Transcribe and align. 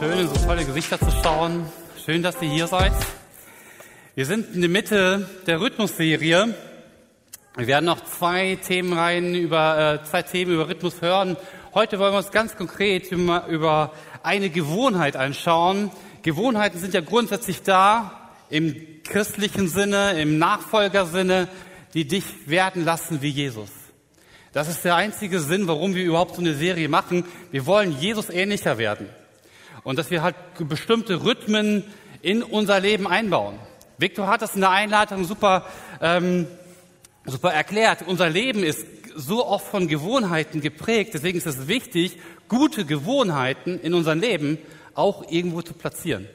schön, 0.00 0.18
in 0.18 0.28
so 0.28 0.46
tolle 0.46 0.64
Gesichter 0.64 0.98
zu 0.98 1.10
schauen. 1.22 1.66
Schön, 2.06 2.22
dass 2.22 2.40
ihr 2.40 2.48
hier 2.48 2.66
seid. 2.66 2.92
Wir 4.14 4.24
sind 4.24 4.54
in 4.54 4.62
der 4.62 4.70
Mitte 4.70 5.28
der 5.46 5.60
Rhythmusserie. 5.60 6.54
Wir 7.56 7.66
werden 7.66 7.84
noch 7.84 8.02
zwei 8.04 8.56
Themenreihen 8.66 9.34
über, 9.34 10.00
äh, 10.00 10.08
zwei 10.08 10.22
Themen 10.22 10.52
über 10.52 10.68
Rhythmus 10.70 11.02
hören. 11.02 11.36
Heute 11.74 11.98
wollen 11.98 12.14
wir 12.14 12.16
uns 12.16 12.30
ganz 12.30 12.56
konkret 12.56 13.12
über, 13.12 13.46
über 13.48 13.92
eine 14.22 14.48
Gewohnheit 14.48 15.16
anschauen. 15.16 15.90
Gewohnheiten 16.22 16.78
sind 16.78 16.94
ja 16.94 17.02
grundsätzlich 17.02 17.62
da, 17.62 18.30
im 18.48 18.74
christlichen 19.04 19.68
Sinne, 19.68 20.18
im 20.18 20.38
Nachfolgersinne, 20.38 21.46
die 21.92 22.06
dich 22.06 22.24
werden 22.46 22.86
lassen 22.86 23.20
wie 23.20 23.28
Jesus. 23.28 23.68
Das 24.54 24.66
ist 24.66 24.82
der 24.82 24.96
einzige 24.96 25.40
Sinn, 25.40 25.68
warum 25.68 25.94
wir 25.94 26.04
überhaupt 26.04 26.36
so 26.36 26.40
eine 26.40 26.54
Serie 26.54 26.88
machen. 26.88 27.26
Wir 27.50 27.66
wollen 27.66 28.00
Jesus 28.00 28.30
ähnlicher 28.30 28.78
werden 28.78 29.10
und 29.84 29.98
dass 29.98 30.10
wir 30.10 30.22
halt 30.22 30.36
bestimmte 30.58 31.24
Rhythmen 31.24 31.84
in 32.22 32.42
unser 32.42 32.80
Leben 32.80 33.06
einbauen. 33.06 33.58
Victor 33.98 34.26
hat 34.28 34.42
das 34.42 34.54
in 34.54 34.60
der 34.60 34.70
Einleitung 34.70 35.24
super, 35.24 35.66
ähm, 36.00 36.46
super 37.24 37.52
erklärt. 37.52 38.02
Unser 38.06 38.28
Leben 38.28 38.64
ist 38.64 38.86
so 39.14 39.46
oft 39.46 39.66
von 39.66 39.88
Gewohnheiten 39.88 40.60
geprägt, 40.60 41.12
deswegen 41.14 41.38
ist 41.38 41.46
es 41.46 41.68
wichtig, 41.68 42.18
gute 42.48 42.84
Gewohnheiten 42.84 43.78
in 43.80 43.94
unserem 43.94 44.20
Leben 44.20 44.58
auch 44.94 45.30
irgendwo 45.30 45.62
zu 45.62 45.74
platzieren. 45.74 46.28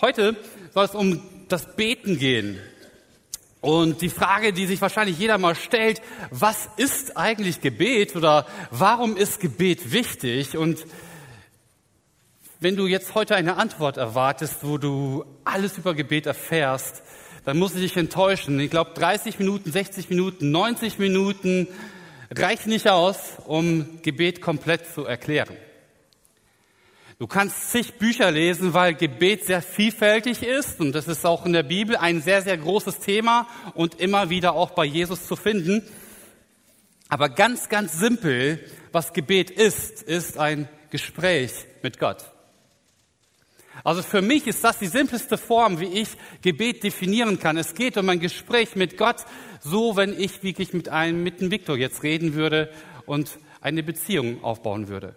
Heute 0.00 0.36
soll 0.74 0.84
es 0.84 0.94
um 0.94 1.22
das 1.48 1.76
Beten 1.76 2.18
gehen. 2.18 2.58
Und 3.60 4.02
die 4.02 4.08
Frage, 4.08 4.52
die 4.52 4.66
sich 4.66 4.80
wahrscheinlich 4.80 5.18
jeder 5.18 5.38
mal 5.38 5.54
stellt, 5.54 6.02
was 6.30 6.68
ist 6.76 7.16
eigentlich 7.16 7.60
Gebet 7.60 8.16
oder 8.16 8.46
warum 8.72 9.16
ist 9.16 9.38
Gebet 9.38 9.92
wichtig? 9.92 10.56
Und 10.56 10.84
wenn 12.62 12.76
du 12.76 12.86
jetzt 12.86 13.16
heute 13.16 13.34
eine 13.34 13.56
Antwort 13.56 13.96
erwartest, 13.96 14.58
wo 14.62 14.78
du 14.78 15.24
alles 15.44 15.78
über 15.78 15.94
Gebet 15.94 16.26
erfährst, 16.26 17.02
dann 17.44 17.58
muss 17.58 17.74
ich 17.74 17.80
dich 17.80 17.96
enttäuschen. 17.96 18.60
Ich 18.60 18.70
glaube, 18.70 18.92
30 18.94 19.40
Minuten, 19.40 19.72
60 19.72 20.10
Minuten, 20.10 20.52
90 20.52 20.98
Minuten 20.98 21.66
reicht 22.30 22.68
nicht 22.68 22.88
aus, 22.88 23.18
um 23.46 24.00
Gebet 24.02 24.40
komplett 24.40 24.86
zu 24.94 25.04
erklären. 25.04 25.56
Du 27.18 27.26
kannst 27.26 27.72
zig 27.72 27.98
Bücher 27.98 28.30
lesen, 28.30 28.74
weil 28.74 28.94
Gebet 28.94 29.44
sehr 29.44 29.62
vielfältig 29.62 30.44
ist 30.44 30.80
und 30.80 30.92
das 30.92 31.08
ist 31.08 31.26
auch 31.26 31.44
in 31.44 31.52
der 31.52 31.64
Bibel 31.64 31.96
ein 31.96 32.22
sehr, 32.22 32.42
sehr 32.42 32.58
großes 32.58 33.00
Thema 33.00 33.48
und 33.74 34.00
immer 34.00 34.30
wieder 34.30 34.54
auch 34.54 34.70
bei 34.70 34.84
Jesus 34.84 35.26
zu 35.26 35.34
finden. 35.34 35.82
Aber 37.08 37.28
ganz, 37.28 37.68
ganz 37.68 37.98
simpel, 37.98 38.64
was 38.92 39.12
Gebet 39.12 39.50
ist, 39.50 40.02
ist 40.02 40.38
ein 40.38 40.68
Gespräch 40.90 41.52
mit 41.82 41.98
Gott. 41.98 42.31
Also 43.84 44.02
für 44.02 44.22
mich 44.22 44.46
ist 44.46 44.62
das 44.62 44.78
die 44.78 44.86
simpelste 44.86 45.38
Form, 45.38 45.80
wie 45.80 45.86
ich 45.86 46.10
Gebet 46.42 46.84
definieren 46.84 47.38
kann. 47.38 47.56
Es 47.56 47.74
geht 47.74 47.96
um 47.96 48.08
ein 48.08 48.20
Gespräch 48.20 48.76
mit 48.76 48.96
Gott, 48.96 49.24
so 49.60 49.96
wenn 49.96 50.18
ich 50.18 50.42
wirklich 50.42 50.72
mit 50.72 50.88
einem, 50.88 51.22
mit 51.22 51.40
dem 51.40 51.50
Viktor 51.50 51.76
jetzt 51.76 52.02
reden 52.02 52.34
würde 52.34 52.70
und 53.06 53.38
eine 53.60 53.82
Beziehung 53.82 54.42
aufbauen 54.44 54.88
würde. 54.88 55.16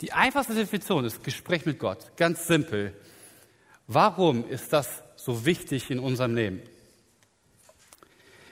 Die 0.00 0.12
einfachste 0.12 0.54
Definition 0.54 1.04
ist 1.04 1.24
Gespräch 1.24 1.64
mit 1.64 1.78
Gott. 1.78 2.16
Ganz 2.16 2.46
simpel. 2.46 2.94
Warum 3.86 4.48
ist 4.48 4.72
das 4.72 5.02
so 5.16 5.46
wichtig 5.46 5.90
in 5.90 5.98
unserem 5.98 6.34
Leben? 6.34 6.62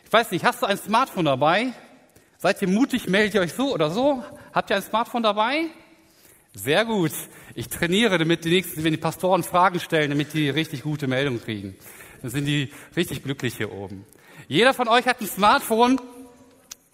Ich 0.04 0.12
weiß 0.12 0.30
nicht, 0.30 0.44
hast 0.44 0.62
du 0.62 0.66
ein 0.66 0.78
Smartphone 0.78 1.24
dabei? 1.24 1.72
Seid 2.38 2.62
ihr 2.62 2.68
mutig, 2.68 3.08
meldet 3.08 3.34
ihr 3.34 3.40
euch 3.40 3.52
so 3.52 3.74
oder 3.74 3.90
so? 3.90 4.22
Habt 4.52 4.70
ihr 4.70 4.76
ein 4.76 4.82
Smartphone 4.82 5.22
dabei? 5.22 5.66
Sehr 6.54 6.84
gut. 6.84 7.12
Ich 7.54 7.68
trainiere, 7.68 8.18
damit 8.18 8.44
die 8.44 8.50
nächsten, 8.50 8.82
wenn 8.82 8.92
die 8.92 8.98
Pastoren 8.98 9.44
Fragen 9.44 9.78
stellen, 9.78 10.10
damit 10.10 10.34
die 10.34 10.50
richtig 10.50 10.82
gute 10.82 11.06
Meldungen 11.06 11.40
kriegen. 11.42 11.76
Dann 12.20 12.30
sind 12.30 12.46
die 12.46 12.70
richtig 12.96 13.22
glücklich 13.22 13.56
hier 13.56 13.72
oben. 13.72 14.04
Jeder 14.48 14.74
von 14.74 14.88
euch 14.88 15.06
hat 15.06 15.20
ein 15.20 15.26
Smartphone 15.28 16.00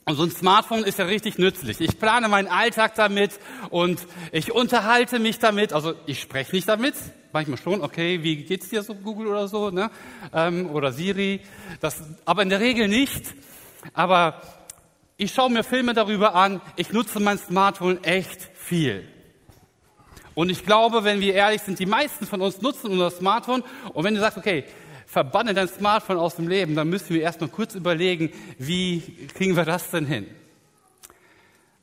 und 0.04 0.16
so 0.16 0.22
ein 0.22 0.30
Smartphone 0.30 0.84
ist 0.84 0.98
ja 0.98 1.06
richtig 1.06 1.38
nützlich. 1.38 1.80
Ich 1.80 1.98
plane 1.98 2.28
meinen 2.28 2.48
Alltag 2.48 2.94
damit 2.94 3.32
und 3.70 4.00
ich 4.32 4.52
unterhalte 4.52 5.18
mich 5.18 5.38
damit. 5.38 5.72
Also 5.72 5.94
ich 6.06 6.20
spreche 6.20 6.54
nicht 6.54 6.68
damit, 6.68 6.94
manchmal 7.32 7.58
schon. 7.58 7.80
Okay, 7.80 8.22
wie 8.22 8.36
geht's 8.44 8.68
dir 8.68 8.82
so 8.82 8.94
Google 8.94 9.28
oder 9.28 9.48
so, 9.48 9.70
ne? 9.70 9.90
Ähm, 10.34 10.68
oder 10.70 10.92
Siri. 10.92 11.40
Das, 11.80 12.02
aber 12.24 12.42
in 12.42 12.48
der 12.50 12.60
Regel 12.60 12.88
nicht. 12.88 13.22
Aber 13.94 14.42
ich 15.16 15.32
schaue 15.32 15.50
mir 15.50 15.64
Filme 15.64 15.94
darüber 15.94 16.34
an. 16.34 16.60
Ich 16.76 16.92
nutze 16.92 17.20
mein 17.20 17.38
Smartphone 17.38 18.02
echt 18.04 18.50
viel. 18.54 19.06
Und 20.34 20.50
ich 20.50 20.64
glaube, 20.64 21.04
wenn 21.04 21.20
wir 21.20 21.34
ehrlich 21.34 21.62
sind, 21.62 21.78
die 21.78 21.86
meisten 21.86 22.26
von 22.26 22.40
uns 22.40 22.62
nutzen 22.62 22.90
unser 22.90 23.10
Smartphone. 23.10 23.64
Und 23.92 24.04
wenn 24.04 24.14
du 24.14 24.20
sagst, 24.20 24.38
okay, 24.38 24.64
verbanne 25.06 25.54
dein 25.54 25.68
Smartphone 25.68 26.18
aus 26.18 26.36
dem 26.36 26.48
Leben, 26.48 26.76
dann 26.76 26.88
müssen 26.88 27.14
wir 27.14 27.22
erstmal 27.22 27.50
kurz 27.50 27.74
überlegen, 27.74 28.32
wie 28.58 29.28
kriegen 29.34 29.56
wir 29.56 29.64
das 29.64 29.90
denn 29.90 30.06
hin? 30.06 30.26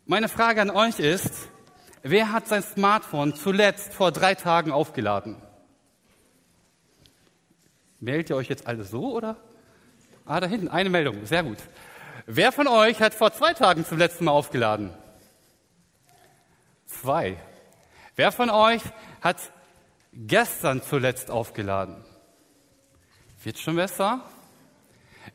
Meine 0.06 0.30
Frage 0.30 0.62
an 0.62 0.70
euch 0.70 1.00
ist, 1.00 1.50
wer 2.04 2.32
hat 2.32 2.48
sein 2.48 2.64
Smartphone 2.64 3.36
zuletzt 3.36 3.94
vor 3.94 4.14
drei 4.14 4.36
Tagen 4.36 4.72
aufgeladen? 4.72 5.36
Meldet 8.00 8.30
ihr 8.30 8.38
euch 8.38 8.48
jetzt 8.48 8.68
alle 8.68 8.86
so, 8.86 9.14
oder? 9.14 9.36
Ah, 10.26 10.40
da 10.40 10.48
hinten, 10.48 10.70
eine 10.70 10.90
Meldung, 10.90 11.26
sehr 11.26 11.44
gut. 11.44 11.58
Wer 12.26 12.52
von 12.52 12.68
euch 12.68 13.02
hat 13.02 13.14
vor 13.14 13.34
zwei 13.34 13.54
Tagen 13.54 13.86
zum 13.86 13.98
letzten 13.98 14.26
Mal 14.26 14.32
aufgeladen? 14.32 14.92
Zwei. 16.86 17.38
Wer 18.18 18.32
von 18.32 18.50
euch 18.50 18.82
hat 19.22 19.38
gestern 20.12 20.82
zuletzt 20.82 21.30
aufgeladen? 21.30 22.04
Wird 23.44 23.60
schon 23.60 23.76
besser? 23.76 24.22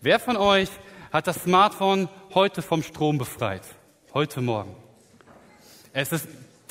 Wer 0.00 0.18
von 0.18 0.36
euch 0.36 0.68
hat 1.12 1.28
das 1.28 1.44
Smartphone 1.44 2.08
heute 2.34 2.60
vom 2.60 2.82
Strom 2.82 3.18
befreit? 3.18 3.62
Heute 4.12 4.40
Morgen. 4.40 4.74
Es 5.92 6.10
ist, 6.10 6.26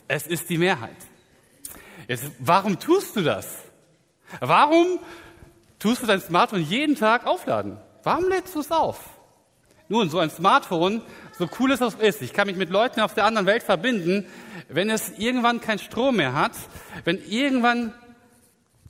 es 0.09 0.27
ist 0.27 0.49
die 0.49 0.57
Mehrheit. 0.57 0.97
Jetzt, 2.09 2.29
warum 2.39 2.77
tust 2.77 3.15
du 3.15 3.21
das? 3.21 3.59
Warum 4.41 4.99
tust 5.79 6.03
du 6.03 6.07
dein 6.07 6.19
Smartphone 6.19 6.63
jeden 6.63 6.97
Tag 6.97 7.25
aufladen? 7.25 7.77
Warum 8.03 8.27
lädst 8.27 8.53
du 8.53 8.59
es 8.59 8.69
auf? 8.69 8.99
Nun, 9.87 10.09
so 10.09 10.19
ein 10.19 10.29
Smartphone, 10.29 11.03
so 11.41 11.49
cool 11.59 11.71
es 11.71 11.81
auch 11.81 11.97
ist, 11.97 12.21
ich 12.21 12.33
kann 12.33 12.45
mich 12.45 12.55
mit 12.55 12.69
Leuten 12.69 13.01
auf 13.01 13.15
der 13.15 13.25
anderen 13.25 13.47
Welt 13.47 13.63
verbinden, 13.63 14.27
wenn 14.69 14.91
es 14.91 15.17
irgendwann 15.17 15.59
keinen 15.59 15.79
Strom 15.79 16.17
mehr 16.17 16.33
hat, 16.33 16.51
wenn 17.03 17.17
irgendwann 17.27 17.93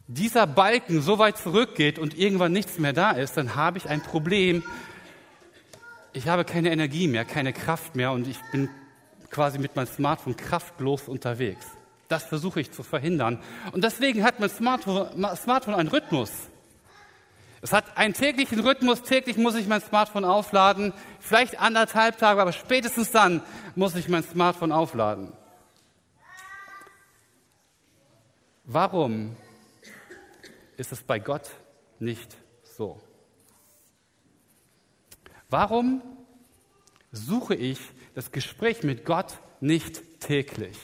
dieser 0.08 0.46
Balken 0.48 1.02
so 1.02 1.18
weit 1.18 1.38
zurückgeht 1.38 1.98
und 1.98 2.18
irgendwann 2.18 2.52
nichts 2.52 2.78
mehr 2.78 2.92
da 2.92 3.12
ist, 3.12 3.38
dann 3.38 3.56
habe 3.56 3.78
ich 3.78 3.88
ein 3.88 4.02
Problem. 4.02 4.64
Ich 6.12 6.28
habe 6.28 6.44
keine 6.44 6.72
Energie 6.72 7.08
mehr, 7.08 7.24
keine 7.24 7.54
Kraft 7.54 7.96
mehr 7.96 8.12
und 8.12 8.28
ich 8.28 8.38
bin 8.52 8.70
quasi 9.30 9.58
mit 9.58 9.78
meinem 9.78 9.88
Smartphone 9.88 10.36
kraftlos 10.36 11.08
unterwegs. 11.08 11.66
Das 12.10 12.26
versuche 12.26 12.60
ich 12.60 12.72
zu 12.72 12.84
verhindern. 12.84 13.40
Und 13.72 13.86
deswegen 13.86 14.26
hat 14.26 14.42
mein 14.42 14.50
Smartphone, 14.50 15.08
Smartphone 15.38 15.76
einen 15.76 15.88
Rhythmus. 15.88 16.32
Es 17.62 17.74
hat 17.74 17.96
einen 17.96 18.14
täglichen 18.14 18.60
Rhythmus. 18.60 19.04
Täglich 19.04 19.38
muss 19.38 19.56
ich 19.56 19.68
mein 19.68 19.82
Smartphone 19.82 20.26
aufladen. 20.26 20.94
Vielleicht 21.20 21.60
anderthalb 21.60 22.18
Tage, 22.18 22.42
aber 22.42 22.54
spätestens 22.54 23.12
dann 23.12 23.42
muss 23.76 23.96
ich 23.96 24.10
mein 24.10 24.24
Smartphone 24.24 24.72
aufladen. 24.72 25.32
Warum 28.64 29.36
ist 30.78 30.92
es 30.92 31.04
bei 31.04 31.20
Gott 31.20 31.52
nicht 32.00 32.36
so? 32.64 33.00
Warum 35.50 36.02
suche 37.12 37.54
ich 37.56 37.80
das 38.16 38.32
Gespräch 38.32 38.84
mit 38.84 39.06
Gott 39.06 39.38
nicht 39.60 40.22
täglich? 40.22 40.78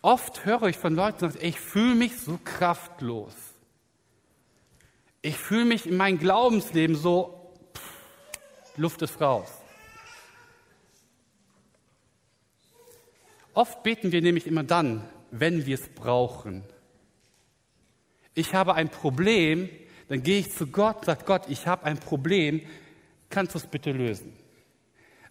Oft 0.00 0.44
höre 0.44 0.64
ich 0.64 0.76
von 0.76 0.94
Leuten, 0.94 1.34
ich 1.40 1.58
fühle 1.58 1.94
mich 1.96 2.18
so 2.18 2.38
kraftlos. 2.44 3.34
Ich 5.28 5.36
fühle 5.36 5.66
mich 5.66 5.84
in 5.84 5.98
meinem 5.98 6.18
Glaubensleben 6.18 6.96
so, 6.96 7.52
pff, 7.76 8.78
Luft 8.78 9.02
ist 9.02 9.20
raus. 9.20 9.50
Oft 13.52 13.82
beten 13.82 14.10
wir 14.10 14.22
nämlich 14.22 14.46
immer 14.46 14.62
dann, 14.62 15.06
wenn 15.30 15.66
wir 15.66 15.74
es 15.74 15.86
brauchen. 15.90 16.64
Ich 18.32 18.54
habe 18.54 18.74
ein 18.74 18.88
Problem, 18.88 19.68
dann 20.08 20.22
gehe 20.22 20.38
ich 20.38 20.50
zu 20.50 20.66
Gott, 20.66 21.04
sage 21.04 21.24
Gott, 21.26 21.42
ich 21.48 21.66
habe 21.66 21.84
ein 21.84 22.00
Problem, 22.00 22.62
kannst 23.28 23.52
du 23.52 23.58
es 23.58 23.66
bitte 23.66 23.92
lösen? 23.92 24.32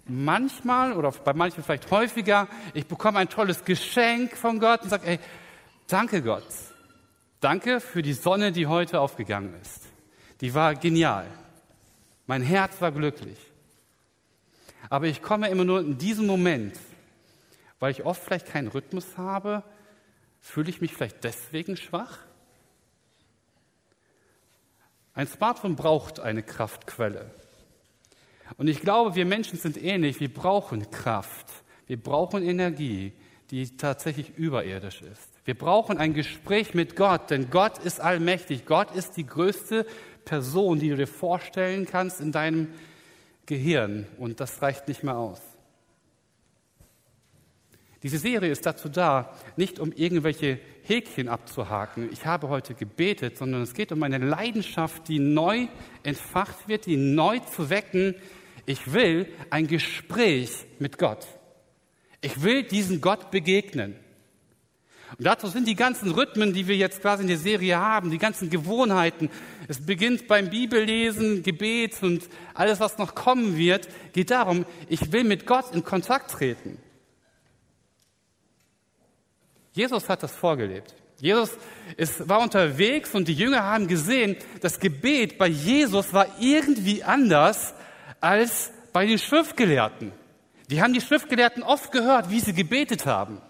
Manchmal 0.05 0.93
oder 0.93 1.09
bei 1.09 1.33
manchen 1.33 1.63
vielleicht 1.63 1.89
häufiger, 1.89 2.47
ich 2.75 2.85
bekomme 2.85 3.17
ein 3.17 3.29
tolles 3.29 3.65
Geschenk 3.65 4.37
von 4.37 4.59
Gott 4.59 4.83
und 4.83 4.89
sage, 4.89 5.07
ey, 5.07 5.19
danke 5.87 6.21
Gott. 6.21 6.45
Danke 7.39 7.79
für 7.79 8.03
die 8.03 8.13
Sonne, 8.13 8.51
die 8.51 8.67
heute 8.67 8.99
aufgegangen 8.99 9.59
ist. 9.59 9.86
Die 10.41 10.53
war 10.53 10.75
genial. 10.75 11.27
Mein 12.25 12.41
Herz 12.41 12.79
war 12.81 12.91
glücklich. 12.91 13.39
Aber 14.89 15.07
ich 15.07 15.21
komme 15.21 15.49
immer 15.49 15.65
nur 15.65 15.79
in 15.79 15.97
diesem 15.97 16.27
Moment, 16.27 16.77
Weil 17.79 17.91
ich 17.91 18.05
oft 18.05 18.23
vielleicht 18.23 18.47
keinen 18.47 18.69
Rhythmus 18.69 19.17
habe, 19.17 19.63
fühle 20.39 20.69
ich 20.69 20.81
mich 20.81 20.93
vielleicht 20.93 21.23
deswegen 21.23 21.77
schwach? 21.77 22.17
Ein 25.13 25.27
Smartphone 25.27 25.75
braucht 25.75 26.19
eine 26.19 26.43
Kraftquelle. 26.43 27.31
Und 28.57 28.67
ich 28.67 28.81
glaube, 28.81 29.15
wir 29.15 29.25
Menschen 29.25 29.59
sind 29.59 29.81
ähnlich. 29.81 30.19
Wir 30.19 30.33
brauchen 30.33 30.89
Kraft. 30.89 31.47
Wir 31.85 32.01
brauchen 32.01 32.43
Energie, 32.43 33.13
die 33.51 33.77
tatsächlich 33.77 34.37
überirdisch 34.37 35.01
ist. 35.01 35.29
Wir 35.45 35.57
brauchen 35.57 35.97
ein 35.97 36.13
Gespräch 36.13 36.73
mit 36.73 36.95
Gott, 36.95 37.29
denn 37.29 37.49
Gott 37.49 37.77
ist 37.79 38.01
allmächtig. 38.01 38.65
Gott 38.65 38.93
ist 38.95 39.17
die 39.17 39.25
größte 39.25 39.85
Person, 40.27 40.79
die 40.79 40.89
du 40.89 40.97
dir 40.97 41.07
vorstellen 41.07 41.85
kannst 41.85 42.19
in 42.19 42.33
deinem 42.33 42.67
Gehirn. 43.45 44.05
Und 44.17 44.41
das 44.41 44.61
reicht 44.61 44.87
nicht 44.89 45.03
mehr 45.03 45.17
aus. 45.17 45.41
Diese 48.03 48.17
Serie 48.17 48.51
ist 48.51 48.65
dazu 48.65 48.89
da, 48.89 49.33
nicht 49.55 49.79
um 49.79 49.91
irgendwelche 49.91 50.59
Häkchen 50.83 51.29
abzuhaken. 51.29 52.09
Ich 52.11 52.25
habe 52.25 52.49
heute 52.49 52.75
gebetet, 52.75 53.37
sondern 53.37 53.61
es 53.61 53.73
geht 53.73 53.91
um 53.91 54.03
eine 54.03 54.17
Leidenschaft, 54.19 55.07
die 55.07 55.19
neu 55.19 55.67
entfacht 56.03 56.67
wird, 56.67 56.85
die 56.85 56.97
neu 56.97 57.39
zu 57.39 57.69
wecken. 57.69 58.13
Ich 58.65 58.93
will 58.93 59.27
ein 59.49 59.65
Gespräch 59.65 60.65
mit 60.77 60.97
Gott. 60.97 61.25
Ich 62.21 62.43
will 62.43 62.63
diesen 62.63 62.99
Gott 63.01 63.31
begegnen. 63.31 63.95
Und 65.17 65.25
dazu 65.25 65.47
sind 65.47 65.67
die 65.67 65.75
ganzen 65.75 66.11
Rhythmen, 66.11 66.53
die 66.53 66.67
wir 66.67 66.75
jetzt 66.75 67.01
quasi 67.01 67.21
in 67.21 67.29
der 67.29 67.37
Serie 67.37 67.77
haben, 67.77 68.11
die 68.11 68.17
ganzen 68.17 68.49
Gewohnheiten. 68.49 69.29
Es 69.67 69.85
beginnt 69.85 70.27
beim 70.27 70.49
Bibellesen, 70.49 71.43
Gebet 71.43 72.03
und 72.03 72.23
alles, 72.53 72.79
was 72.79 72.97
noch 72.97 73.15
kommen 73.15 73.57
wird, 73.57 73.87
geht 74.13 74.31
darum, 74.31 74.65
ich 74.89 75.11
will 75.13 75.23
mit 75.23 75.45
Gott 75.45 75.73
in 75.73 75.83
Kontakt 75.83 76.31
treten. 76.31 76.77
Jesus 79.71 80.09
hat 80.09 80.23
das 80.23 80.35
vorgelebt. 80.35 80.93
Jesus 81.19 81.51
ist, 81.95 82.27
war 82.27 82.41
unterwegs 82.41 83.15
und 83.15 83.27
die 83.27 83.33
Jünger 83.33 83.63
haben 83.63 83.87
gesehen, 83.87 84.35
das 84.61 84.79
Gebet 84.79 85.37
bei 85.37 85.47
Jesus 85.47 86.13
war 86.13 86.27
irgendwie 86.39 87.03
anders 87.03 87.73
als 88.19 88.71
bei 88.93 89.05
den 89.05 89.17
Schriftgelehrten. 89.17 90.11
Die 90.69 90.81
haben 90.81 90.93
die 90.93 91.01
Schriftgelehrten 91.01 91.63
oft 91.63 91.91
gehört, 91.91 92.29
wie 92.29 92.39
sie 92.39 92.53
gebetet 92.53 93.05
haben. 93.05 93.41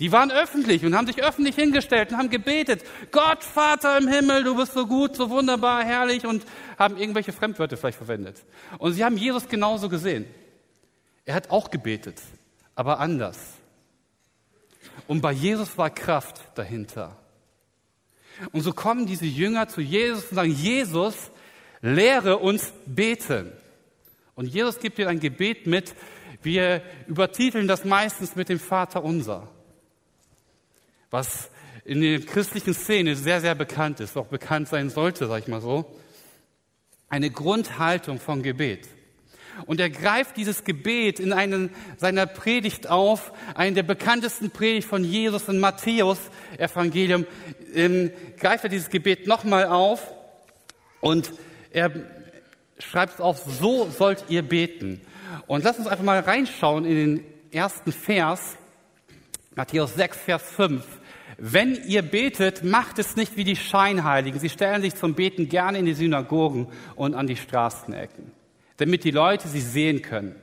Die 0.00 0.12
waren 0.12 0.30
öffentlich 0.30 0.84
und 0.84 0.96
haben 0.96 1.08
sich 1.08 1.22
öffentlich 1.22 1.56
hingestellt 1.56 2.12
und 2.12 2.18
haben 2.18 2.30
gebetet. 2.30 2.84
Gott, 3.10 3.42
Vater 3.42 3.98
im 3.98 4.06
Himmel, 4.06 4.44
du 4.44 4.56
bist 4.56 4.72
so 4.72 4.86
gut, 4.86 5.16
so 5.16 5.28
wunderbar, 5.28 5.84
herrlich 5.84 6.24
und 6.24 6.44
haben 6.78 6.96
irgendwelche 6.96 7.32
Fremdwörter 7.32 7.76
vielleicht 7.76 7.98
verwendet. 7.98 8.44
Und 8.78 8.92
sie 8.92 9.04
haben 9.04 9.16
Jesus 9.16 9.48
genauso 9.48 9.88
gesehen. 9.88 10.26
Er 11.24 11.34
hat 11.34 11.50
auch 11.50 11.70
gebetet, 11.70 12.20
aber 12.76 13.00
anders. 13.00 13.38
Und 15.08 15.20
bei 15.20 15.32
Jesus 15.32 15.76
war 15.76 15.90
Kraft 15.90 16.42
dahinter. 16.54 17.16
Und 18.52 18.60
so 18.60 18.72
kommen 18.72 19.06
diese 19.06 19.26
Jünger 19.26 19.66
zu 19.66 19.80
Jesus 19.80 20.26
und 20.30 20.36
sagen, 20.36 20.52
Jesus, 20.52 21.32
lehre 21.80 22.38
uns 22.38 22.72
beten. 22.86 23.52
Und 24.36 24.46
Jesus 24.46 24.78
gibt 24.78 25.00
ihnen 25.00 25.08
ein 25.08 25.20
Gebet 25.20 25.66
mit. 25.66 25.92
Wir 26.40 26.82
übertiteln 27.08 27.66
das 27.66 27.84
meistens 27.84 28.36
mit 28.36 28.48
dem 28.48 28.60
Vater 28.60 29.02
unser 29.02 29.48
was 31.10 31.50
in 31.84 32.00
der 32.00 32.20
christlichen 32.20 32.74
Szene 32.74 33.16
sehr, 33.16 33.40
sehr 33.40 33.54
bekannt 33.54 34.00
ist, 34.00 34.16
auch 34.16 34.26
bekannt 34.26 34.68
sein 34.68 34.90
sollte, 34.90 35.26
sag 35.26 35.40
ich 35.42 35.48
mal 35.48 35.60
so. 35.60 35.98
Eine 37.08 37.30
Grundhaltung 37.30 38.20
von 38.20 38.42
Gebet. 38.42 38.88
Und 39.66 39.80
er 39.80 39.90
greift 39.90 40.36
dieses 40.36 40.64
Gebet 40.64 41.18
in 41.18 41.32
einen 41.32 41.70
seiner 41.96 42.26
Predigt 42.26 42.88
auf, 42.88 43.32
einen 43.54 43.74
der 43.74 43.82
bekanntesten 43.82 44.50
Predigt 44.50 44.86
von 44.86 45.02
Jesus 45.02 45.48
in 45.48 45.58
Matthäus 45.58 46.18
Evangelium, 46.58 47.26
ähm, 47.74 48.10
greift 48.38 48.64
er 48.64 48.70
dieses 48.70 48.90
Gebet 48.90 49.26
nochmal 49.26 49.66
auf 49.66 50.12
und 51.00 51.32
er 51.72 51.90
schreibt 52.78 53.14
es 53.14 53.20
auf, 53.20 53.38
so 53.38 53.88
sollt 53.90 54.26
ihr 54.28 54.42
beten. 54.42 55.00
Und 55.46 55.64
lass 55.64 55.78
uns 55.78 55.88
einfach 55.88 56.04
mal 56.04 56.20
reinschauen 56.20 56.84
in 56.84 56.94
den 56.94 57.24
ersten 57.50 57.92
Vers, 57.92 58.56
Matthäus 59.54 59.94
6, 59.94 60.16
Vers 60.18 60.42
5. 60.54 60.84
Wenn 61.40 61.76
ihr 61.86 62.02
betet, 62.02 62.64
macht 62.64 62.98
es 62.98 63.14
nicht 63.14 63.36
wie 63.36 63.44
die 63.44 63.54
Scheinheiligen. 63.54 64.40
Sie 64.40 64.48
stellen 64.48 64.82
sich 64.82 64.96
zum 64.96 65.14
Beten 65.14 65.48
gerne 65.48 65.78
in 65.78 65.86
die 65.86 65.94
Synagogen 65.94 66.66
und 66.96 67.14
an 67.14 67.28
die 67.28 67.36
Straßenecken, 67.36 68.32
damit 68.78 69.04
die 69.04 69.12
Leute 69.12 69.46
sie 69.46 69.60
sehen 69.60 70.02
können. 70.02 70.34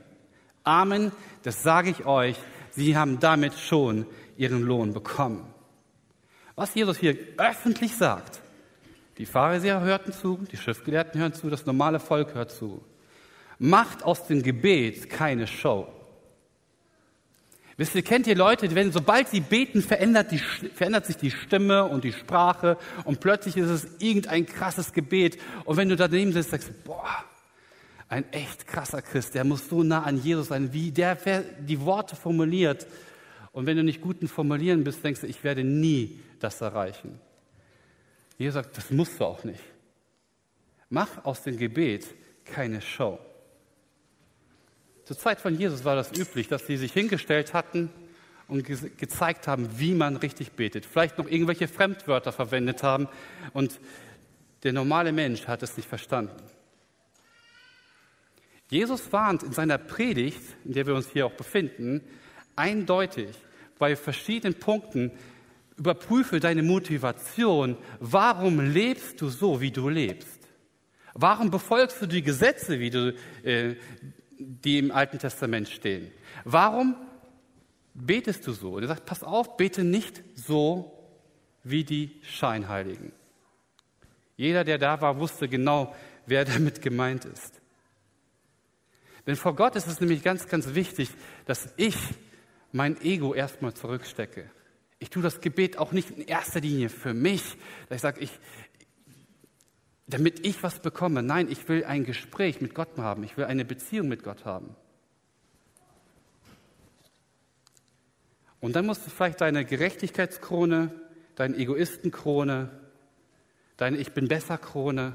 Amen, 0.64 1.12
das 1.42 1.62
sage 1.62 1.90
ich 1.90 2.06
euch, 2.06 2.36
sie 2.70 2.96
haben 2.96 3.20
damit 3.20 3.52
schon 3.54 4.06
ihren 4.38 4.62
Lohn 4.62 4.94
bekommen. 4.94 5.46
Was 6.54 6.74
Jesus 6.74 6.96
hier 6.96 7.16
öffentlich 7.36 7.94
sagt, 7.94 8.40
die 9.18 9.26
Pharisäer 9.26 9.82
hörten 9.82 10.12
zu, 10.12 10.38
die 10.50 10.56
Schriftgelehrten 10.56 11.20
hören 11.20 11.34
zu, 11.34 11.50
das 11.50 11.66
normale 11.66 12.00
Volk 12.00 12.34
hört 12.34 12.50
zu. 12.50 12.82
Macht 13.58 14.02
aus 14.02 14.26
dem 14.26 14.42
Gebet 14.42 15.10
keine 15.10 15.46
Show. 15.46 15.88
Wisst 17.78 17.94
ihr, 17.94 18.02
kennt 18.02 18.26
ihr 18.26 18.36
Leute, 18.36 18.74
wenn 18.74 18.90
sobald 18.90 19.28
sie 19.28 19.40
beten, 19.40 19.82
verändert, 19.82 20.32
die, 20.32 20.38
verändert 20.38 21.04
sich 21.04 21.18
die 21.18 21.30
Stimme 21.30 21.84
und 21.84 22.04
die 22.04 22.12
Sprache 22.12 22.78
und 23.04 23.20
plötzlich 23.20 23.56
ist 23.58 23.68
es 23.68 23.86
irgendein 23.98 24.46
krasses 24.46 24.94
Gebet. 24.94 25.38
Und 25.64 25.76
wenn 25.76 25.90
du 25.90 25.96
daneben 25.96 26.32
sitzt, 26.32 26.50
sagst 26.50 26.68
du, 26.68 26.72
boah, 26.84 27.24
ein 28.08 28.32
echt 28.32 28.66
krasser 28.66 29.02
Christ, 29.02 29.34
der 29.34 29.44
muss 29.44 29.68
so 29.68 29.82
nah 29.82 30.04
an 30.04 30.22
Jesus 30.22 30.48
sein, 30.48 30.72
wie 30.72 30.90
der 30.90 31.16
die 31.58 31.80
Worte 31.82 32.16
formuliert. 32.16 32.86
Und 33.52 33.66
wenn 33.66 33.76
du 33.76 33.82
nicht 33.82 34.00
guten 34.00 34.28
Formulieren 34.28 34.84
bist, 34.84 35.04
denkst 35.04 35.20
du, 35.22 35.26
ich 35.26 35.44
werde 35.44 35.64
nie 35.64 36.20
das 36.40 36.60
erreichen. 36.60 37.20
Jesus 38.38 38.54
sagt, 38.54 38.76
das 38.76 38.90
musst 38.90 39.20
du 39.20 39.24
auch 39.24 39.44
nicht. 39.44 39.62
Mach 40.88 41.24
aus 41.24 41.42
dem 41.42 41.58
Gebet 41.58 42.06
keine 42.44 42.80
Show. 42.80 43.18
Zur 45.06 45.16
Zeit 45.16 45.40
von 45.40 45.56
Jesus 45.56 45.84
war 45.84 45.94
das 45.94 46.10
üblich, 46.18 46.48
dass 46.48 46.66
sie 46.66 46.76
sich 46.76 46.92
hingestellt 46.92 47.54
hatten 47.54 47.90
und 48.48 48.64
ge 48.64 48.76
gezeigt 48.96 49.46
haben, 49.46 49.78
wie 49.78 49.94
man 49.94 50.16
richtig 50.16 50.52
betet. 50.52 50.84
Vielleicht 50.84 51.16
noch 51.16 51.28
irgendwelche 51.28 51.68
Fremdwörter 51.68 52.32
verwendet 52.32 52.82
haben 52.82 53.06
und 53.52 53.78
der 54.64 54.72
normale 54.72 55.12
Mensch 55.12 55.46
hat 55.46 55.62
es 55.62 55.76
nicht 55.76 55.88
verstanden. 55.88 56.42
Jesus 58.68 59.12
warnt 59.12 59.44
in 59.44 59.52
seiner 59.52 59.78
Predigt, 59.78 60.42
in 60.64 60.72
der 60.72 60.88
wir 60.88 60.96
uns 60.96 61.08
hier 61.08 61.26
auch 61.26 61.34
befinden, 61.34 62.00
eindeutig 62.56 63.28
bei 63.78 63.94
verschiedenen 63.94 64.58
Punkten, 64.58 65.12
überprüfe 65.76 66.40
deine 66.40 66.64
Motivation. 66.64 67.76
Warum 68.00 68.58
lebst 68.58 69.20
du 69.20 69.28
so, 69.28 69.60
wie 69.60 69.70
du 69.70 69.88
lebst? 69.88 70.40
Warum 71.14 71.52
befolgst 71.52 72.02
du 72.02 72.06
die 72.06 72.22
Gesetze, 72.22 72.80
wie 72.80 72.90
du, 72.90 73.14
äh, 73.44 73.76
die 74.38 74.78
im 74.78 74.90
Alten 74.90 75.18
Testament 75.18 75.68
stehen. 75.68 76.10
Warum 76.44 76.96
betest 77.94 78.46
du 78.46 78.52
so? 78.52 78.74
Und 78.74 78.82
er 78.82 78.88
sagt, 78.88 79.06
pass 79.06 79.22
auf, 79.22 79.56
bete 79.56 79.84
nicht 79.84 80.22
so 80.34 80.92
wie 81.64 81.84
die 81.84 82.20
Scheinheiligen. 82.22 83.12
Jeder, 84.36 84.64
der 84.64 84.78
da 84.78 85.00
war, 85.00 85.18
wusste 85.18 85.48
genau, 85.48 85.94
wer 86.26 86.44
damit 86.44 86.82
gemeint 86.82 87.24
ist. 87.24 87.60
Denn 89.26 89.36
vor 89.36 89.56
Gott 89.56 89.74
ist 89.74 89.88
es 89.88 90.00
nämlich 90.00 90.22
ganz, 90.22 90.46
ganz 90.46 90.74
wichtig, 90.74 91.10
dass 91.46 91.68
ich 91.76 91.96
mein 92.72 93.00
Ego 93.00 93.34
erstmal 93.34 93.74
zurückstecke. 93.74 94.50
Ich 94.98 95.10
tue 95.10 95.22
das 95.22 95.40
Gebet 95.40 95.78
auch 95.78 95.92
nicht 95.92 96.10
in 96.10 96.22
erster 96.22 96.60
Linie 96.60 96.88
für 96.88 97.12
mich, 97.12 97.42
ich 97.90 98.00
sage, 98.00 98.20
ich, 98.20 98.30
damit 100.06 100.46
ich 100.46 100.62
was 100.62 100.80
bekomme. 100.80 101.22
Nein, 101.22 101.50
ich 101.50 101.68
will 101.68 101.84
ein 101.84 102.04
Gespräch 102.04 102.60
mit 102.60 102.74
Gott 102.74 102.96
haben. 102.96 103.24
Ich 103.24 103.36
will 103.36 103.44
eine 103.44 103.64
Beziehung 103.64 104.08
mit 104.08 104.22
Gott 104.22 104.44
haben. 104.44 104.74
Und 108.60 108.74
dann 108.74 108.86
musst 108.86 109.06
du 109.06 109.10
vielleicht 109.10 109.40
deine 109.40 109.64
Gerechtigkeitskrone, 109.64 110.90
deine 111.34 111.56
Egoistenkrone, 111.56 112.70
deine 113.76 113.98
Ich 113.98 114.12
bin 114.12 114.28
besser 114.28 114.58
Krone, 114.58 115.14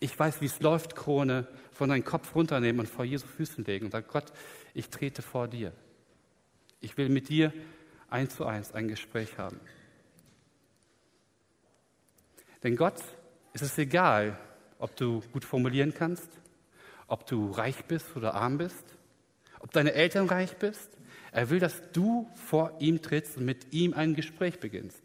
ich 0.00 0.18
weiß, 0.18 0.40
wie 0.40 0.46
es 0.46 0.60
läuft 0.60 0.96
Krone 0.96 1.48
von 1.72 1.88
deinem 1.88 2.04
Kopf 2.04 2.34
runternehmen 2.34 2.80
und 2.80 2.88
vor 2.88 3.04
Jesu 3.04 3.26
Füßen 3.26 3.64
legen 3.64 3.86
und 3.86 3.92
sagen, 3.92 4.06
Gott, 4.10 4.32
ich 4.74 4.90
trete 4.90 5.22
vor 5.22 5.48
dir. 5.48 5.72
Ich 6.80 6.96
will 6.98 7.08
mit 7.08 7.28
dir 7.30 7.52
eins 8.10 8.36
zu 8.36 8.44
eins 8.44 8.72
ein 8.72 8.88
Gespräch 8.88 9.38
haben. 9.38 9.58
Denn 12.62 12.76
Gott 12.76 13.02
ist 13.54 13.62
es 13.62 13.78
egal, 13.78 14.38
ob 14.78 14.96
du 14.96 15.22
gut 15.32 15.44
formulieren 15.44 15.94
kannst, 15.94 16.28
ob 17.06 17.26
du 17.26 17.50
reich 17.50 17.84
bist 17.86 18.16
oder 18.16 18.34
arm 18.34 18.58
bist, 18.58 18.84
ob 19.60 19.72
deine 19.72 19.94
Eltern 19.94 20.28
reich 20.28 20.56
bist. 20.56 20.90
Er 21.32 21.50
will, 21.50 21.60
dass 21.60 21.80
du 21.92 22.28
vor 22.34 22.76
ihm 22.80 23.00
trittst 23.00 23.38
und 23.38 23.44
mit 23.44 23.72
ihm 23.72 23.94
ein 23.94 24.14
Gespräch 24.14 24.60
beginnst. 24.60 25.00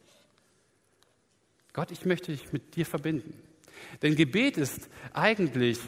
Gott, 1.73 1.91
ich 1.91 2.05
möchte 2.05 2.31
dich 2.31 2.51
mit 2.51 2.75
dir 2.75 2.85
verbinden. 2.85 3.33
Denn 4.01 4.15
Gebet 4.15 4.57
ist 4.57 4.89
eigentlich, 5.13 5.79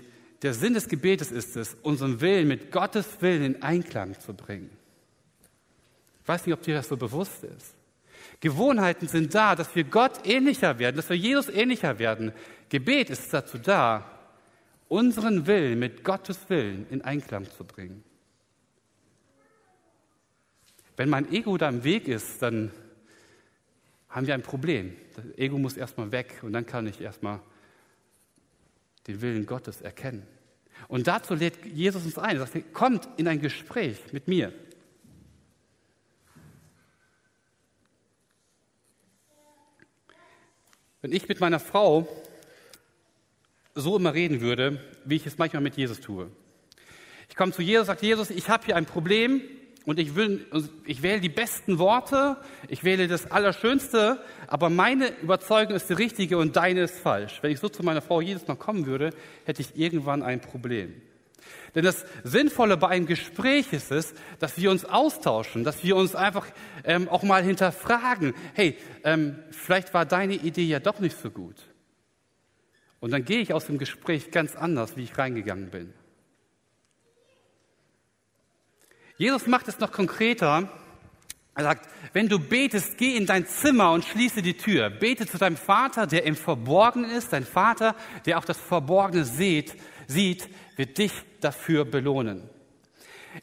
der 0.42 0.54
Sinn 0.54 0.74
des 0.74 0.88
Gebetes 0.88 1.32
ist 1.32 1.58
es, 1.58 1.76
unseren 1.82 2.22
Willen 2.22 2.48
mit 2.48 2.72
Gottes 2.72 3.22
Willen 3.22 3.44
in 3.44 3.62
Einklang 3.64 4.20
zu 4.20 4.34
bringen. 4.34 4.70
Ich 6.22 6.28
weiß 6.28 6.46
nicht, 6.46 6.54
ob 6.54 6.62
dir 6.62 6.76
das 6.76 6.88
so 6.88 6.98
bewusst 6.98 7.44
ist. 7.44 7.76
Gewohnheiten 8.40 9.08
sind 9.08 9.34
da, 9.34 9.56
dass 9.56 9.76
wir 9.76 9.84
Gott 9.84 10.26
ähnlicher 10.26 10.80
werden, 10.80 10.96
dass 10.96 11.10
wir 11.10 11.18
Jesus 11.18 11.50
ähnlicher 11.50 12.00
werden. 12.00 12.32
Gebet 12.70 13.10
ist 13.10 13.34
dazu 13.34 13.58
da, 13.58 14.06
unseren 14.88 15.48
Willen 15.48 15.80
mit 15.80 16.04
Gottes 16.04 16.50
Willen 16.50 16.86
in 16.90 17.02
Einklang 17.02 17.50
zu 17.50 17.64
bringen. 17.64 18.04
Wenn 20.98 21.10
mein 21.10 21.32
Ego 21.32 21.58
da 21.58 21.70
im 21.70 21.84
Weg 21.84 22.08
ist, 22.08 22.42
dann 22.42 22.72
haben 24.10 24.28
wir 24.28 24.34
ein 24.34 24.44
Problem. 24.44 24.96
Das 25.16 25.26
Ego 25.38 25.58
muss 25.58 25.78
erstmal 25.78 26.12
weg 26.12 26.40
und 26.42 26.54
dann 26.54 26.66
kann 26.66 26.86
ich 26.88 27.00
erstmal 27.00 27.40
den 29.08 29.22
Willen 29.22 29.46
Gottes 29.46 29.82
erkennen. 29.82 30.28
Und 30.88 31.08
dazu 31.08 31.34
lädt 31.34 31.66
Jesus 31.66 32.06
uns 32.06 32.18
ein. 32.18 32.38
Er 32.38 32.46
sagt, 32.46 32.74
kommt 32.74 33.08
in 33.18 33.28
ein 33.28 33.40
Gespräch 33.40 33.98
mit 34.12 34.28
mir. 34.28 34.54
Wenn 41.02 41.12
ich 41.12 41.28
mit 41.28 41.40
meiner 41.40 41.60
Frau 41.60 42.08
so 43.74 43.98
immer 43.98 44.14
reden 44.14 44.42
würde, 44.42 44.80
wie 45.06 45.16
ich 45.16 45.26
es 45.26 45.38
manchmal 45.38 45.62
mit 45.62 45.78
Jesus 45.78 46.00
tue. 46.00 46.30
Ich 47.30 47.36
komme 47.36 47.52
zu 47.52 47.62
Jesus, 47.62 47.88
sage 47.88 48.06
Jesus, 48.06 48.30
ich 48.30 48.50
habe 48.50 48.66
hier 48.66 48.76
ein 48.76 48.86
Problem, 48.86 49.42
und 49.86 50.00
ich, 50.00 50.16
will, 50.16 50.46
ich 50.86 51.02
wähle 51.02 51.22
die 51.22 51.30
besten 51.30 51.80
Worte, 51.80 52.38
ich 52.68 52.84
wähle 52.84 53.08
das 53.08 53.32
Allerschönste, 53.32 54.20
aber 54.48 54.70
meine 54.70 55.10
Überzeugung 55.22 55.76
ist 55.76 55.90
die 55.90 55.94
richtige 55.94 56.38
und 56.38 56.56
deine 56.56 56.82
ist 56.82 57.00
falsch. 57.00 57.40
Wenn 57.42 57.52
ich 57.52 57.60
so 57.60 57.68
zu 57.68 57.82
meiner 57.82 58.02
Frau 58.02 58.22
jedes 58.22 58.48
Mal 58.48 58.56
kommen 58.56 58.86
würde, 58.86 59.12
hätte 59.46 59.62
ich 59.62 59.76
irgendwann 59.76 60.22
ein 60.22 60.40
Problem. 60.40 61.02
Denn 61.76 61.84
das 61.84 62.06
Sinnvolle 62.24 62.78
bei 62.78 62.90
einem 62.90 63.06
Gespräch 63.06 63.72
ist 63.74 63.92
es, 63.92 64.14
dass 64.40 64.58
wir 64.58 64.72
uns 64.72 64.86
austauschen, 64.86 65.64
dass 65.64 65.84
wir 65.84 65.96
uns 65.96 66.16
einfach 66.16 66.48
ähm, 66.84 67.08
auch 67.10 67.24
mal 67.24 67.44
hinterfragen, 67.44 68.34
hey, 68.54 68.78
ähm, 69.04 69.40
vielleicht 69.52 69.94
war 69.94 70.06
deine 70.06 70.36
Idee 70.36 70.66
ja 70.66 70.80
doch 70.80 71.00
nicht 71.00 71.18
so 71.18 71.30
gut. 71.30 71.56
Und 73.00 73.12
dann 73.12 73.26
gehe 73.26 73.40
ich 73.40 73.54
aus 73.54 73.66
dem 73.66 73.78
Gespräch 73.78 74.32
ganz 74.32 74.56
anders, 74.56 74.96
wie 74.96 75.04
ich 75.04 75.18
reingegangen 75.18 75.70
bin. 75.72 75.94
Jesus 79.18 79.48
macht 79.48 79.68
es 79.68 79.80
noch 79.80 79.92
konkreter. 79.92 80.70
Er 81.54 81.64
sagt, 81.64 81.90
wenn 82.14 82.30
du 82.30 82.40
betest, 82.40 82.98
geh 82.98 83.16
in 83.16 83.26
dein 83.26 83.46
Zimmer 83.46 83.92
und 83.92 84.06
schließe 84.06 84.42
die 84.42 84.56
Tür. 84.56 84.90
Bete 84.90 85.28
zu 85.28 85.38
deinem 85.38 85.58
Vater, 85.58 86.08
der 86.08 86.24
im 86.24 86.36
Verborgenen 86.36 87.12
ist. 87.12 87.34
Dein 87.34 87.46
Vater, 87.46 87.96
der 88.26 88.38
auch 88.38 88.46
das 88.46 88.58
Verborgene 88.58 89.26
sieht, 89.26 89.76
sieht, 90.08 90.48
wird 90.82 90.98
dich 90.98 91.12
dafür 91.42 91.86
belohnen. 91.86 92.50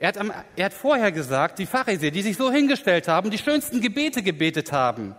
Er 0.01 0.09
hat, 0.09 0.19
am, 0.19 0.33
er 0.57 0.65
hat 0.65 0.75
vorher 0.75 1.13
gesagt, 1.13 1.61
die 1.61 1.67
Pharisäer, 1.67 2.11
die 2.11 2.23
sich 2.23 2.37
so 2.37 2.51
hingestellt 2.51 3.07
haben, 3.07 3.31
die 3.31 3.39
schönsten 3.39 3.81
Gebete 3.81 4.25
gebetet 4.25 4.73
haben. 4.73 5.15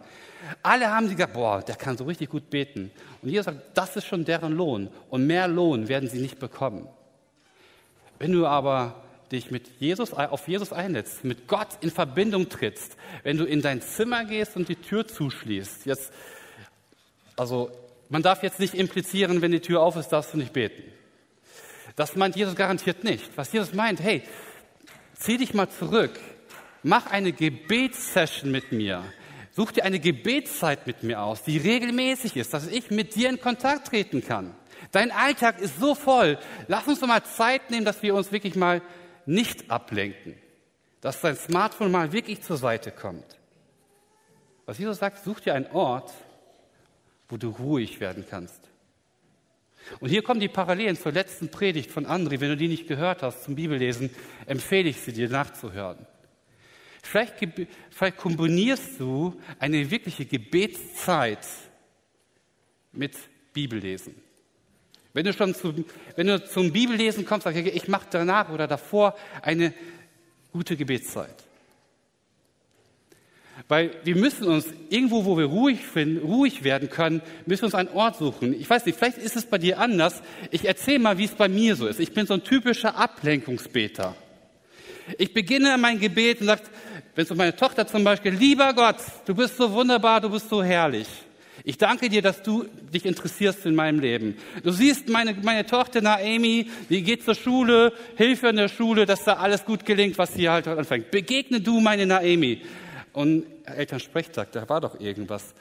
Alle 0.61 0.91
haben 0.91 1.07
sie 1.07 1.15
gesagt, 1.15 1.33
boah, 1.33 1.61
der 1.61 1.75
kann 1.75 1.95
so 1.95 2.03
richtig 2.03 2.29
gut 2.29 2.49
beten. 2.49 2.91
Und 3.21 3.29
Jesus 3.29 3.45
sagt, 3.45 3.61
das 3.73 3.95
ist 3.95 4.05
schon 4.05 4.25
deren 4.25 4.51
Lohn. 4.51 4.89
Und 5.09 5.27
mehr 5.27 5.47
Lohn 5.47 5.87
werden 5.87 6.09
sie 6.09 6.19
nicht 6.19 6.39
bekommen. 6.39 6.89
Wenn 8.19 8.33
du 8.33 8.45
aber 8.45 9.01
dich 9.31 9.49
mit 9.49 9.79
Jesus, 9.79 10.11
auf 10.11 10.45
Jesus 10.49 10.73
einlässt, 10.73 11.23
mit 11.23 11.47
Gott 11.47 11.69
in 11.79 11.89
Verbindung 11.89 12.49
trittst, 12.49 12.97
wenn 13.23 13.37
du 13.37 13.45
in 13.45 13.61
dein 13.61 13.81
Zimmer 13.81 14.25
gehst 14.25 14.57
und 14.57 14.67
die 14.67 14.75
Tür 14.75 15.07
zuschließt. 15.07 15.85
Jetzt, 15.85 16.11
also, 17.37 17.71
man 18.09 18.23
darf 18.23 18.43
jetzt 18.43 18.59
nicht 18.59 18.73
implizieren, 18.73 19.41
wenn 19.41 19.53
die 19.53 19.61
Tür 19.61 19.81
auf 19.81 19.95
ist, 19.95 20.09
darfst 20.09 20.33
du 20.33 20.37
nicht 20.37 20.51
beten. 20.51 20.98
Das 21.95 22.15
meint 22.15 22.35
Jesus 22.35 22.55
garantiert 22.55 23.03
nicht. 23.03 23.29
Was 23.35 23.51
Jesus 23.51 23.73
meint, 23.73 23.99
hey, 23.99 24.23
zieh 25.15 25.37
dich 25.37 25.53
mal 25.53 25.69
zurück, 25.69 26.19
mach 26.83 27.07
eine 27.07 27.31
Gebetssession 27.31 28.51
mit 28.51 28.71
mir. 28.71 29.03
Such 29.51 29.71
dir 29.71 29.83
eine 29.83 29.99
Gebetszeit 29.99 30.87
mit 30.87 31.03
mir 31.03 31.21
aus, 31.21 31.43
die 31.43 31.57
regelmäßig 31.57 32.37
ist, 32.37 32.53
dass 32.53 32.67
ich 32.67 32.91
mit 32.91 33.15
dir 33.15 33.29
in 33.29 33.41
Kontakt 33.41 33.87
treten 33.87 34.23
kann. 34.23 34.55
Dein 34.91 35.11
Alltag 35.11 35.59
ist 35.59 35.79
so 35.79 35.95
voll. 35.95 36.37
Lass 36.67 36.87
uns 36.87 36.99
doch 36.99 37.07
mal 37.07 37.23
Zeit 37.23 37.69
nehmen, 37.69 37.85
dass 37.85 38.01
wir 38.01 38.15
uns 38.15 38.31
wirklich 38.31 38.55
mal 38.55 38.81
nicht 39.25 39.69
ablenken, 39.69 40.35
dass 41.01 41.21
dein 41.21 41.35
Smartphone 41.35 41.91
mal 41.91 42.11
wirklich 42.11 42.41
zur 42.41 42.57
Seite 42.57 42.91
kommt. 42.91 43.37
Was 44.65 44.77
Jesus 44.77 44.99
sagt, 44.99 45.23
such 45.23 45.41
dir 45.41 45.55
einen 45.55 45.67
Ort, 45.71 46.13
wo 47.27 47.37
du 47.37 47.49
ruhig 47.49 47.99
werden 47.99 48.25
kannst. 48.29 48.68
Und 49.99 50.09
hier 50.09 50.21
kommen 50.21 50.39
die 50.39 50.47
Parallelen 50.47 50.95
zur 50.95 51.11
letzten 51.11 51.49
Predigt 51.49 51.91
von 51.91 52.05
André. 52.05 52.39
Wenn 52.39 52.49
du 52.49 52.57
die 52.57 52.67
nicht 52.67 52.87
gehört 52.87 53.23
hast 53.23 53.43
zum 53.43 53.55
Bibellesen, 53.55 54.09
empfehle 54.45 54.89
ich 54.89 54.97
sie 54.97 55.13
dir 55.13 55.29
nachzuhören. 55.29 56.05
Vielleicht, 57.01 57.35
vielleicht 57.89 58.17
kombinierst 58.17 58.99
du 58.99 59.39
eine 59.57 59.89
wirkliche 59.89 60.25
Gebetszeit 60.25 61.45
mit 62.91 63.15
Bibellesen. 63.53 64.15
Wenn 65.13 65.25
du 65.25 65.33
schon 65.33 65.55
zum, 65.55 65.85
wenn 66.15 66.27
du 66.27 66.43
zum 66.45 66.71
Bibellesen 66.71 67.25
kommst, 67.25 67.45
sag 67.45 67.55
ich, 67.55 67.65
ich 67.67 67.87
mache 67.87 68.07
danach 68.11 68.49
oder 68.49 68.67
davor 68.67 69.15
eine 69.41 69.73
gute 70.51 70.77
Gebetszeit. 70.77 71.48
Weil 73.67 73.91
wir 74.03 74.15
müssen 74.15 74.47
uns 74.47 74.65
irgendwo, 74.89 75.25
wo 75.25 75.37
wir 75.37 75.45
ruhig, 75.45 75.81
finden, 75.81 76.25
ruhig 76.25 76.63
werden 76.63 76.89
können, 76.89 77.21
müssen 77.45 77.65
uns 77.65 77.75
einen 77.75 77.89
Ort 77.89 78.17
suchen. 78.17 78.59
Ich 78.59 78.69
weiß 78.69 78.85
nicht, 78.85 78.97
vielleicht 78.97 79.17
ist 79.17 79.35
es 79.35 79.45
bei 79.45 79.57
dir 79.57 79.79
anders. 79.79 80.21
Ich 80.51 80.65
erzähle 80.65 80.99
mal, 80.99 81.17
wie 81.17 81.25
es 81.25 81.31
bei 81.31 81.49
mir 81.49 81.75
so 81.75 81.87
ist. 81.87 81.99
Ich 81.99 82.13
bin 82.13 82.25
so 82.25 82.35
ein 82.35 82.43
typischer 82.43 82.95
Ablenkungsbeter. 82.95 84.15
Ich 85.17 85.33
beginne 85.33 85.77
mein 85.77 85.99
Gebet 85.99 86.41
und 86.41 86.47
sage, 86.47 86.61
wenn 87.15 87.25
es 87.25 87.31
um 87.31 87.37
meine 87.37 87.55
Tochter 87.55 87.87
zum 87.87 88.03
Beispiel, 88.03 88.31
lieber 88.31 88.73
Gott, 88.73 88.97
du 89.25 89.35
bist 89.35 89.57
so 89.57 89.71
wunderbar, 89.71 90.21
du 90.21 90.29
bist 90.29 90.49
so 90.49 90.63
herrlich. 90.63 91.07
Ich 91.63 91.77
danke 91.77 92.09
dir, 92.09 92.21
dass 92.21 92.41
du 92.41 92.65
dich 92.93 93.05
interessierst 93.05 93.65
in 93.65 93.75
meinem 93.75 93.99
Leben. 93.99 94.37
Du 94.63 94.71
siehst 94.71 95.09
meine, 95.09 95.33
meine 95.33 95.65
Tochter 95.65 96.01
Naomi, 96.01 96.69
die 96.89 97.03
geht 97.03 97.23
zur 97.23 97.35
Schule, 97.35 97.91
Hilfe 98.15 98.47
in 98.47 98.55
der 98.55 98.69
Schule, 98.69 99.05
dass 99.05 99.25
da 99.25 99.33
alles 99.33 99.65
gut 99.65 99.85
gelingt, 99.85 100.17
was 100.17 100.33
sie 100.33 100.49
halt 100.49 100.67
anfängt. 100.67 101.11
Begegne 101.11 101.59
du 101.59 101.79
meine 101.79 102.05
Naomi. 102.05 102.61
Und 103.13 103.45
Elternsprechtag, 103.65 104.51
da 104.51 104.67
war 104.69 104.81
doch 104.81 104.99
irgendwas. 104.99 105.53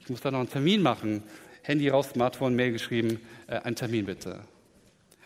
Ich 0.00 0.08
muss 0.08 0.20
da 0.20 0.30
noch 0.30 0.40
einen 0.40 0.50
Termin 0.50 0.82
machen. 0.82 1.22
Handy 1.62 1.88
raus, 1.88 2.10
Smartphone, 2.12 2.54
Mail 2.54 2.72
geschrieben, 2.72 3.20
äh, 3.48 3.58
einen 3.58 3.76
Termin 3.76 4.06
bitte. 4.06 4.40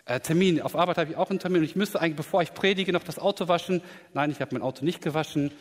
Äh, 0.05 0.19
Termin, 0.19 0.61
auf 0.61 0.75
Arbeit 0.75 0.97
habe 0.97 1.11
ich 1.11 1.17
auch 1.17 1.29
einen 1.29 1.39
Termin 1.39 1.61
und 1.61 1.65
ich 1.65 1.75
müsste 1.75 2.01
eigentlich, 2.01 2.15
bevor 2.15 2.41
ich 2.41 2.53
predige, 2.53 2.91
noch 2.91 3.03
das 3.03 3.19
Auto 3.19 3.47
waschen. 3.47 3.81
Nein, 4.13 4.31
ich 4.31 4.41
habe 4.41 4.55
mein 4.55 4.63
Auto 4.63 4.83
nicht 4.83 5.01
gewaschen. 5.01 5.51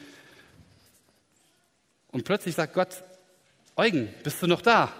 Und 2.11 2.25
plötzlich 2.25 2.55
sagt 2.55 2.75
Gott, 2.75 3.05
Eugen, 3.76 4.09
bist 4.25 4.43
du 4.43 4.47
noch 4.47 4.62
da? 4.62 4.93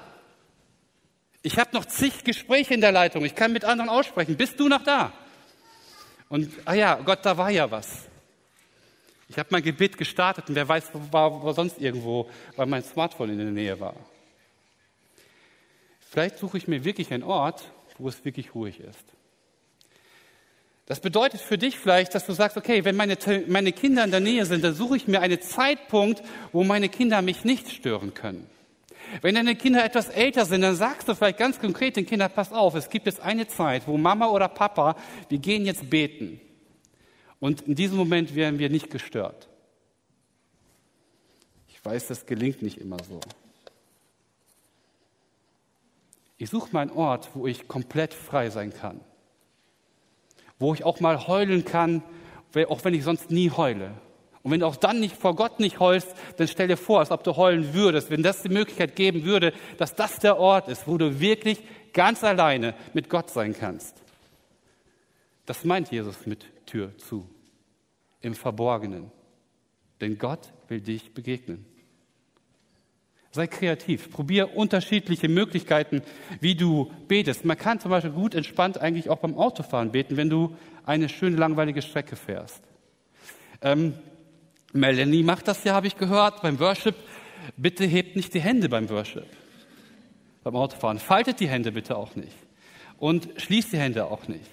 Ich 1.43 1.59
habe 1.59 1.71
noch 1.73 1.87
zig 1.87 2.25
Gespräche 2.25 2.75
in 2.75 2.83
der 2.83 2.93
Leitung. 2.93 3.25
Ich 3.25 3.35
kann 3.35 3.53
mit 3.53 3.65
anderen 3.65 3.89
aussprechen. 3.89 4.37
Bist 4.37 4.61
du 4.61 4.69
noch 4.69 4.85
da? 4.85 5.13
Und, 6.29 6.53
ah 6.67 6.75
ja, 6.75 6.95
Gott, 6.97 7.21
da 7.23 7.37
war 7.37 7.51
ja 7.51 7.71
was. 7.71 8.10
Ich 9.31 9.39
habe 9.39 9.51
mein 9.53 9.63
Gebet 9.63 9.97
gestartet 9.97 10.49
und 10.49 10.57
wer 10.57 10.69
weiß, 10.69 10.91
wo, 10.93 11.13
war, 11.13 11.41
wo 11.41 11.53
sonst 11.53 11.81
irgendwo, 11.81 12.29
weil 12.57 12.67
mein 12.67 12.83
Smartphone 12.83 13.31
in 13.31 13.39
der 13.39 13.47
Nähe 13.47 13.79
war. 13.79 13.95
Vielleicht 16.01 16.39
suche 16.39 16.59
ich 16.59 16.67
mir 16.67 16.85
wirklich 16.85 17.13
einen 17.13 17.23
Ort, 17.23 17.71
wo 17.97 18.09
es 18.09 18.25
wirklich 18.25 18.57
ruhig 18.57 18.81
ist. 18.81 19.05
Das 20.87 20.99
bedeutet 20.99 21.41
für 21.41 21.57
dich 21.57 21.79
vielleicht, 21.79 22.17
dass 22.17 22.27
du 22.27 22.33
sagst, 22.33 22.57
okay, 22.57 22.85
wenn 22.85 22.97
meine, 22.97 23.17
meine 23.47 23.71
Kinder 23.71 24.03
in 24.03 24.11
der 24.11 24.19
Nähe 24.19 24.45
sind, 24.47 24.65
dann 24.65 24.75
suche 24.75 24.97
ich 24.97 25.07
mir 25.07 25.21
einen 25.21 25.41
Zeitpunkt, 25.41 26.25
wo 26.51 26.65
meine 26.65 26.89
Kinder 26.89 27.23
mich 27.23 27.45
nicht 27.45 27.71
stören 27.71 28.13
können. 28.13 28.51
Wenn 29.23 29.37
deine 29.37 29.55
Kinder 29.55 29.85
etwas 29.85 30.09
älter 30.09 30.45
sind, 30.45 30.63
dann 30.63 30.75
sagst 30.75 31.09
du 31.09 31.15
vielleicht 31.15 31.39
ganz 31.39 31.61
konkret 31.61 31.95
den 31.95 32.07
Kindern, 32.07 32.33
pass 32.35 32.53
auf, 32.53 32.75
es 32.75 32.91
gibt 32.91 33.07
jetzt 33.07 33.21
eine 33.21 33.47
Zeit, 33.47 33.87
wo 33.87 33.97
Mama 33.97 34.27
oder 34.27 34.49
Papa, 34.49 34.97
wir 35.29 35.39
gehen 35.39 35.67
jetzt 35.67 35.89
beten. 35.89 36.41
Und 37.41 37.63
in 37.63 37.75
diesem 37.75 37.97
Moment 37.97 38.35
werden 38.35 38.59
wir 38.59 38.69
nicht 38.69 38.91
gestört. 38.91 39.49
Ich 41.69 41.85
weiß, 41.85 42.09
das 42.09 42.27
gelingt 42.27 42.63
nicht 42.63 42.79
immer 42.79 42.99
so. 43.03 43.21
Ich 46.37 46.51
suche 46.51 46.71
meinen 46.73 46.91
Ort, 46.91 47.31
wo 47.35 47.47
ich 47.47 47.67
komplett 47.69 48.15
frei 48.15 48.51
sein 48.51 48.73
kann. 48.73 49.01
Wo 50.59 50.75
ich 50.75 50.85
auch 50.85 51.01
mal 51.01 51.27
heulen 51.27 51.65
kann, 51.65 52.03
auch 52.69 52.85
wenn 52.85 52.95
ich 52.95 53.05
sonst 53.05 53.31
nie 53.31 53.51
heule. 53.51 53.93
Und 54.43 54.51
wenn 54.51 54.61
du 54.61 54.67
auch 54.67 54.77
dann 54.77 55.01
nicht 55.01 55.17
vor 55.17 55.37
Gott 55.37 55.61
nicht 55.61 55.81
heulst, 55.81 56.15
dann 56.37 56.49
stell 56.49 56.69
dir 56.69 56.77
vor, 56.77 57.01
als 57.01 57.11
ob 57.11 57.25
du 57.25 57.37
heulen 57.37 57.75
würdest, 57.75 58.11
wenn 58.11 58.23
das 58.23 58.43
die 58.43 58.49
Möglichkeit 58.49 58.97
geben 58.97 59.25
würde, 59.25 59.53
dass 59.77 59.95
das 59.95 60.19
der 60.19 60.39
Ort 60.39 60.69
ist, 60.69 60.87
wo 60.87 60.97
du 60.97 61.21
wirklich 61.21 61.63
ganz 61.93 62.25
alleine 62.25 62.75
mit 62.95 63.11
Gott 63.11 63.31
sein 63.31 63.55
kannst. 63.55 63.97
Das 65.45 65.65
meint 65.65 65.91
Jesus 65.91 66.27
mit 66.27 66.47
Tür 66.71 66.97
zu, 66.99 67.29
im 68.21 68.35
Verborgenen. 68.35 69.11
Denn 70.01 70.19
Gott 70.19 70.53
will 70.69 70.81
dich 70.81 71.13
begegnen. 71.13 71.67
Sei 73.33 73.47
kreativ, 73.47 74.11
probier 74.11 74.57
unterschiedliche 74.57 75.29
Möglichkeiten, 75.29 76.03
wie 76.41 76.55
du 76.55 76.91
betest. 77.07 77.45
Man 77.45 77.57
kann 77.57 77.79
zum 77.79 77.91
Beispiel 77.91 78.11
gut 78.11 78.35
entspannt 78.35 78.79
eigentlich 78.79 79.09
auch 79.09 79.19
beim 79.19 79.37
Autofahren 79.37 79.93
beten, 79.93 80.17
wenn 80.17 80.31
du 80.31 80.57
eine 80.85 81.09
schöne 81.09 81.37
langweilige 81.37 81.83
Strecke 81.83 82.17
fährst. 82.17 82.63
Ähm, 83.63 83.95
Melanie 84.73 85.23
macht 85.23 85.49
das 85.49 85.63
ja, 85.65 85.75
habe 85.75 85.87
ich 85.87 85.97
gehört, 85.97 86.43
beim 86.43 86.59
Worship. 86.59 86.95
Bitte 87.57 87.85
hebt 87.85 88.17
nicht 88.17 88.35
die 88.35 88.41
Hände 88.41 88.69
beim 88.69 88.89
Worship, 88.89 89.27
beim 90.43 90.57
Autofahren. 90.57 90.99
Faltet 90.99 91.41
die 91.41 91.49
Hände 91.49 91.73
bitte 91.73 91.97
auch 91.97 92.17
nicht. 92.17 92.37
Und 92.99 93.29
schließt 93.37 93.73
die 93.73 93.79
Hände 93.79 94.07
auch 94.07 94.29
nicht. 94.29 94.51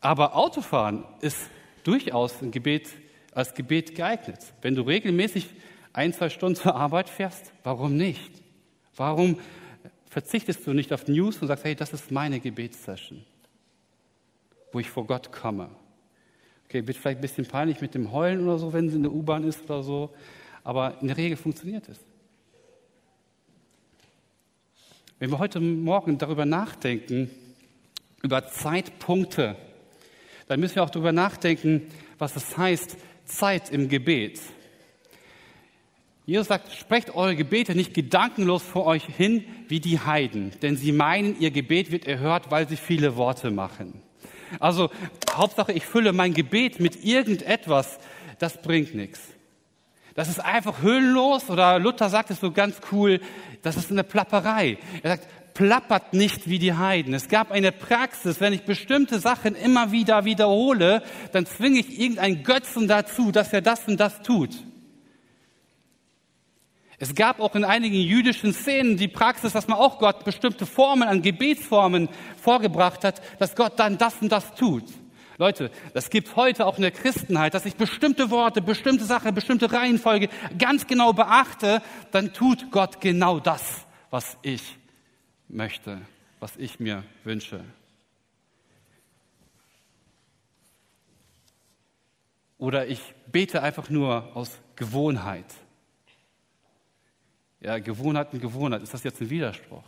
Aber 0.00 0.36
Autofahren 0.36 1.04
ist 1.20 1.50
durchaus 1.82 2.40
ein 2.42 2.50
Gebet, 2.50 2.88
als 3.32 3.54
Gebet 3.54 3.94
geeignet. 3.94 4.38
Wenn 4.62 4.74
du 4.74 4.82
regelmäßig 4.82 5.48
ein, 5.92 6.12
zwei 6.12 6.28
Stunden 6.28 6.56
zur 6.56 6.74
Arbeit 6.74 7.08
fährst, 7.08 7.52
warum 7.64 7.96
nicht? 7.96 8.30
Warum 8.96 9.38
verzichtest 10.08 10.66
du 10.66 10.72
nicht 10.72 10.92
auf 10.92 11.08
News 11.08 11.38
und 11.38 11.48
sagst, 11.48 11.64
hey, 11.64 11.74
das 11.74 11.92
ist 11.92 12.10
meine 12.10 12.40
Gebetssession, 12.40 13.24
wo 14.72 14.78
ich 14.78 14.90
vor 14.90 15.06
Gott 15.06 15.32
komme? 15.32 15.70
Okay, 16.66 16.86
wird 16.86 16.96
vielleicht 16.96 17.18
ein 17.18 17.22
bisschen 17.22 17.46
peinlich 17.46 17.80
mit 17.80 17.94
dem 17.94 18.12
Heulen 18.12 18.42
oder 18.42 18.58
so, 18.58 18.72
wenn 18.72 18.90
sie 18.90 18.96
in 18.96 19.02
der 19.02 19.12
U-Bahn 19.12 19.44
ist 19.44 19.64
oder 19.64 19.82
so, 19.82 20.14
aber 20.64 21.00
in 21.00 21.08
der 21.08 21.16
Regel 21.16 21.36
funktioniert 21.36 21.88
es. 21.88 21.98
Wenn 25.18 25.30
wir 25.30 25.38
heute 25.38 25.60
Morgen 25.60 26.18
darüber 26.18 26.44
nachdenken, 26.44 27.30
über 28.22 28.46
Zeitpunkte, 28.46 29.56
dann 30.48 30.60
müssen 30.60 30.76
wir 30.76 30.82
auch 30.82 30.90
darüber 30.90 31.12
nachdenken, 31.12 31.82
was 32.18 32.36
es 32.36 32.56
heißt, 32.56 32.96
Zeit 33.24 33.70
im 33.70 33.88
Gebet. 33.88 34.40
Jesus 36.26 36.48
sagt, 36.48 36.74
sprecht 36.74 37.14
eure 37.14 37.36
Gebete 37.36 37.74
nicht 37.74 37.94
gedankenlos 37.94 38.62
vor 38.62 38.84
euch 38.84 39.04
hin 39.04 39.44
wie 39.68 39.80
die 39.80 39.98
Heiden, 39.98 40.52
denn 40.60 40.76
sie 40.76 40.92
meinen, 40.92 41.38
ihr 41.40 41.50
Gebet 41.50 41.90
wird 41.90 42.06
erhört, 42.06 42.50
weil 42.50 42.68
sie 42.68 42.76
viele 42.76 43.16
Worte 43.16 43.50
machen. 43.50 44.02
Also 44.60 44.90
Hauptsache, 45.30 45.72
ich 45.72 45.86
fülle 45.86 46.12
mein 46.12 46.34
Gebet 46.34 46.80
mit 46.80 47.04
irgendetwas, 47.04 47.98
das 48.38 48.60
bringt 48.60 48.94
nichts. 48.94 49.20
Das 50.14 50.28
ist 50.28 50.40
einfach 50.40 50.82
hüllenlos 50.82 51.48
oder 51.48 51.78
Luther 51.78 52.08
sagt 52.08 52.30
es 52.30 52.40
so 52.40 52.50
ganz 52.50 52.80
cool, 52.92 53.20
das 53.62 53.76
ist 53.76 53.90
eine 53.90 54.04
Plapperei. 54.04 54.78
Er 55.02 55.16
sagt, 55.16 55.28
plappert 55.58 56.14
nicht 56.14 56.48
wie 56.48 56.60
die 56.60 56.74
Heiden. 56.74 57.12
Es 57.14 57.26
gab 57.26 57.50
eine 57.50 57.72
Praxis, 57.72 58.40
wenn 58.40 58.52
ich 58.52 58.62
bestimmte 58.62 59.18
Sachen 59.18 59.56
immer 59.56 59.90
wieder 59.90 60.24
wiederhole, 60.24 61.02
dann 61.32 61.46
zwinge 61.46 61.80
ich 61.80 61.98
irgendeinen 61.98 62.44
Götzen 62.44 62.86
dazu, 62.86 63.32
dass 63.32 63.52
er 63.52 63.60
das 63.60 63.88
und 63.88 63.98
das 63.98 64.22
tut. 64.22 64.50
Es 66.98 67.12
gab 67.16 67.40
auch 67.40 67.56
in 67.56 67.64
einigen 67.64 67.96
jüdischen 67.96 68.52
Szenen 68.52 68.96
die 68.96 69.08
Praxis, 69.08 69.52
dass 69.52 69.66
man 69.66 69.78
auch 69.78 69.98
Gott 69.98 70.24
bestimmte 70.24 70.64
Formen 70.64 71.08
an 71.08 71.22
Gebetsformen 71.22 72.08
vorgebracht 72.40 73.02
hat, 73.02 73.20
dass 73.40 73.56
Gott 73.56 73.80
dann 73.80 73.98
das 73.98 74.14
und 74.22 74.30
das 74.30 74.54
tut. 74.54 74.84
Leute, 75.38 75.72
das 75.92 76.08
gibt 76.08 76.36
heute 76.36 76.66
auch 76.66 76.76
in 76.76 76.82
der 76.82 76.92
Christenheit, 76.92 77.54
dass 77.54 77.66
ich 77.66 77.74
bestimmte 77.74 78.30
Worte, 78.30 78.62
bestimmte 78.62 79.04
Sachen, 79.04 79.34
bestimmte 79.34 79.72
Reihenfolge 79.72 80.28
ganz 80.56 80.86
genau 80.86 81.12
beachte, 81.12 81.82
dann 82.12 82.32
tut 82.32 82.70
Gott 82.70 83.00
genau 83.00 83.40
das, 83.40 83.84
was 84.10 84.38
ich 84.42 84.77
möchte, 85.48 86.00
was 86.40 86.56
ich 86.56 86.80
mir 86.80 87.04
wünsche. 87.24 87.64
Oder 92.58 92.86
ich 92.86 93.00
bete 93.30 93.62
einfach 93.62 93.88
nur 93.88 94.36
aus 94.36 94.58
Gewohnheit. 94.76 95.46
Ja, 97.60 97.78
Gewohnheit 97.78 98.32
und 98.32 98.40
Gewohnheit. 98.40 98.82
Ist 98.82 98.94
das 98.94 99.04
jetzt 99.04 99.20
ein 99.20 99.30
Widerspruch? 99.30 99.84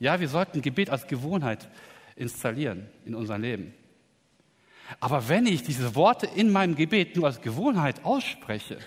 Ja, 0.00 0.20
wir 0.20 0.28
sollten 0.28 0.62
Gebet 0.62 0.90
als 0.90 1.06
Gewohnheit 1.06 1.68
installieren 2.14 2.88
in 3.04 3.14
unser 3.14 3.38
Leben. 3.38 3.74
Aber 5.00 5.28
wenn 5.28 5.46
ich 5.46 5.62
diese 5.62 5.94
Worte 5.94 6.26
in 6.26 6.50
meinem 6.50 6.74
Gebet 6.74 7.16
nur 7.16 7.26
als 7.26 7.40
Gewohnheit 7.40 8.04
ausspreche, 8.04 8.78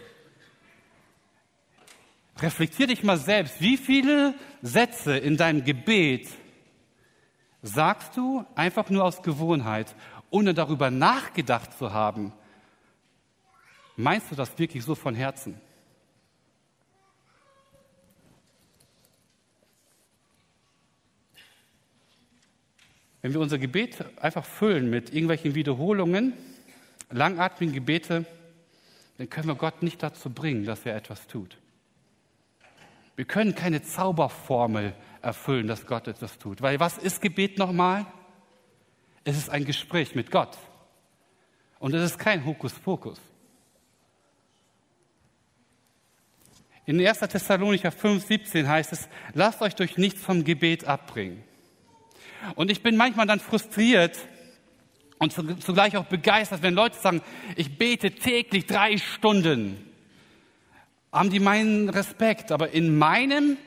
reflektier 2.41 2.87
dich 2.87 3.03
mal 3.03 3.17
selbst, 3.17 3.61
wie 3.61 3.77
viele 3.77 4.33
Sätze 4.61 5.17
in 5.17 5.37
deinem 5.37 5.63
Gebet 5.63 6.27
sagst 7.61 8.17
du 8.17 8.45
einfach 8.55 8.89
nur 8.89 9.03
aus 9.03 9.21
Gewohnheit, 9.21 9.95
ohne 10.29 10.53
darüber 10.53 10.89
nachgedacht 10.89 11.77
zu 11.77 11.93
haben? 11.93 12.33
Meinst 13.95 14.31
du 14.31 14.35
das 14.35 14.57
wirklich 14.57 14.83
so 14.83 14.95
von 14.95 15.13
Herzen? 15.13 15.59
Wenn 23.21 23.33
wir 23.33 23.39
unser 23.39 23.59
Gebet 23.59 24.03
einfach 24.19 24.45
füllen 24.45 24.89
mit 24.89 25.13
irgendwelchen 25.13 25.53
Wiederholungen, 25.53 26.33
langatmigen 27.11 27.75
Gebete, 27.75 28.25
dann 29.19 29.29
können 29.29 29.47
wir 29.47 29.55
Gott 29.55 29.83
nicht 29.83 30.01
dazu 30.01 30.31
bringen, 30.31 30.65
dass 30.65 30.85
er 30.87 30.95
etwas 30.95 31.27
tut. 31.27 31.57
Wir 33.15 33.25
können 33.25 33.55
keine 33.55 33.81
Zauberformel 33.81 34.95
erfüllen, 35.21 35.67
dass 35.67 35.85
Gott 35.85 36.07
etwas 36.07 36.37
tut. 36.37 36.61
Weil 36.61 36.79
was 36.79 36.97
ist 36.97 37.21
Gebet 37.21 37.57
nochmal? 37.57 38.05
Es 39.23 39.37
ist 39.37 39.49
ein 39.49 39.65
Gespräch 39.65 40.15
mit 40.15 40.31
Gott. 40.31 40.57
Und 41.79 41.93
es 41.93 42.03
ist 42.03 42.19
kein 42.19 42.45
Hokuspokus. 42.45 43.19
In 46.85 47.05
1. 47.05 47.19
Thessalonicher 47.19 47.91
5, 47.91 48.25
17 48.25 48.67
heißt 48.67 48.93
es, 48.93 49.07
lasst 49.33 49.61
euch 49.61 49.75
durch 49.75 49.97
nichts 49.97 50.21
vom 50.21 50.43
Gebet 50.43 50.85
abbringen. 50.85 51.43
Und 52.55 52.71
ich 52.71 52.81
bin 52.81 52.97
manchmal 52.97 53.27
dann 53.27 53.39
frustriert 53.39 54.17
und 55.19 55.31
zugleich 55.31 55.95
auch 55.95 56.05
begeistert, 56.05 56.63
wenn 56.63 56.73
Leute 56.73 56.97
sagen, 56.97 57.21
ich 57.55 57.77
bete 57.77 58.11
täglich 58.11 58.65
drei 58.65 58.97
Stunden. 58.97 59.90
Haben 61.11 61.29
die 61.29 61.39
meinen 61.39 61.89
Respekt, 61.89 62.51
aber 62.51 62.71
in 62.71 62.97
meinem 62.97 63.57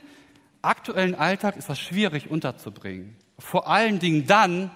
aktuellen 0.63 1.15
Alltag 1.15 1.57
ist 1.57 1.69
das 1.69 1.79
schwierig 1.79 2.31
unterzubringen. 2.31 3.17
Vor 3.39 3.69
allen 3.69 3.99
Dingen 3.99 4.27
dann, 4.27 4.71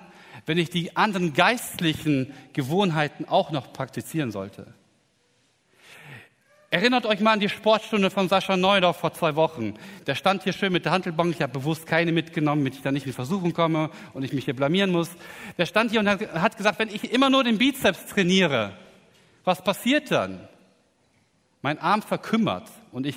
wenn 0.47 0.59
ich 0.59 0.71
die 0.71 0.97
anderen 0.97 1.33
geistlichen 1.33 2.33
Gewohnheiten 2.53 3.27
auch 3.27 3.51
noch 3.51 3.73
praktizieren 3.73 4.31
sollte. 4.31 4.75
Erinnert 6.71 7.07
euch 7.07 7.21
mal 7.21 7.33
an 7.33 7.41
die 7.41 7.49
Sportstunde 7.49 8.11
von 8.11 8.29
Sascha 8.29 8.55
Neudorf 8.55 8.99
vor 8.99 9.15
zwei 9.15 9.37
Wochen. 9.37 9.73
Der 10.07 10.15
stand 10.15 10.43
hier 10.43 10.53
schön 10.53 10.71
mit 10.71 10.85
der 10.85 10.93
Handelbank. 10.93 11.35
Ich 11.35 11.41
habe 11.41 11.55
bewusst 11.55 11.87
keine 11.87 12.13
mitgenommen, 12.13 12.63
damit 12.63 12.75
ich 12.75 12.83
da 12.83 12.93
nicht 12.93 13.07
in 13.07 13.15
Versuchung 13.15 13.55
komme 13.55 13.89
und 14.13 14.23
ich 14.23 14.35
mich 14.35 14.45
hier 14.45 14.55
blamieren 14.55 14.91
muss. 14.91 15.09
Der 15.57 15.65
stand 15.65 15.93
hier 15.93 16.01
und 16.01 16.09
hat 16.09 16.59
gesagt, 16.59 16.79
wenn 16.79 16.91
ich 16.91 17.11
immer 17.11 17.31
nur 17.31 17.43
den 17.43 17.57
Bizeps 17.57 18.05
trainiere, 18.05 18.73
was 19.45 19.65
passiert 19.65 20.11
dann? 20.11 20.47
Mein 21.63 21.79
Arm 21.79 22.03
verkümmert 22.03 22.71
und 22.93 23.07
ich 23.07 23.17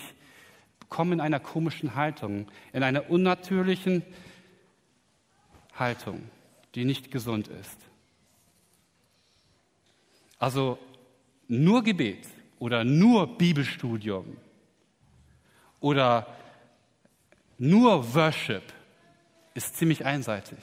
komme 0.89 1.13
in 1.13 1.21
einer 1.21 1.39
komischen 1.39 1.95
Haltung, 1.95 2.47
in 2.73 2.83
einer 2.83 3.09
unnatürlichen 3.09 4.03
Haltung, 5.73 6.29
die 6.75 6.85
nicht 6.85 7.11
gesund 7.11 7.47
ist. 7.47 7.77
Also 10.37 10.79
nur 11.47 11.83
Gebet 11.83 12.27
oder 12.59 12.83
nur 12.83 13.37
Bibelstudium 13.37 14.37
oder 15.79 16.27
nur 17.57 18.13
Worship 18.15 18.63
ist 19.53 19.77
ziemlich 19.77 20.05
einseitig. 20.05 20.59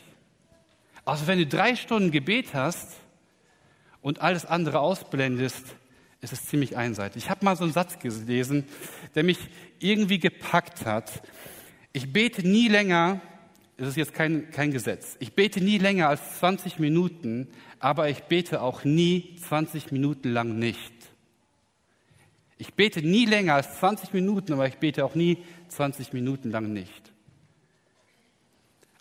Also 1.05 1.27
wenn 1.27 1.39
du 1.39 1.47
drei 1.47 1.77
Stunden 1.77 2.11
Gebet 2.11 2.55
hast 2.55 2.97
und 4.03 4.21
alles 4.21 4.45
andere 4.45 4.81
ausblendest, 4.81 5.75
ist 6.21 6.33
es 6.33 6.47
ziemlich 6.47 6.77
einseitig. 6.77 7.25
Ich 7.25 7.31
habe 7.31 7.45
mal 7.45 7.57
so 7.57 7.65
einen 7.65 7.73
Satz 7.73 7.99
gelesen, 7.99 8.65
der 9.15 9.25
mich 9.25 9.39
irgendwie 9.79 10.19
gepackt 10.19 10.85
hat. 10.85 11.23
Ich 11.93 12.13
bete 12.13 12.47
nie 12.47 12.69
länger, 12.69 13.21
es 13.77 13.89
ist 13.89 13.97
jetzt 13.97 14.15
kein, 14.15 14.51
kein 14.51 14.73
Gesetz, 14.73 15.17
ich 15.21 15.35
bete 15.35 15.61
nie 15.61 15.79
länger 15.79 16.09
als 16.09 16.39
20 16.41 16.79
Minuten, 16.79 17.49
aber 17.79 18.09
ich 18.09 18.25
bete 18.25 18.61
auch 18.61 18.85
nie 18.85 19.37
20 19.37 19.93
Minuten 19.93 20.31
lang 20.31 20.59
nicht. 20.59 20.93
Ich 22.59 22.75
bete 22.75 23.03
nie 23.03 23.25
länger 23.25 23.55
als 23.55 23.79
20 23.79 24.13
Minuten, 24.13 24.53
aber 24.53 24.67
ich 24.67 24.79
bete 24.79 25.05
auch 25.05 25.15
nie 25.15 25.39
20 25.69 26.13
Minuten 26.13 26.51
lang 26.51 26.73
nicht. 26.73 27.13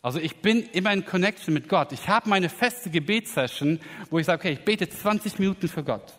Also 0.04 0.20
ich 0.20 0.38
bin 0.38 0.62
immer 0.74 0.94
in 0.94 1.04
Connection 1.04 1.56
mit 1.56 1.68
Gott. 1.68 1.92
Ich 1.92 2.08
habe 2.08 2.30
meine 2.30 2.50
feste 2.50 2.92
Gebetssession, 2.92 3.80
wo 4.12 4.20
ich 4.20 4.28
sage, 4.28 4.42
okay, 4.42 4.54
ich 4.54 4.64
bete 4.64 4.88
20 4.88 5.40
Minuten 5.40 5.68
für 5.68 5.84
Gott. 5.84 6.14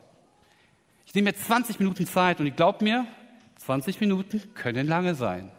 Ich 1.08 1.14
nehme 1.14 1.30
mir 1.30 1.36
20 1.36 1.78
Minuten 1.78 2.06
Zeit 2.06 2.38
und 2.38 2.46
ich 2.46 2.54
glaube 2.54 2.84
mir, 2.84 3.06
20 3.56 3.98
Minuten 3.98 4.52
können 4.52 4.86
lange 4.86 5.14
sein. 5.14 5.50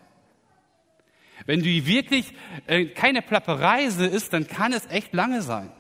Wenn 1.48 1.62
du 1.62 1.66
wirklich 1.66 2.36
äh, 2.68 2.86
keine 2.86 3.24
Plappereise 3.24 4.06
ist, 4.06 4.32
dann 4.32 4.48
kann 4.48 4.74
es 4.74 4.86
echt 4.92 5.12
lange 5.12 5.42
sein. 5.42 5.72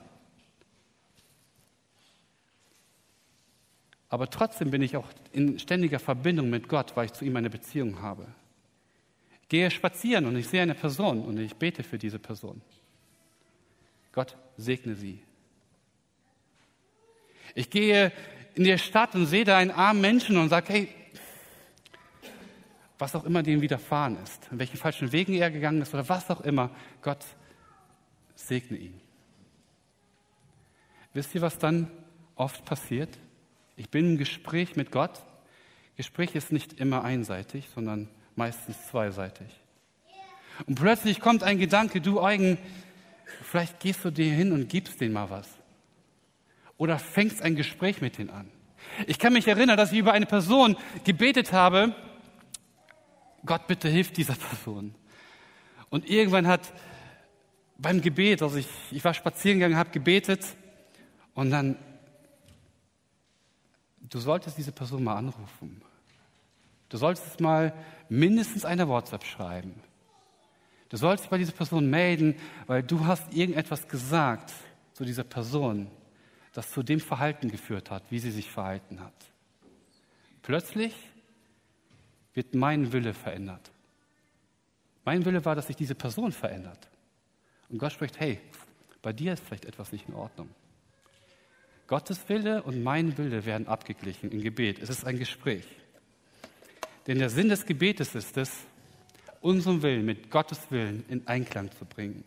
Aber 4.09 4.31
trotzdem 4.31 4.71
bin 4.71 4.81
ich 4.81 4.97
auch 4.97 5.07
in 5.33 5.59
ständiger 5.59 5.99
Verbindung 5.99 6.49
mit 6.49 6.67
Gott, 6.67 6.97
weil 6.97 7.05
ich 7.05 7.13
zu 7.13 7.23
ihm 7.23 7.35
eine 7.35 7.51
Beziehung 7.51 8.01
habe. 8.01 8.25
Ich 9.43 9.49
gehe 9.49 9.69
spazieren 9.69 10.25
und 10.25 10.35
ich 10.35 10.47
sehe 10.47 10.63
eine 10.63 10.73
Person 10.73 11.23
und 11.23 11.37
ich 11.37 11.55
bete 11.55 11.83
für 11.83 11.99
diese 11.99 12.17
Person. 12.17 12.59
Gott 14.13 14.35
segne 14.57 14.95
sie. 14.95 15.21
Ich 17.53 17.69
gehe 17.69 18.11
in 18.59 18.65
der 18.65 18.77
Stadt 18.77 19.15
und 19.15 19.25
sehe 19.25 19.45
da 19.45 19.57
einen 19.57 19.71
armen 19.71 20.01
Menschen 20.01 20.35
und 20.35 20.49
sage, 20.49 20.73
hey, 20.73 20.89
was 22.97 23.15
auch 23.15 23.23
immer 23.23 23.41
dem 23.41 23.61
widerfahren 23.61 24.21
ist, 24.21 24.49
in 24.51 24.59
welchen 24.59 24.75
falschen 24.75 25.13
Wegen 25.13 25.33
er 25.35 25.49
gegangen 25.49 25.81
ist 25.81 25.93
oder 25.93 26.09
was 26.09 26.29
auch 26.29 26.41
immer, 26.41 26.69
Gott 27.01 27.23
segne 28.35 28.77
ihn. 28.77 28.99
Wisst 31.13 31.33
ihr, 31.35 31.41
was 31.41 31.57
dann 31.57 31.89
oft 32.35 32.65
passiert? 32.65 33.17
Ich 33.77 33.89
bin 33.89 34.11
im 34.11 34.17
Gespräch 34.17 34.75
mit 34.75 34.91
Gott. 34.91 35.23
Gespräch 35.95 36.35
ist 36.35 36.51
nicht 36.51 36.81
immer 36.81 37.05
einseitig, 37.05 37.69
sondern 37.73 38.09
meistens 38.35 38.75
zweiseitig. 38.87 39.47
Und 40.67 40.75
plötzlich 40.75 41.21
kommt 41.21 41.43
ein 41.43 41.59
Gedanke, 41.59 42.01
du 42.01 42.19
Eugen, 42.19 42.57
vielleicht 43.41 43.79
gehst 43.79 44.03
du 44.03 44.11
dir 44.11 44.33
hin 44.33 44.51
und 44.51 44.67
gibst 44.67 44.99
denen 44.99 45.13
mal 45.13 45.29
was. 45.29 45.58
Oder 46.79 46.97
fängst 46.97 47.41
ein 47.41 47.57
Gespräch 47.57 48.01
mit 48.01 48.17
denen 48.17 48.29
an. 48.29 48.49
Ich 49.05 49.19
kann 49.19 49.33
mich 49.33 49.47
erinnern, 49.47 49.75
dass 49.75 49.91
ich 49.91 49.99
über 49.99 50.13
eine 50.13 50.25
Person 50.25 50.77
gebetet 51.03 51.51
habe, 51.51 51.93
Gott 53.45 53.67
bitte 53.67 53.89
hilf 53.89 54.11
dieser 54.13 54.35
Person. 54.49 54.95
Und 55.89 56.09
irgendwann 56.09 56.47
hat 56.47 56.73
beim 57.77 58.01
Gebet, 58.01 58.41
also 58.41 58.57
ich, 58.57 58.67
ich 58.91 59.03
war 59.03 59.13
spazieren 59.13 59.59
gegangen, 59.59 59.75
habe 59.75 59.89
gebetet 59.89 60.45
und 61.33 61.51
dann, 61.51 61.75
du 63.99 64.19
solltest 64.19 64.57
diese 64.57 64.71
Person 64.71 65.03
mal 65.03 65.17
anrufen. 65.17 65.81
Du 66.87 66.95
solltest 66.95 67.41
mal 67.41 67.73
mindestens 68.07 68.63
eine 68.63 68.87
WhatsApp 68.87 69.25
schreiben. 69.25 69.75
Du 70.87 70.95
sollst 70.95 71.25
dich 71.25 71.29
bei 71.29 71.37
dieser 71.37 71.51
Person 71.51 71.89
melden, 71.89 72.35
weil 72.67 72.83
du 72.83 73.05
hast 73.05 73.33
irgendetwas 73.33 73.87
gesagt 73.89 74.53
zu 74.93 75.03
dieser 75.03 75.25
Person, 75.25 75.91
das 76.53 76.71
zu 76.71 76.83
dem 76.83 76.99
Verhalten 76.99 77.49
geführt 77.49 77.91
hat, 77.91 78.03
wie 78.09 78.19
sie 78.19 78.31
sich 78.31 78.49
verhalten 78.49 79.01
hat. 79.01 79.13
Plötzlich 80.41 80.95
wird 82.33 82.55
mein 82.55 82.91
Wille 82.91 83.13
verändert. 83.13 83.71
Mein 85.05 85.25
Wille 85.25 85.43
war, 85.45 85.55
dass 85.55 85.67
sich 85.67 85.75
diese 85.75 85.95
Person 85.95 86.31
verändert. 86.31 86.89
Und 87.69 87.77
Gott 87.77 87.93
spricht, 87.93 88.19
hey, 88.19 88.39
bei 89.01 89.13
dir 89.13 89.33
ist 89.33 89.43
vielleicht 89.43 89.65
etwas 89.65 89.91
nicht 89.91 90.07
in 90.07 90.15
Ordnung. 90.15 90.49
Gottes 91.87 92.27
Wille 92.29 92.61
und 92.63 92.83
mein 92.83 93.17
Wille 93.17 93.45
werden 93.45 93.67
abgeglichen 93.67 94.31
im 94.31 94.41
Gebet. 94.41 94.79
Es 94.79 94.89
ist 94.89 95.05
ein 95.05 95.17
Gespräch. 95.17 95.65
Denn 97.07 97.17
der 97.17 97.29
Sinn 97.29 97.49
des 97.49 97.65
Gebetes 97.65 98.13
ist 98.13 98.37
es, 98.37 98.51
unseren 99.41 99.81
Willen 99.81 100.05
mit 100.05 100.29
Gottes 100.29 100.69
Willen 100.69 101.03
in 101.07 101.27
Einklang 101.27 101.71
zu 101.71 101.85
bringen. 101.85 102.23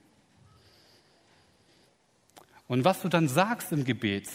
Und 2.72 2.86
was 2.86 3.02
du 3.02 3.10
dann 3.10 3.28
sagst 3.28 3.70
im 3.72 3.84
Gebet, 3.84 4.30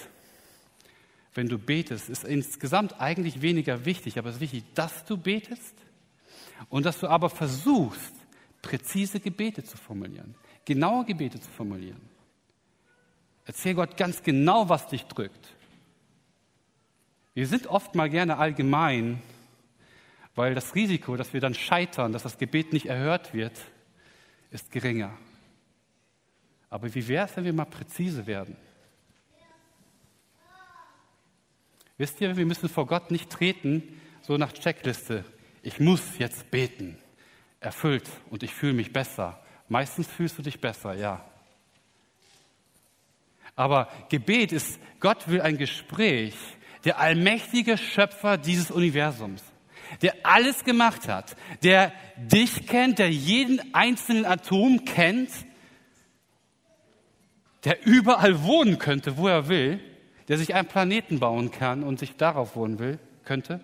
wenn 1.33 1.49
du 1.49 1.57
betest, 1.57 2.07
ist 2.07 2.23
insgesamt 2.23 3.01
eigentlich 3.01 3.41
weniger 3.41 3.83
wichtig, 3.83 4.19
aber 4.19 4.29
es 4.29 4.35
ist 4.35 4.41
wichtig, 4.41 4.63
dass 4.75 5.05
du 5.05 5.17
betest 5.17 5.73
und 6.69 6.85
dass 6.85 6.99
du 6.99 7.07
aber 7.07 7.31
versuchst, 7.31 8.13
präzise 8.61 9.19
Gebete 9.19 9.63
zu 9.63 9.75
formulieren, 9.75 10.35
genaue 10.65 11.03
Gebete 11.05 11.39
zu 11.39 11.49
formulieren. 11.49 11.99
Erzähl 13.45 13.73
Gott 13.73 13.97
ganz 13.97 14.21
genau, 14.21 14.69
was 14.69 14.85
dich 14.85 15.05
drückt. 15.05 15.47
Wir 17.33 17.47
sind 17.47 17.65
oft 17.65 17.95
mal 17.95 18.07
gerne 18.07 18.37
allgemein 18.37 19.19
weil 20.35 20.53
das 20.53 20.75
Risiko, 20.75 21.15
dass 21.15 21.33
wir 21.33 21.41
dann 21.41 21.55
scheitern, 21.55 22.11
dass 22.11 22.21
das 22.21 22.37
Gebet 22.37 22.71
nicht 22.71 22.85
erhört 22.85 23.33
wird, 23.33 23.59
ist 24.51 24.71
geringer. 24.71 25.17
Aber 26.69 26.93
wie 26.93 27.07
wäre 27.07 27.25
es, 27.25 27.37
wenn 27.37 27.45
wir 27.45 27.53
mal 27.53 27.65
präzise 27.65 28.27
werden? 28.27 28.55
Wisst 31.97 32.21
ihr, 32.21 32.35
wir 32.37 32.45
müssen 32.45 32.69
vor 32.69 32.85
Gott 32.85 33.09
nicht 33.09 33.29
treten, 33.29 33.99
so 34.21 34.37
nach 34.37 34.53
Checkliste. 34.53 35.23
Ich 35.63 35.79
muss 35.79 36.17
jetzt 36.19 36.51
beten. 36.51 36.97
Erfüllt 37.59 38.07
und 38.29 38.43
ich 38.43 38.53
fühle 38.53 38.73
mich 38.73 38.93
besser. 38.93 39.41
Meistens 39.67 40.07
fühlst 40.07 40.37
du 40.37 40.43
dich 40.43 40.61
besser, 40.61 40.93
ja. 40.93 41.25
Aber 43.55 43.89
Gebet 44.09 44.51
ist, 44.51 44.79
Gott 44.99 45.27
will 45.27 45.41
ein 45.41 45.57
Gespräch, 45.57 46.35
der 46.85 46.99
allmächtige 46.99 47.77
Schöpfer 47.77 48.37
dieses 48.37 48.69
Universums 48.69 49.43
der 50.01 50.13
alles 50.23 50.63
gemacht 50.63 51.07
hat, 51.07 51.35
der 51.63 51.91
dich 52.17 52.67
kennt, 52.67 52.99
der 52.99 53.09
jeden 53.09 53.73
einzelnen 53.73 54.25
Atom 54.25 54.85
kennt, 54.85 55.29
der 57.67 57.85
überall 57.85 58.43
wohnen 58.43 58.79
könnte, 58.79 59.17
wo 59.17 59.27
er 59.27 59.49
will, 59.49 59.81
der 60.29 60.37
sich 60.37 60.55
einen 60.55 60.69
Planeten 60.69 61.19
bauen 61.19 61.51
kann 61.51 61.83
und 61.83 61.99
sich 61.99 62.15
darauf 62.15 62.55
wohnen 62.55 62.79
will, 62.79 62.97
könnte. 63.25 63.59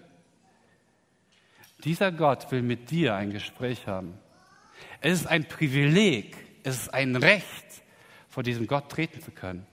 Dieser 1.85 2.11
Gott 2.11 2.51
will 2.51 2.63
mit 2.63 2.91
dir 2.91 3.15
ein 3.15 3.29
Gespräch 3.29 3.87
haben. 3.87 4.15
Es 4.99 5.21
ist 5.21 5.27
ein 5.27 5.45
Privileg, 5.47 6.35
es 6.63 6.81
ist 6.81 6.93
ein 6.93 7.15
Recht, 7.15 7.45
vor 8.27 8.43
diesem 8.43 8.67
Gott 8.67 8.89
treten 8.89 9.21
zu 9.21 9.31
können. 9.31 9.65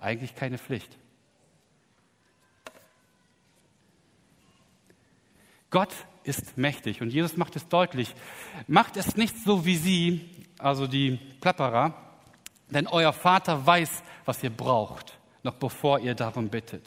Eigentlich 0.00 0.34
keine 0.34 0.58
Pflicht. 0.58 0.98
Gott 5.70 5.94
ist 6.24 6.58
mächtig 6.58 7.02
und 7.02 7.10
Jesus 7.10 7.36
macht 7.36 7.54
es 7.54 7.68
deutlich. 7.68 8.16
Macht 8.66 8.96
es 8.96 9.16
nicht 9.16 9.36
so 9.44 9.64
wie 9.64 9.76
Sie, 9.76 10.28
also 10.58 10.88
die 10.88 11.20
Plapperer, 11.40 12.03
denn 12.70 12.86
euer 12.86 13.12
Vater 13.12 13.66
weiß, 13.66 14.02
was 14.24 14.42
ihr 14.42 14.50
braucht, 14.50 15.18
noch 15.42 15.54
bevor 15.54 16.00
ihr 16.00 16.14
darum 16.14 16.48
bittet. 16.48 16.86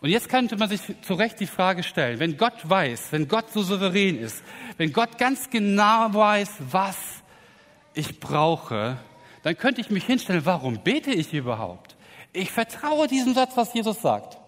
Und 0.00 0.08
jetzt 0.10 0.28
könnte 0.28 0.56
man 0.56 0.68
sich 0.68 0.80
zu 1.02 1.14
Recht 1.14 1.38
die 1.38 1.46
Frage 1.46 1.84
stellen, 1.84 2.18
wenn 2.18 2.36
Gott 2.36 2.68
weiß, 2.68 3.12
wenn 3.12 3.28
Gott 3.28 3.52
so 3.52 3.62
souverän 3.62 4.18
ist, 4.18 4.42
wenn 4.76 4.92
Gott 4.92 5.16
ganz 5.16 5.48
genau 5.48 6.12
weiß, 6.12 6.50
was 6.70 6.96
ich 7.94 8.18
brauche, 8.18 8.98
dann 9.44 9.56
könnte 9.56 9.80
ich 9.80 9.90
mich 9.90 10.04
hinstellen, 10.04 10.44
warum 10.44 10.82
bete 10.82 11.12
ich 11.12 11.32
überhaupt? 11.32 11.96
Ich 12.32 12.50
vertraue 12.50 13.06
diesem 13.06 13.34
Satz, 13.34 13.52
was 13.56 13.74
Jesus 13.74 14.02
sagt. 14.02 14.38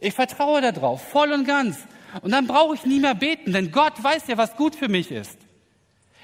Ich 0.00 0.14
vertraue 0.14 0.60
darauf, 0.60 1.06
voll 1.10 1.30
und 1.32 1.46
ganz. 1.46 1.78
Und 2.22 2.32
dann 2.32 2.48
brauche 2.48 2.74
ich 2.74 2.84
nie 2.84 2.98
mehr 2.98 3.14
beten, 3.14 3.52
denn 3.52 3.70
Gott 3.70 4.02
weiß 4.02 4.26
ja, 4.26 4.36
was 4.36 4.56
gut 4.56 4.74
für 4.74 4.88
mich 4.88 5.12
ist. 5.12 5.38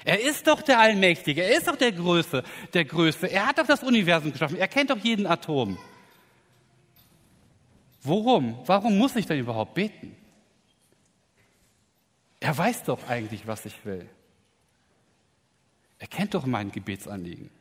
Er 0.03 0.19
ist 0.21 0.47
doch 0.47 0.61
der 0.61 0.79
Allmächtige, 0.79 1.43
er 1.43 1.57
ist 1.57 1.67
doch 1.67 1.75
der 1.75 1.91
Größte, 1.91 2.43
der 2.73 2.85
Größte. 2.85 3.27
Er 3.27 3.47
hat 3.47 3.59
doch 3.59 3.67
das 3.67 3.83
Universum 3.83 4.31
geschaffen, 4.31 4.57
er 4.57 4.67
kennt 4.67 4.89
doch 4.89 4.97
jeden 4.97 5.27
Atom. 5.27 5.77
Worum? 8.03 8.57
Warum 8.65 8.97
muss 8.97 9.15
ich 9.15 9.27
denn 9.27 9.39
überhaupt 9.39 9.75
beten? 9.75 10.15
Er 12.39 12.57
weiß 12.57 12.83
doch 12.83 13.07
eigentlich, 13.07 13.45
was 13.45 13.65
ich 13.65 13.85
will. 13.85 14.09
Er 15.99 16.07
kennt 16.07 16.33
doch 16.33 16.47
mein 16.47 16.71
Gebetsanliegen. 16.71 17.51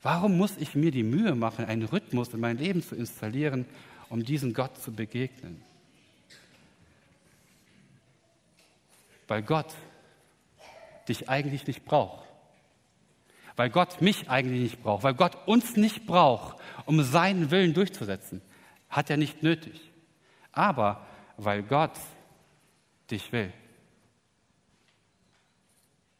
Warum 0.00 0.36
muss 0.36 0.56
ich 0.56 0.76
mir 0.76 0.92
die 0.92 1.02
Mühe 1.02 1.34
machen, 1.34 1.64
einen 1.64 1.82
Rhythmus 1.82 2.32
in 2.32 2.38
mein 2.38 2.58
Leben 2.58 2.82
zu 2.82 2.94
installieren, 2.94 3.66
um 4.08 4.24
diesem 4.24 4.54
Gott 4.54 4.80
zu 4.80 4.92
begegnen? 4.92 5.60
Weil 9.28 9.42
Gott 9.42 9.72
dich 11.08 11.28
eigentlich 11.28 11.66
nicht 11.66 11.84
braucht. 11.84 12.26
Weil 13.56 13.70
Gott 13.70 14.00
mich 14.00 14.28
eigentlich 14.28 14.62
nicht 14.62 14.82
braucht. 14.82 15.04
Weil 15.04 15.14
Gott 15.14 15.36
uns 15.46 15.76
nicht 15.76 16.06
braucht, 16.06 16.56
um 16.86 17.02
seinen 17.02 17.50
Willen 17.50 17.74
durchzusetzen. 17.74 18.42
Hat 18.88 19.10
er 19.10 19.16
nicht 19.16 19.42
nötig. 19.42 19.80
Aber 20.52 21.06
weil 21.36 21.62
Gott 21.62 21.92
dich 23.10 23.30
will. 23.32 23.52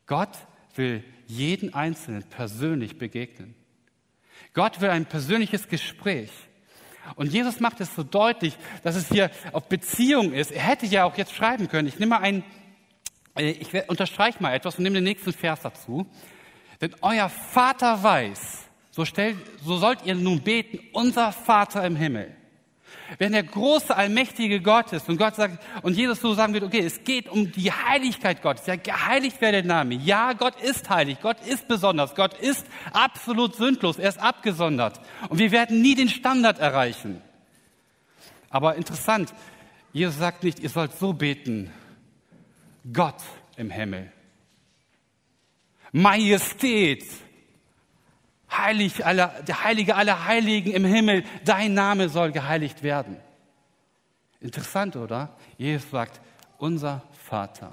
Gott 0.07 0.37
will 0.75 1.05
jeden 1.27 1.75
Einzelnen 1.75 2.23
persönlich 2.23 2.99
begegnen. 2.99 3.55
Gott 4.55 4.81
will 4.81 4.90
ein 4.90 5.07
persönliches 5.07 5.68
Gespräch. 5.68 6.31
Und 7.16 7.33
Jesus 7.33 7.61
macht 7.61 7.81
es 7.81 7.94
so 7.94 8.03
deutlich, 8.03 8.57
dass 8.83 8.97
es 8.97 9.09
hier 9.09 9.31
auf 9.53 9.68
Beziehung 9.68 10.33
ist. 10.33 10.51
Er 10.51 10.62
hätte 10.62 10.87
ja 10.87 11.05
auch 11.05 11.16
jetzt 11.16 11.35
schreiben 11.35 11.68
können. 11.68 11.88
Ich 11.88 11.99
nehme 11.99 12.11
mal 12.11 12.23
ein, 12.23 12.40
äh, 12.40 12.42
ich 13.38 13.88
unterstreiche 13.88 14.42
mal 14.42 14.55
etwas 14.55 14.77
und 14.77 14.85
nehme 14.85 14.96
den 14.96 15.05
nächsten 15.05 15.33
Vers 15.33 15.61
dazu. 15.62 16.07
Denn 16.81 16.94
euer 17.01 17.29
Vater 17.29 18.03
weiß, 18.03 18.64
so, 18.90 19.05
stellt, 19.05 19.37
so 19.64 19.77
sollt 19.77 20.05
ihr 20.05 20.14
nun 20.14 20.40
beten, 20.40 20.81
unser 20.92 21.33
Vater 21.33 21.85
im 21.85 21.96
Himmel. 21.96 22.35
Wenn 23.18 23.33
der 23.33 23.42
große, 23.42 23.96
allmächtige 23.96 24.61
Gott 24.61 24.92
ist 24.92 25.09
und 25.09 25.16
Gott 25.16 25.35
sagt, 25.37 25.62
und 25.83 25.96
Jesus 25.96 26.20
so 26.20 26.35
sagen 26.35 26.53
wird, 26.53 26.64
okay, 26.64 26.81
es 26.81 27.05
geht 27.05 27.29
um 27.29 27.51
die 27.53 27.72
Heiligkeit 27.72 28.42
Gottes, 28.42 28.66
ja, 28.66 28.77
geheiligt 28.77 29.40
werde 29.40 29.62
der 29.62 29.68
Name. 29.68 29.94
Ja, 29.94 30.35
Gott 30.35 30.61
ist 30.61 30.90
heilig, 30.90 31.18
Gott 31.22 31.38
ist 31.46 31.68
besonders, 31.68 32.14
Gott 32.14 32.35
ist 32.38 32.66
absolut 32.92 33.57
sündlos, 33.57 33.98
er 33.98 34.11
ist 34.11 34.18
abgesondert. 34.18 35.01
Und 35.29 35.38
wir 35.38 35.53
werden 35.53 35.81
nie 35.81 35.94
den 35.94 36.09
Standard 36.09 36.59
erreichen. 36.59 37.22
Aber 38.51 38.77
interessant, 38.77 39.33
Jesus 39.92 40.18
sagt 40.18 40.44
nicht, 40.44 40.61
ihr 40.61 40.68
sollt 40.68 40.92
so 40.98 41.12
beten, 41.12 41.70
Gott 42.92 43.22
im 43.57 43.70
Himmel. 43.70 44.12
Majestät, 45.92 47.05
Heilig 48.51 49.05
aller, 49.05 49.42
der 49.42 49.62
Heilige 49.62 49.94
aller 49.94 50.24
Heiligen 50.24 50.72
im 50.72 50.85
Himmel, 50.85 51.24
dein 51.44 51.74
Name 51.74 52.09
soll 52.09 52.33
geheiligt 52.33 52.83
werden. 52.83 53.18
Interessant, 54.40 54.96
oder? 54.96 55.37
Jesus 55.59 55.90
sagt, 55.90 56.20
unser 56.57 57.03
Vater. 57.12 57.72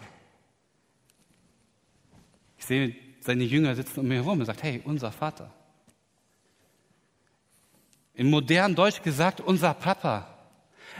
Ich 2.58 2.66
sehe, 2.66 2.96
seine 3.22 3.44
Jünger 3.44 3.76
sitzen 3.76 4.02
um 4.02 4.08
mich 4.08 4.18
herum 4.18 4.40
und 4.40 4.46
sagt, 4.46 4.64
hey, 4.64 4.82
unser 4.84 5.12
Vater. 5.12 5.52
In 8.14 8.30
modern 8.30 8.76
Deutsch 8.76 9.02
gesagt, 9.02 9.42
unser 9.42 9.74
Papa. 9.74 10.35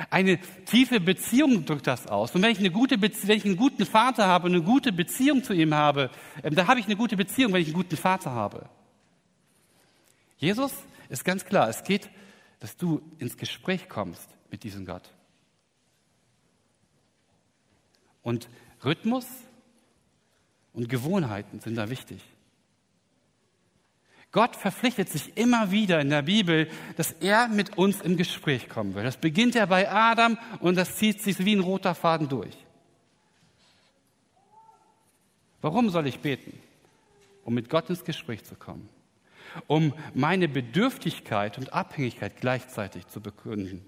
Eine 0.10 0.40
tiefe 0.66 1.00
Beziehung 1.00 1.66
drückt 1.66 1.88
das 1.88 2.08
aus. 2.08 2.36
Und 2.36 2.42
wenn 2.42 2.52
ich, 2.52 2.60
eine 2.60 2.72
gute 2.72 3.02
wenn 3.02 3.38
ich 3.38 3.46
einen 3.46 3.58
guten 3.58 3.86
Vater 3.86 4.28
habe 4.28 4.48
und 4.48 4.56
eine 4.56 4.64
gute 4.64 4.92
Beziehung 4.92 5.44
zu 5.44 5.54
ihm 5.54 5.74
habe, 5.74 6.10
ähm, 6.44 6.56
dann 6.56 6.68
habe 6.68 6.80
ich 6.80 6.86
eine 6.86 6.96
gute 6.96 7.18
Beziehung, 7.18 7.54
wenn 7.54 7.62
ich 7.62 7.68
einen 7.68 7.76
guten 7.76 7.98
Vater 7.98 8.32
habe. 8.32 8.70
Jesus 10.38 10.74
ist 11.10 11.24
ganz 11.24 11.46
klar, 11.46 11.70
es 11.70 11.84
geht, 11.84 12.10
dass 12.60 12.76
du 12.78 13.02
ins 13.20 13.38
Gespräch 13.38 13.88
kommst 13.90 14.30
mit 14.52 14.64
diesem 14.64 14.86
Gott. 14.86 15.10
Und 18.22 18.50
Rhythmus 18.84 19.28
und 20.74 20.90
Gewohnheiten 20.90 21.60
sind 21.60 21.76
da 21.76 21.90
wichtig. 21.90 22.22
Gott 24.36 24.58
verpflichtet 24.58 25.08
sich 25.08 25.38
immer 25.38 25.72
wieder 25.72 26.02
in 26.02 26.10
der 26.10 26.24
Bibel, 26.24 26.68
dass 26.98 27.14
er 27.14 27.48
mit 27.48 27.78
uns 27.78 28.02
im 28.02 28.18
Gespräch 28.18 28.68
kommen 28.68 28.94
will. 28.94 29.06
Das 29.06 29.16
beginnt 29.16 29.56
ja 29.56 29.66
bei 29.66 29.90
Adam 29.90 30.38
und 30.60 30.76
das 30.76 30.98
zieht 30.98 31.22
sich 31.22 31.40
wie 31.46 31.56
ein 31.56 31.62
roter 31.62 31.96
Faden 31.96 32.28
durch. 32.28 32.54
Warum 35.62 35.90
soll 35.90 36.08
ich 36.08 36.20
beten? 36.20 36.52
Um 37.46 37.54
mit 37.54 37.70
Gott 37.70 37.90
ins 37.90 38.04
Gespräch 38.04 38.44
zu 38.44 38.56
kommen. 38.56 38.90
Um 39.68 39.94
meine 40.14 40.50
Bedürftigkeit 40.50 41.58
und 41.58 41.72
Abhängigkeit 41.72 42.34
gleichzeitig 42.42 43.08
zu 43.08 43.22
begründen. 43.22 43.86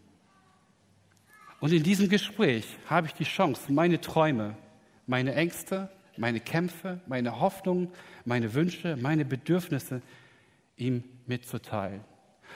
Und 1.59 1.73
in 1.73 1.83
diesem 1.83 2.07
Gespräch 2.07 2.77
habe 2.89 3.07
ich 3.07 3.13
die 3.13 3.25
Chance, 3.25 3.73
meine 3.73 3.99
Träume, 3.99 4.55
meine 5.07 5.35
Ängste, 5.35 5.89
meine 6.15 6.39
Kämpfe, 6.39 7.01
meine 7.05 7.41
Hoffnungen, 7.41 7.89
meine 8.23 8.53
Wünsche, 8.53 8.95
meine 8.95 9.25
Bedürfnisse 9.25 10.01
ihm 10.77 11.03
mitzuteilen. 11.25 12.01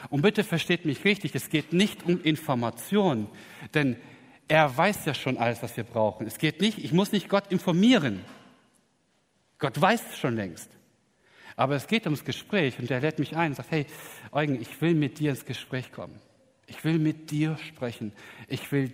Und 0.10 0.22
bitte 0.22 0.44
versteht 0.44 0.86
mich 0.86 1.04
richtig, 1.04 1.36
es 1.36 1.50
geht 1.50 1.74
nicht 1.74 2.06
um 2.06 2.22
Information, 2.22 3.28
denn 3.74 3.98
er 4.48 4.76
weiß 4.76 5.06
ja 5.06 5.14
schon 5.14 5.38
alles, 5.38 5.62
was 5.62 5.76
wir 5.78 5.84
brauchen. 5.84 6.26
Es 6.28 6.38
geht 6.38 6.62
nicht, 6.62 6.78
ich 6.78 6.94
muss 6.94 7.12
nicht 7.12 7.30
Gott 7.30 7.52
informieren. 7.52 8.22
Gott 9.60 9.80
weiß 9.80 10.18
schon 10.18 10.36
längst. 10.36 10.70
Aber 11.56 11.76
es 11.76 11.88
geht 11.88 12.06
ums 12.06 12.26
Gespräch 12.26 12.80
und 12.80 12.90
er 12.90 13.02
lädt 13.02 13.20
mich 13.20 13.36
ein 13.36 13.52
und 13.52 13.56
sagt, 13.56 13.72
hey, 13.72 13.86
Eugen, 14.32 14.60
ich 14.60 14.82
will 14.82 14.96
mit 14.96 15.20
dir 15.20 15.32
ins 15.32 15.46
Gespräch 15.46 15.92
kommen. 15.92 16.20
Ich 16.68 16.84
will 16.84 16.98
mit 17.00 17.32
dir 17.32 17.58
sprechen. 17.58 18.14
Ich 18.48 18.72
will 18.72 18.94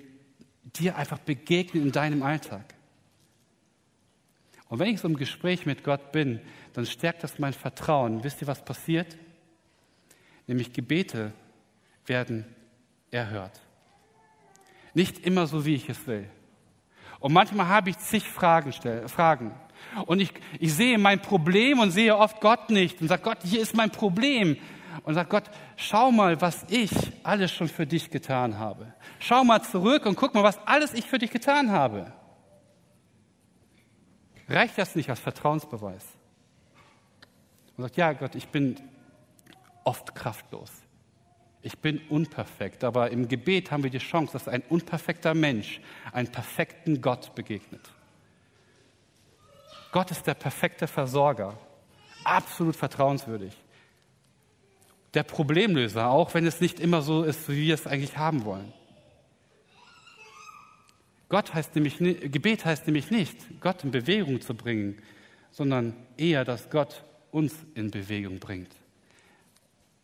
dir 0.63 0.97
einfach 0.97 1.19
begegnen 1.19 1.83
in 1.83 1.91
deinem 1.91 2.23
Alltag. 2.23 2.76
Und 4.69 4.79
wenn 4.79 4.93
ich 4.93 4.99
so 4.99 5.07
im 5.07 5.15
Gespräch 5.15 5.65
mit 5.65 5.83
Gott 5.83 6.11
bin, 6.11 6.41
dann 6.73 6.85
stärkt 6.85 7.23
das 7.23 7.39
mein 7.39 7.53
Vertrauen. 7.53 8.23
Wisst 8.23 8.41
ihr, 8.41 8.47
was 8.47 8.63
passiert? 8.63 9.17
Nämlich 10.45 10.73
Gebete 10.73 11.31
werden 12.05 12.45
erhört. 13.11 13.59
Nicht 14.93 15.25
immer 15.25 15.47
so, 15.47 15.65
wie 15.65 15.75
ich 15.75 15.87
es 15.89 16.05
will. 16.07 16.29
Und 17.19 17.33
manchmal 17.33 17.67
habe 17.67 17.89
ich 17.89 17.97
zig 17.97 18.23
Fragen. 18.23 18.73
Fragen. 19.07 19.53
Und 20.05 20.19
ich, 20.19 20.31
ich 20.59 20.73
sehe 20.73 20.97
mein 20.97 21.21
Problem 21.21 21.79
und 21.79 21.91
sehe 21.91 22.15
oft 22.15 22.41
Gott 22.41 22.69
nicht 22.69 23.01
und 23.01 23.07
sage, 23.07 23.23
Gott, 23.23 23.39
hier 23.43 23.61
ist 23.61 23.75
mein 23.75 23.91
Problem. 23.91 24.57
Und 25.03 25.13
sage, 25.13 25.29
Gott, 25.29 25.43
schau 25.75 26.11
mal, 26.11 26.41
was 26.41 26.65
ich 26.69 26.91
alles 27.23 27.51
schon 27.51 27.67
für 27.67 27.85
dich 27.85 28.09
getan 28.09 28.57
habe. 28.57 28.93
Schau 29.19 29.43
mal 29.43 29.61
zurück 29.61 30.05
und 30.05 30.15
guck 30.15 30.33
mal, 30.33 30.43
was 30.43 30.59
alles 30.67 30.93
ich 30.93 31.05
für 31.05 31.17
dich 31.17 31.31
getan 31.31 31.71
habe. 31.71 32.11
Reicht 34.49 34.77
das 34.77 34.95
nicht 34.95 35.09
als 35.09 35.19
Vertrauensbeweis? 35.19 36.03
Und 37.75 37.83
sagt, 37.83 37.97
ja 37.97 38.13
Gott, 38.13 38.35
ich 38.35 38.47
bin 38.47 38.79
oft 39.83 40.15
kraftlos. 40.15 40.71
Ich 41.61 41.79
bin 41.79 42.01
unperfekt, 42.09 42.83
aber 42.83 43.11
im 43.11 43.27
Gebet 43.27 43.71
haben 43.71 43.83
wir 43.83 43.89
die 43.89 43.97
Chance, 43.97 44.33
dass 44.33 44.47
ein 44.47 44.61
unperfekter 44.69 45.33
Mensch 45.33 45.81
einen 46.11 46.31
perfekten 46.31 47.01
Gott 47.01 47.35
begegnet. 47.35 47.81
Gott 49.91 50.11
ist 50.11 50.27
der 50.27 50.35
perfekte 50.35 50.87
Versorger, 50.87 51.57
absolut 52.23 52.75
vertrauenswürdig. 52.75 53.53
Der 55.13 55.23
Problemlöser, 55.23 56.09
auch 56.09 56.33
wenn 56.33 56.45
es 56.45 56.61
nicht 56.61 56.79
immer 56.79 57.01
so 57.01 57.23
ist, 57.23 57.49
wie 57.49 57.67
wir 57.67 57.73
es 57.73 57.87
eigentlich 57.87 58.17
haben 58.17 58.45
wollen. 58.45 58.71
Gott 61.29 61.53
heißt 61.53 61.75
nämlich, 61.75 61.97
Gebet 61.97 62.65
heißt 62.65 62.87
nämlich 62.87 63.11
nicht, 63.11 63.35
Gott 63.59 63.83
in 63.83 63.91
Bewegung 63.91 64.39
zu 64.41 64.55
bringen, 64.55 64.97
sondern 65.51 65.93
eher, 66.17 66.45
dass 66.45 66.69
Gott 66.69 67.03
uns 67.31 67.53
in 67.75 67.91
Bewegung 67.91 68.39
bringt. 68.39 68.73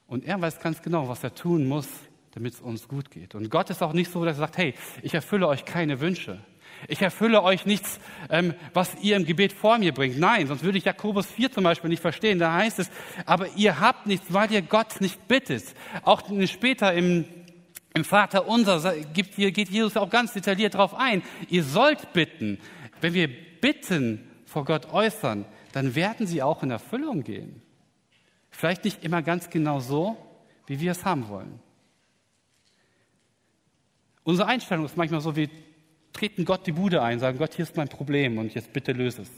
Und 0.08 0.26
er 0.26 0.42
weiß 0.42 0.60
ganz 0.60 0.82
genau, 0.82 1.08
was 1.08 1.24
er 1.24 1.34
tun 1.34 1.68
muss, 1.68 1.88
damit 2.32 2.56
es 2.56 2.62
uns 2.62 2.88
gut 2.88 3.10
geht. 3.10 3.36
Und 3.36 3.50
Gott 3.50 3.70
ist 3.70 3.82
auch 3.82 3.94
nicht 3.94 4.12
so, 4.12 4.26
dass 4.26 4.38
er 4.38 4.40
sagt, 4.40 4.58
hey, 4.58 4.74
ich 5.02 5.14
erfülle 5.14 5.48
euch 5.48 5.66
keine 5.66 6.00
Wünsche. 6.02 6.40
Ich 6.88 7.02
erfülle 7.02 7.44
euch 7.44 7.66
nichts, 7.66 8.00
ähm, 8.30 8.54
was 8.74 8.96
ihr 9.02 9.16
im 9.16 9.26
Gebet 9.26 9.54
vor 9.54 9.78
mir 9.78 9.94
bringt. 9.94 10.20
Nein, 10.20 10.48
sonst 10.48 10.64
würde 10.64 10.78
ich 10.78 10.84
Jakobus 10.84 11.28
4 11.28 11.52
zum 11.52 11.64
Beispiel 11.64 11.90
nicht 11.90 12.02
verstehen. 12.02 12.40
Da 12.40 12.54
heißt 12.54 12.80
es, 12.80 12.90
aber 13.26 13.48
ihr 13.56 13.80
habt 13.80 14.06
nichts, 14.08 14.34
weil 14.34 14.52
ihr 14.52 14.62
Gott 14.62 15.00
nicht 15.00 15.28
bittet. 15.28 15.64
Auch 16.02 16.24
später 16.48 16.94
im 16.94 17.26
im 17.94 18.04
Vater 18.04 18.48
unser 18.48 18.96
geht 18.96 19.70
Jesus 19.70 19.98
auch 19.98 20.10
ganz 20.10 20.34
detailliert 20.34 20.74
darauf 20.74 20.96
ein. 20.96 21.22
Ihr 21.50 21.64
sollt 21.64 22.14
bitten. 22.14 22.60
Wenn 23.02 23.14
wir 23.14 23.30
Bitten 23.62 24.30
vor 24.46 24.66
Gott 24.66 24.92
äußern, 24.92 25.46
dann 25.72 25.96
werden 25.96 26.28
sie 26.28 26.42
auch 26.42 26.64
in 26.64 26.72
Erfüllung 26.72 27.24
gehen. 27.24 27.62
Vielleicht 28.50 28.84
nicht 28.84 29.04
immer 29.04 29.22
ganz 29.22 29.50
genau 29.50 29.80
so, 29.80 30.18
wie 30.68 30.80
wir 30.80 30.92
es 30.92 31.06
haben 31.06 31.28
wollen. 31.30 31.60
Unsere 34.24 34.48
Einstellung 34.48 34.86
ist 34.86 34.98
manchmal 34.98 35.22
so, 35.22 35.36
wir 35.36 35.50
treten 36.14 36.46
Gott 36.46 36.66
die 36.66 36.72
Bude 36.72 37.02
ein, 37.02 37.20
sagen, 37.20 37.38
Gott, 37.38 37.54
hier 37.56 37.64
ist 37.64 37.76
mein 37.76 37.90
Problem 37.90 38.38
und 38.38 38.54
jetzt 38.54 38.72
bitte 38.72 38.92
löse 38.92 39.24
es. 39.24 39.32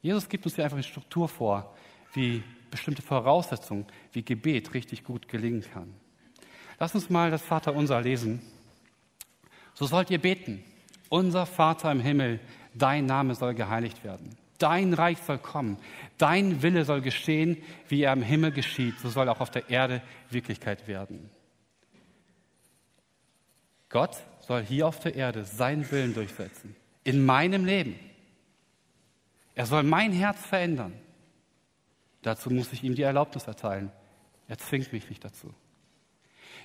Jesus 0.00 0.28
gibt 0.28 0.44
uns 0.46 0.54
hier 0.54 0.64
einfach 0.64 0.76
eine 0.76 0.84
Struktur 0.84 1.28
vor, 1.28 1.74
wie 2.14 2.42
bestimmte 2.70 3.02
Voraussetzungen, 3.02 3.86
wie 4.12 4.22
Gebet 4.22 4.74
richtig 4.74 5.04
gut 5.04 5.28
gelingen 5.28 5.64
kann. 5.72 5.94
Lass 6.78 6.94
uns 6.94 7.10
mal 7.10 7.30
das 7.30 7.42
Vaterunser 7.42 8.00
lesen. 8.00 8.40
So 9.74 9.86
sollt 9.86 10.10
ihr 10.10 10.20
beten. 10.20 10.62
Unser 11.08 11.46
Vater 11.46 11.90
im 11.90 12.00
Himmel, 12.00 12.40
dein 12.74 13.06
Name 13.06 13.34
soll 13.34 13.54
geheiligt 13.54 14.04
werden. 14.04 14.36
Dein 14.58 14.92
Reich 14.92 15.18
soll 15.18 15.38
kommen. 15.38 15.78
Dein 16.18 16.62
Wille 16.62 16.84
soll 16.84 17.00
geschehen, 17.00 17.56
wie 17.88 18.02
er 18.02 18.12
im 18.12 18.22
Himmel 18.22 18.50
geschieht. 18.50 18.98
So 18.98 19.08
soll 19.08 19.28
auch 19.28 19.40
auf 19.40 19.50
der 19.50 19.70
Erde 19.70 20.02
Wirklichkeit 20.30 20.88
werden. 20.88 21.30
Gott 23.88 24.16
soll 24.40 24.62
hier 24.62 24.86
auf 24.86 25.00
der 25.00 25.14
Erde 25.14 25.44
seinen 25.44 25.90
Willen 25.90 26.12
durchsetzen. 26.12 26.76
In 27.04 27.24
meinem 27.24 27.64
Leben. 27.64 27.98
Er 29.54 29.66
soll 29.66 29.82
mein 29.82 30.12
Herz 30.12 30.44
verändern. 30.44 30.92
Dazu 32.28 32.50
muss 32.50 32.74
ich 32.74 32.84
ihm 32.84 32.94
die 32.94 33.04
Erlaubnis 33.04 33.46
erteilen. 33.46 33.90
Er 34.48 34.58
zwingt 34.58 34.92
mich 34.92 35.08
nicht 35.08 35.24
dazu. 35.24 35.54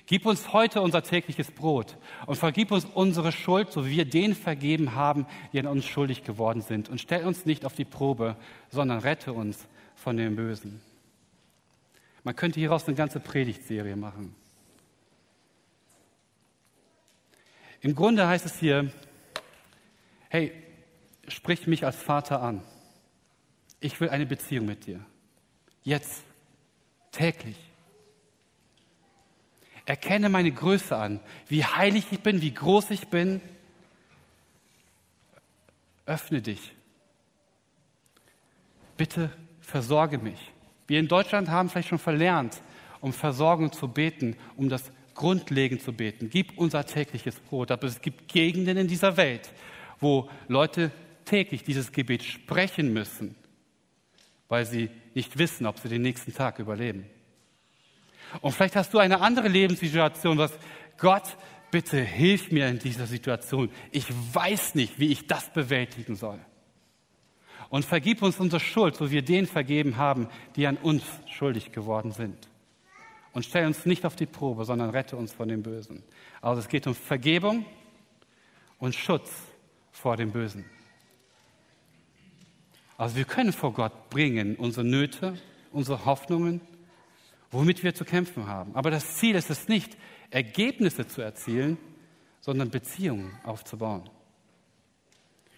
Gib 0.04 0.26
uns 0.26 0.52
heute 0.52 0.82
unser 0.82 1.02
tägliches 1.02 1.50
Brot 1.50 1.96
und 2.26 2.36
vergib 2.36 2.70
uns 2.70 2.84
unsere 2.84 3.32
Schuld, 3.32 3.72
so 3.72 3.86
wie 3.86 3.92
wir 3.92 4.04
denen 4.04 4.34
vergeben 4.34 4.94
haben, 4.94 5.26
die 5.54 5.60
an 5.60 5.66
uns 5.66 5.86
schuldig 5.86 6.22
geworden 6.22 6.60
sind. 6.60 6.90
Und 6.90 7.00
stell 7.00 7.26
uns 7.26 7.46
nicht 7.46 7.64
auf 7.64 7.72
die 7.72 7.86
Probe, 7.86 8.36
sondern 8.68 8.98
rette 8.98 9.32
uns 9.32 9.66
von 9.94 10.18
dem 10.18 10.36
Bösen. 10.36 10.82
Man 12.24 12.36
könnte 12.36 12.60
hieraus 12.60 12.86
eine 12.86 12.94
ganze 12.94 13.18
Predigtserie 13.18 13.96
machen. 13.96 14.36
Im 17.80 17.94
Grunde 17.94 18.28
heißt 18.28 18.44
es 18.44 18.58
hier, 18.60 18.92
hey, 20.28 20.52
sprich 21.26 21.66
mich 21.66 21.86
als 21.86 21.96
Vater 21.96 22.42
an. 22.42 22.62
Ich 23.80 23.98
will 24.02 24.10
eine 24.10 24.26
Beziehung 24.26 24.66
mit 24.66 24.84
dir. 24.84 25.06
Jetzt, 25.84 26.24
täglich. 27.12 27.58
Erkenne 29.84 30.30
meine 30.30 30.50
Größe 30.50 30.96
an, 30.96 31.20
wie 31.46 31.62
heilig 31.62 32.06
ich 32.10 32.20
bin, 32.20 32.40
wie 32.40 32.54
groß 32.54 32.90
ich 32.90 33.08
bin. 33.08 33.42
Öffne 36.06 36.40
dich. 36.40 36.72
Bitte 38.96 39.30
versorge 39.60 40.16
mich. 40.16 40.52
Wir 40.86 41.00
in 41.00 41.08
Deutschland 41.08 41.50
haben 41.50 41.68
vielleicht 41.68 41.88
schon 41.88 41.98
verlernt, 41.98 42.62
um 43.00 43.12
Versorgung 43.12 43.72
zu 43.72 43.88
beten, 43.88 44.36
um 44.56 44.70
das 44.70 44.90
grundlegend 45.14 45.82
zu 45.82 45.92
beten. 45.92 46.30
Gib 46.30 46.56
unser 46.56 46.86
tägliches 46.86 47.38
Brot. 47.40 47.70
Aber 47.70 47.86
es 47.86 48.00
gibt 48.00 48.28
Gegenden 48.28 48.78
in 48.78 48.88
dieser 48.88 49.18
Welt, 49.18 49.52
wo 50.00 50.30
Leute 50.48 50.90
täglich 51.26 51.62
dieses 51.62 51.92
Gebet 51.92 52.22
sprechen 52.22 52.92
müssen 52.92 53.34
weil 54.48 54.66
sie 54.66 54.90
nicht 55.14 55.38
wissen, 55.38 55.66
ob 55.66 55.78
sie 55.78 55.88
den 55.88 56.02
nächsten 56.02 56.32
Tag 56.32 56.58
überleben. 56.58 57.06
Und 58.40 58.52
vielleicht 58.52 58.76
hast 58.76 58.92
du 58.92 58.98
eine 58.98 59.20
andere 59.20 59.48
Lebenssituation, 59.48 60.38
was 60.38 60.58
Gott, 60.98 61.36
bitte 61.70 62.00
hilf 62.00 62.50
mir 62.50 62.68
in 62.68 62.78
dieser 62.78 63.06
Situation. 63.06 63.70
Ich 63.90 64.06
weiß 64.32 64.74
nicht, 64.74 64.98
wie 64.98 65.10
ich 65.10 65.26
das 65.26 65.52
bewältigen 65.52 66.16
soll. 66.16 66.38
Und 67.68 67.84
vergib 67.84 68.22
uns 68.22 68.38
unsere 68.38 68.60
Schuld, 68.60 68.94
so 68.94 69.10
wir 69.10 69.22
denen 69.22 69.46
vergeben 69.46 69.96
haben, 69.96 70.28
die 70.54 70.66
an 70.66 70.76
uns 70.76 71.02
schuldig 71.26 71.72
geworden 71.72 72.12
sind. 72.12 72.48
Und 73.32 73.44
stell 73.44 73.66
uns 73.66 73.84
nicht 73.84 74.06
auf 74.06 74.14
die 74.14 74.26
Probe, 74.26 74.64
sondern 74.64 74.90
rette 74.90 75.16
uns 75.16 75.32
von 75.32 75.48
dem 75.48 75.62
Bösen. 75.62 76.04
Also 76.40 76.60
es 76.60 76.68
geht 76.68 76.86
um 76.86 76.94
Vergebung 76.94 77.66
und 78.78 78.94
Schutz 78.94 79.30
vor 79.90 80.16
dem 80.16 80.30
Bösen. 80.30 80.64
Also 83.04 83.16
wir 83.16 83.26
können 83.26 83.52
vor 83.52 83.74
Gott 83.74 84.08
bringen 84.08 84.56
unsere 84.56 84.82
Nöte, 84.82 85.36
unsere 85.72 86.06
Hoffnungen, 86.06 86.62
womit 87.50 87.82
wir 87.82 87.94
zu 87.94 88.06
kämpfen 88.06 88.46
haben. 88.46 88.74
Aber 88.74 88.90
das 88.90 89.18
Ziel 89.18 89.34
ist 89.34 89.50
es 89.50 89.68
nicht, 89.68 89.98
Ergebnisse 90.30 91.06
zu 91.06 91.20
erzielen, 91.20 91.76
sondern 92.40 92.70
Beziehungen 92.70 93.38
aufzubauen. 93.44 94.08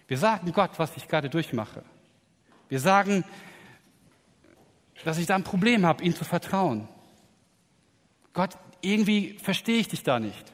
Wir 0.09 0.17
sagen 0.17 0.51
Gott, 0.51 0.71
was 0.75 0.97
ich 0.97 1.07
gerade 1.07 1.29
durchmache. 1.29 1.85
Wir 2.67 2.81
sagen, 2.81 3.23
dass 5.05 5.17
ich 5.17 5.25
da 5.25 5.35
ein 5.35 5.45
Problem 5.45 5.85
habe, 5.85 6.03
ihm 6.03 6.15
zu 6.15 6.25
vertrauen. 6.25 6.89
Gott, 8.33 8.57
irgendwie 8.81 9.37
verstehe 9.37 9.79
ich 9.79 9.87
dich 9.87 10.03
da 10.03 10.19
nicht. 10.19 10.53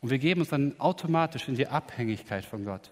Und 0.00 0.10
wir 0.10 0.18
geben 0.18 0.40
uns 0.40 0.50
dann 0.50 0.80
automatisch 0.80 1.46
in 1.46 1.54
die 1.54 1.68
Abhängigkeit 1.68 2.44
von 2.44 2.64
Gott. 2.64 2.90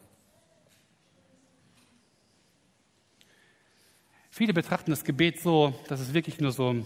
Viele 4.36 4.52
betrachten 4.52 4.90
das 4.90 5.02
Gebet 5.02 5.40
so, 5.40 5.72
dass 5.88 5.98
es 5.98 6.12
wirklich 6.12 6.38
nur 6.42 6.52
so, 6.52 6.84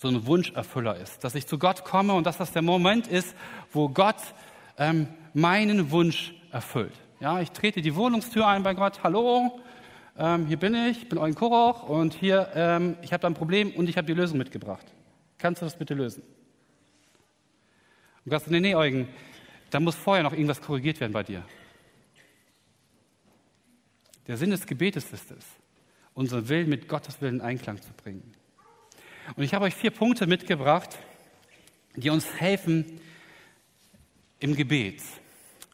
so 0.00 0.08
ein 0.08 0.24
Wunscherfüller 0.24 0.96
ist, 0.96 1.22
dass 1.22 1.34
ich 1.34 1.46
zu 1.46 1.58
Gott 1.58 1.84
komme 1.84 2.14
und 2.14 2.24
dass 2.24 2.38
das 2.38 2.52
der 2.52 2.62
Moment 2.62 3.06
ist, 3.06 3.36
wo 3.70 3.90
Gott 3.90 4.16
ähm, 4.78 5.08
meinen 5.34 5.90
Wunsch 5.90 6.32
erfüllt. 6.52 6.94
Ja, 7.20 7.38
ich 7.42 7.50
trete 7.50 7.82
die 7.82 7.94
Wohnungstür 7.94 8.46
ein 8.46 8.62
bei 8.62 8.72
Gott. 8.72 9.02
Hallo, 9.02 9.60
ähm, 10.16 10.46
hier 10.46 10.56
bin 10.56 10.74
ich, 10.74 11.06
bin 11.06 11.18
Eugen 11.18 11.34
Koroch 11.34 11.86
und 11.86 12.14
hier, 12.14 12.50
ähm, 12.54 12.96
ich 13.02 13.12
habe 13.12 13.26
ein 13.26 13.34
Problem 13.34 13.72
und 13.72 13.86
ich 13.90 13.98
habe 13.98 14.06
die 14.06 14.14
Lösung 14.14 14.38
mitgebracht. 14.38 14.86
Kannst 15.36 15.60
du 15.60 15.66
das 15.66 15.76
bitte 15.76 15.92
lösen? 15.92 16.22
Und 18.24 18.30
Gott 18.30 18.40
sagt, 18.40 18.52
nee, 18.52 18.60
nee, 18.60 18.74
Eugen, 18.74 19.06
da 19.68 19.80
muss 19.80 19.96
vorher 19.96 20.22
noch 20.22 20.32
irgendwas 20.32 20.62
korrigiert 20.62 20.98
werden 20.98 21.12
bei 21.12 21.24
dir. 21.24 21.44
Der 24.26 24.38
Sinn 24.38 24.48
des 24.48 24.66
Gebetes 24.66 25.12
ist 25.12 25.30
es, 25.30 25.44
unseren 26.14 26.48
Willen 26.48 26.68
mit 26.68 26.88
Gottes 26.88 27.20
Willen 27.20 27.36
in 27.36 27.40
Einklang 27.40 27.82
zu 27.82 27.92
bringen. 27.92 28.34
Und 29.36 29.42
ich 29.42 29.54
habe 29.54 29.64
euch 29.64 29.74
vier 29.74 29.90
Punkte 29.90 30.26
mitgebracht, 30.26 30.96
die 31.96 32.10
uns 32.10 32.26
helfen 32.38 33.00
im 34.38 34.54
Gebet. 34.54 35.00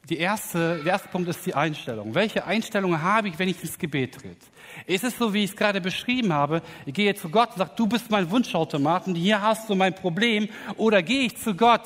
Die 0.08 0.18
erste, 0.18 0.82
der 0.82 0.92
erste 0.92 1.08
Punkt 1.08 1.28
ist 1.28 1.44
die 1.44 1.54
Einstellung. 1.54 2.14
Welche 2.14 2.44
Einstellung 2.44 3.00
habe 3.00 3.28
ich, 3.28 3.38
wenn 3.38 3.48
ich 3.48 3.62
ins 3.62 3.78
Gebet 3.78 4.14
trete? 4.14 4.46
Ist 4.86 5.04
es 5.04 5.16
so, 5.16 5.34
wie 5.34 5.44
ich 5.44 5.50
es 5.50 5.56
gerade 5.56 5.80
beschrieben 5.80 6.32
habe? 6.32 6.62
Ich 6.86 6.94
gehe 6.94 7.14
zu 7.14 7.28
Gott 7.28 7.50
und 7.50 7.58
sage, 7.58 7.72
du 7.76 7.86
bist 7.86 8.10
mein 8.10 8.30
Wunschautomat 8.30 9.06
und 9.06 9.14
hier 9.14 9.42
hast 9.42 9.68
du 9.68 9.74
mein 9.74 9.94
Problem. 9.94 10.48
Oder 10.76 11.02
gehe 11.02 11.26
ich 11.26 11.36
zu 11.36 11.54
Gott, 11.54 11.84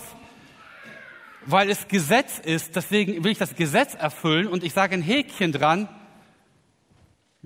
weil 1.46 1.68
es 1.70 1.88
Gesetz 1.88 2.38
ist, 2.38 2.76
deswegen 2.76 3.24
will 3.24 3.32
ich 3.32 3.38
das 3.38 3.56
Gesetz 3.56 3.94
erfüllen 3.94 4.46
und 4.46 4.64
ich 4.64 4.72
sage 4.72 4.94
ein 4.94 5.02
Häkchen 5.02 5.52
dran, 5.52 5.88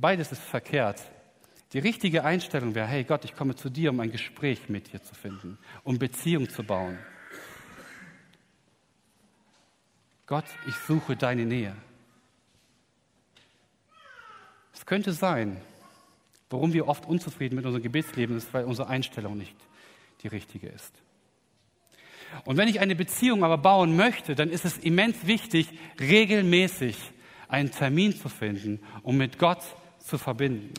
Beides 0.00 0.30
ist 0.30 0.42
verkehrt. 0.42 1.02
Die 1.72 1.80
richtige 1.80 2.22
Einstellung 2.22 2.76
wäre, 2.76 2.86
hey 2.86 3.02
Gott, 3.02 3.24
ich 3.24 3.34
komme 3.34 3.56
zu 3.56 3.68
dir, 3.68 3.90
um 3.90 3.98
ein 3.98 4.12
Gespräch 4.12 4.68
mit 4.68 4.92
dir 4.92 5.02
zu 5.02 5.12
finden, 5.12 5.58
um 5.82 5.98
Beziehung 5.98 6.48
zu 6.48 6.62
bauen. 6.62 6.96
Gott, 10.26 10.44
ich 10.68 10.76
suche 10.86 11.16
deine 11.16 11.44
Nähe. 11.44 11.74
Es 14.72 14.86
könnte 14.86 15.12
sein, 15.12 15.60
warum 16.48 16.72
wir 16.72 16.86
oft 16.86 17.04
unzufrieden 17.04 17.56
mit 17.56 17.66
unserem 17.66 17.82
Gebetsleben 17.82 18.38
sind, 18.38 18.54
weil 18.54 18.66
unsere 18.66 18.88
Einstellung 18.88 19.36
nicht 19.36 19.56
die 20.22 20.28
richtige 20.28 20.68
ist. 20.68 20.94
Und 22.44 22.56
wenn 22.56 22.68
ich 22.68 22.78
eine 22.78 22.94
Beziehung 22.94 23.42
aber 23.42 23.58
bauen 23.58 23.96
möchte, 23.96 24.36
dann 24.36 24.48
ist 24.48 24.64
es 24.64 24.78
immens 24.78 25.26
wichtig, 25.26 25.68
regelmäßig 25.98 26.96
einen 27.48 27.72
Termin 27.72 28.14
zu 28.14 28.28
finden, 28.28 28.80
um 29.02 29.16
mit 29.16 29.40
Gott 29.40 29.62
zu 30.08 30.18
verbinden, 30.18 30.74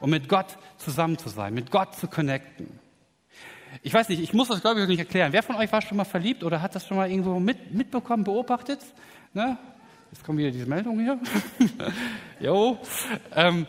um 0.00 0.10
mit 0.10 0.28
Gott 0.28 0.56
zusammen 0.78 1.18
zu 1.18 1.28
sein, 1.28 1.52
mit 1.52 1.70
Gott 1.70 1.94
zu 1.96 2.08
connecten. 2.08 2.78
Ich 3.82 3.92
weiß 3.92 4.08
nicht, 4.08 4.22
ich 4.22 4.32
muss 4.32 4.48
das 4.48 4.60
glaube 4.60 4.80
ich 4.80 4.88
nicht 4.88 4.98
erklären. 4.98 5.32
Wer 5.32 5.42
von 5.42 5.56
euch 5.56 5.70
war 5.70 5.82
schon 5.82 5.96
mal 5.96 6.04
verliebt 6.04 6.42
oder 6.42 6.62
hat 6.62 6.74
das 6.74 6.86
schon 6.86 6.96
mal 6.96 7.10
irgendwo 7.10 7.38
mit, 7.38 7.74
mitbekommen, 7.74 8.24
beobachtet? 8.24 8.80
Ne? 9.34 9.58
Jetzt 10.10 10.24
kommt 10.24 10.38
wieder 10.38 10.50
diese 10.50 10.66
Meldung 10.66 10.98
hier. 11.00 11.18
jo. 12.40 12.78
Ähm, 13.34 13.66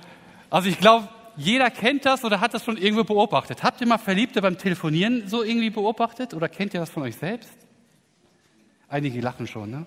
also 0.50 0.70
ich 0.70 0.80
glaube, 0.80 1.10
jeder 1.36 1.70
kennt 1.70 2.06
das 2.06 2.24
oder 2.24 2.40
hat 2.40 2.54
das 2.54 2.64
schon 2.64 2.78
irgendwo 2.78 3.04
beobachtet. 3.04 3.64
Habt 3.64 3.82
ihr 3.82 3.88
mal 3.88 3.98
Verliebte 3.98 4.42
beim 4.42 4.58
Telefonieren 4.58 5.28
so 5.28 5.44
irgendwie 5.44 5.70
beobachtet 5.70 6.34
oder 6.34 6.48
kennt 6.48 6.74
ihr 6.74 6.80
das 6.80 6.90
von 6.90 7.04
euch 7.04 7.16
selbst? 7.16 7.54
Einige 8.88 9.20
lachen 9.22 9.48
schon, 9.48 9.70
ne? 9.70 9.86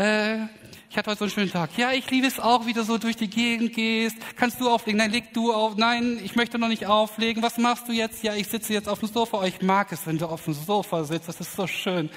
Äh, 0.00 0.46
ich 0.88 0.96
hatte 0.96 1.10
heute 1.10 1.18
so 1.18 1.24
einen 1.24 1.30
schönen 1.30 1.50
Tag. 1.50 1.76
Ja, 1.76 1.92
ich 1.92 2.10
liebe 2.10 2.26
es 2.26 2.40
auch, 2.40 2.64
wie 2.64 2.72
du 2.72 2.82
so 2.84 2.96
durch 2.96 3.16
die 3.16 3.28
Gegend 3.28 3.74
gehst. 3.74 4.16
Kannst 4.34 4.58
du 4.58 4.70
auflegen? 4.70 4.96
Nein, 4.96 5.10
leg 5.10 5.34
du 5.34 5.52
auf. 5.52 5.76
Nein, 5.76 6.18
ich 6.24 6.36
möchte 6.36 6.58
noch 6.58 6.68
nicht 6.68 6.86
auflegen. 6.86 7.42
Was 7.42 7.58
machst 7.58 7.86
du 7.86 7.92
jetzt? 7.92 8.22
Ja, 8.22 8.34
ich 8.34 8.48
sitze 8.48 8.72
jetzt 8.72 8.88
auf 8.88 9.00
dem 9.00 9.10
Sofa. 9.10 9.44
Ich 9.44 9.60
mag 9.60 9.92
es, 9.92 10.06
wenn 10.06 10.16
du 10.16 10.26
auf 10.26 10.44
dem 10.44 10.54
Sofa 10.54 11.04
sitzt. 11.04 11.28
Das 11.28 11.38
ist 11.38 11.54
so 11.54 11.66
schön. 11.66 12.08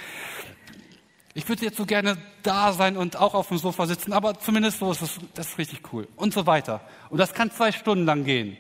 Ich 1.34 1.50
würde 1.50 1.66
jetzt 1.66 1.76
so 1.76 1.86
gerne 1.86 2.18
da 2.42 2.72
sein 2.72 2.96
und 2.96 3.18
auch 3.18 3.34
auf 3.34 3.50
dem 3.50 3.58
Sofa 3.58 3.86
sitzen, 3.86 4.14
aber 4.14 4.40
zumindest 4.40 4.80
so 4.80 4.92
ist 4.92 5.02
es, 5.02 5.20
das 5.34 5.50
ist 5.50 5.58
richtig 5.58 5.82
cool. 5.92 6.08
Und 6.16 6.34
so 6.34 6.46
weiter. 6.46 6.80
Und 7.10 7.18
das 7.18 7.34
kann 7.34 7.52
zwei 7.52 7.74
Stunden 7.74 8.06
lang 8.06 8.24
gehen. 8.24 8.56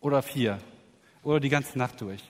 Oder 0.00 0.22
vier. 0.22 0.58
Oder 1.22 1.40
die 1.40 1.48
ganze 1.48 1.78
Nacht 1.78 1.98
durch. 2.02 2.20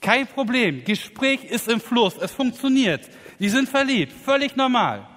Kein 0.00 0.26
Problem. 0.26 0.84
Gespräch 0.84 1.44
ist 1.44 1.68
im 1.68 1.80
Fluss. 1.80 2.16
Es 2.20 2.32
funktioniert. 2.32 3.08
Die 3.38 3.48
sind 3.48 3.68
verliebt. 3.68 4.12
Völlig 4.24 4.56
normal. 4.56 5.13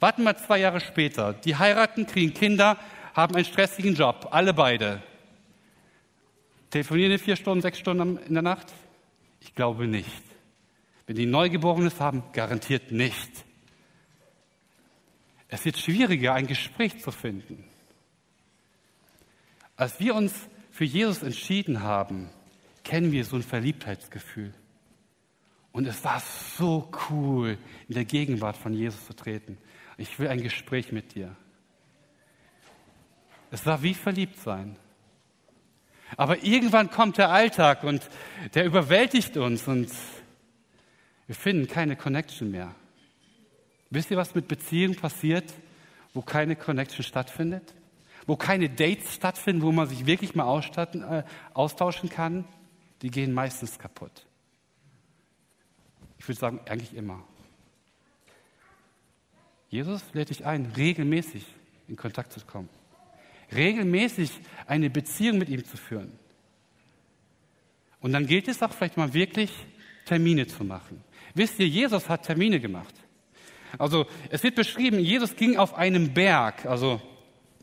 Warten 0.00 0.24
wir 0.24 0.36
zwei 0.36 0.58
Jahre 0.58 0.80
später. 0.80 1.32
Die 1.32 1.56
heiraten, 1.56 2.06
kriegen 2.06 2.34
Kinder, 2.34 2.78
haben 3.14 3.34
einen 3.34 3.44
stressigen 3.44 3.94
Job, 3.94 4.28
alle 4.30 4.52
beide. 4.52 5.02
Telefonieren 6.70 7.12
die 7.12 7.18
vier 7.18 7.36
Stunden, 7.36 7.62
sechs 7.62 7.78
Stunden 7.78 8.18
in 8.18 8.34
der 8.34 8.42
Nacht? 8.42 8.72
Ich 9.40 9.54
glaube 9.54 9.86
nicht. 9.86 10.22
Wenn 11.06 11.16
die 11.16 11.26
Neugeborenes 11.26 12.00
haben, 12.00 12.24
garantiert 12.32 12.90
nicht. 12.92 13.30
Es 15.48 15.64
wird 15.64 15.78
schwieriger, 15.78 16.34
ein 16.34 16.46
Gespräch 16.46 17.00
zu 17.00 17.12
finden. 17.12 17.64
Als 19.76 20.00
wir 20.00 20.14
uns 20.14 20.34
für 20.70 20.84
Jesus 20.84 21.22
entschieden 21.22 21.82
haben, 21.82 22.28
kennen 22.82 23.12
wir 23.12 23.24
so 23.24 23.36
ein 23.36 23.42
Verliebtheitsgefühl. 23.42 24.52
Und 25.72 25.86
es 25.86 26.02
war 26.04 26.20
so 26.58 26.90
cool, 27.10 27.58
in 27.88 27.94
der 27.94 28.04
Gegenwart 28.04 28.56
von 28.56 28.72
Jesus 28.72 29.06
zu 29.06 29.14
treten. 29.14 29.58
Ich 29.96 30.18
will 30.18 30.28
ein 30.28 30.42
Gespräch 30.42 30.92
mit 30.92 31.14
dir. 31.14 31.34
Es 33.50 33.64
war 33.64 33.82
wie 33.82 33.94
verliebt 33.94 34.38
sein. 34.38 34.76
Aber 36.16 36.44
irgendwann 36.44 36.90
kommt 36.90 37.18
der 37.18 37.30
Alltag 37.30 37.82
und 37.84 38.08
der 38.54 38.64
überwältigt 38.64 39.36
uns 39.36 39.66
und 39.66 39.90
wir 41.26 41.34
finden 41.34 41.66
keine 41.66 41.96
Connection 41.96 42.50
mehr. 42.50 42.74
Wisst 43.90 44.10
ihr, 44.10 44.16
was 44.16 44.34
mit 44.34 44.48
Beziehungen 44.48 44.96
passiert, 44.96 45.52
wo 46.14 46.22
keine 46.22 46.56
Connection 46.56 47.04
stattfindet? 47.04 47.74
Wo 48.26 48.36
keine 48.36 48.68
Dates 48.68 49.14
stattfinden, 49.14 49.62
wo 49.62 49.72
man 49.72 49.88
sich 49.88 50.06
wirklich 50.06 50.34
mal 50.34 50.60
äh, 50.60 51.22
austauschen 51.54 52.08
kann? 52.08 52.44
Die 53.02 53.10
gehen 53.10 53.32
meistens 53.32 53.78
kaputt. 53.78 54.26
Ich 56.18 56.26
würde 56.26 56.40
sagen, 56.40 56.60
eigentlich 56.68 56.94
immer. 56.94 57.22
Jesus 59.76 60.00
lädt 60.14 60.30
dich 60.30 60.46
ein, 60.46 60.72
regelmäßig 60.74 61.44
in 61.86 61.96
Kontakt 61.96 62.32
zu 62.32 62.40
kommen. 62.40 62.70
Regelmäßig 63.54 64.30
eine 64.66 64.88
Beziehung 64.88 65.36
mit 65.36 65.50
ihm 65.50 65.66
zu 65.66 65.76
führen. 65.76 66.18
Und 68.00 68.14
dann 68.14 68.26
gilt 68.26 68.48
es 68.48 68.62
auch 68.62 68.72
vielleicht 68.72 68.96
mal 68.96 69.12
wirklich, 69.12 69.52
Termine 70.06 70.46
zu 70.46 70.64
machen. 70.64 71.04
Wisst 71.34 71.58
ihr, 71.58 71.68
Jesus 71.68 72.08
hat 72.08 72.22
Termine 72.22 72.58
gemacht. 72.58 72.94
Also 73.76 74.06
es 74.30 74.42
wird 74.42 74.54
beschrieben, 74.54 74.98
Jesus 74.98 75.36
ging 75.36 75.58
auf 75.58 75.74
einem 75.74 76.14
Berg, 76.14 76.64
also 76.64 77.02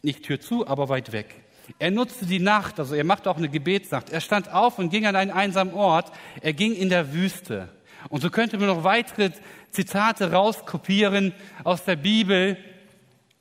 nicht 0.03 0.22
Tür 0.22 0.39
zu, 0.39 0.68
aber 0.68 0.89
weit 0.89 1.14
weg. 1.14 1.34
Er 1.80 1.89
nutzte 1.89 2.28
die 2.28 2.39
Nacht, 2.39 2.80
also 2.80 2.93
er 2.93 3.05
machte 3.05 3.28
auch 3.32 3.38
eine 3.38 3.49
Gebetsnacht. 3.49 4.11
Er 4.11 4.22
stand 4.22 4.53
auf 4.53 4.78
und 4.78 4.91
ging 4.91 5.07
an 5.07 5.16
einen 5.16 5.32
einsamen 5.32 5.74
Ort. 5.74 6.11
Er 6.41 6.53
ging 6.53 6.76
in 6.76 6.89
der 6.89 7.11
Wüste. 7.11 7.70
Und 8.10 8.22
so 8.22 8.30
könnte 8.30 8.58
man 8.58 8.68
noch 8.68 8.84
weitere 8.84 9.32
Zitate 9.72 10.32
rauskopieren 10.32 11.34
aus 11.64 11.84
der 11.86 11.95
Bibel, 11.95 12.58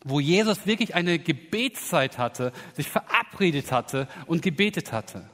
wo 0.04 0.20
Jesus 0.20 0.66
wirklich 0.66 0.94
eine 0.94 1.18
Gebetszeit 1.18 2.18
hatte, 2.18 2.52
sich 2.74 2.88
verabredet 2.88 3.70
hatte 3.72 4.08
und 4.26 4.42
gebetet 4.42 4.92
hatte. 4.92 5.28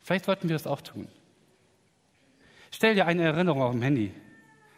Vielleicht 0.00 0.24
sollten 0.24 0.48
wir 0.48 0.56
das 0.56 0.66
auch 0.66 0.80
tun. 0.80 1.06
Stell 2.72 2.94
dir 2.94 3.06
eine 3.06 3.22
Erinnerung 3.22 3.62
auf 3.62 3.72
dem 3.72 3.82
Handy. 3.82 4.12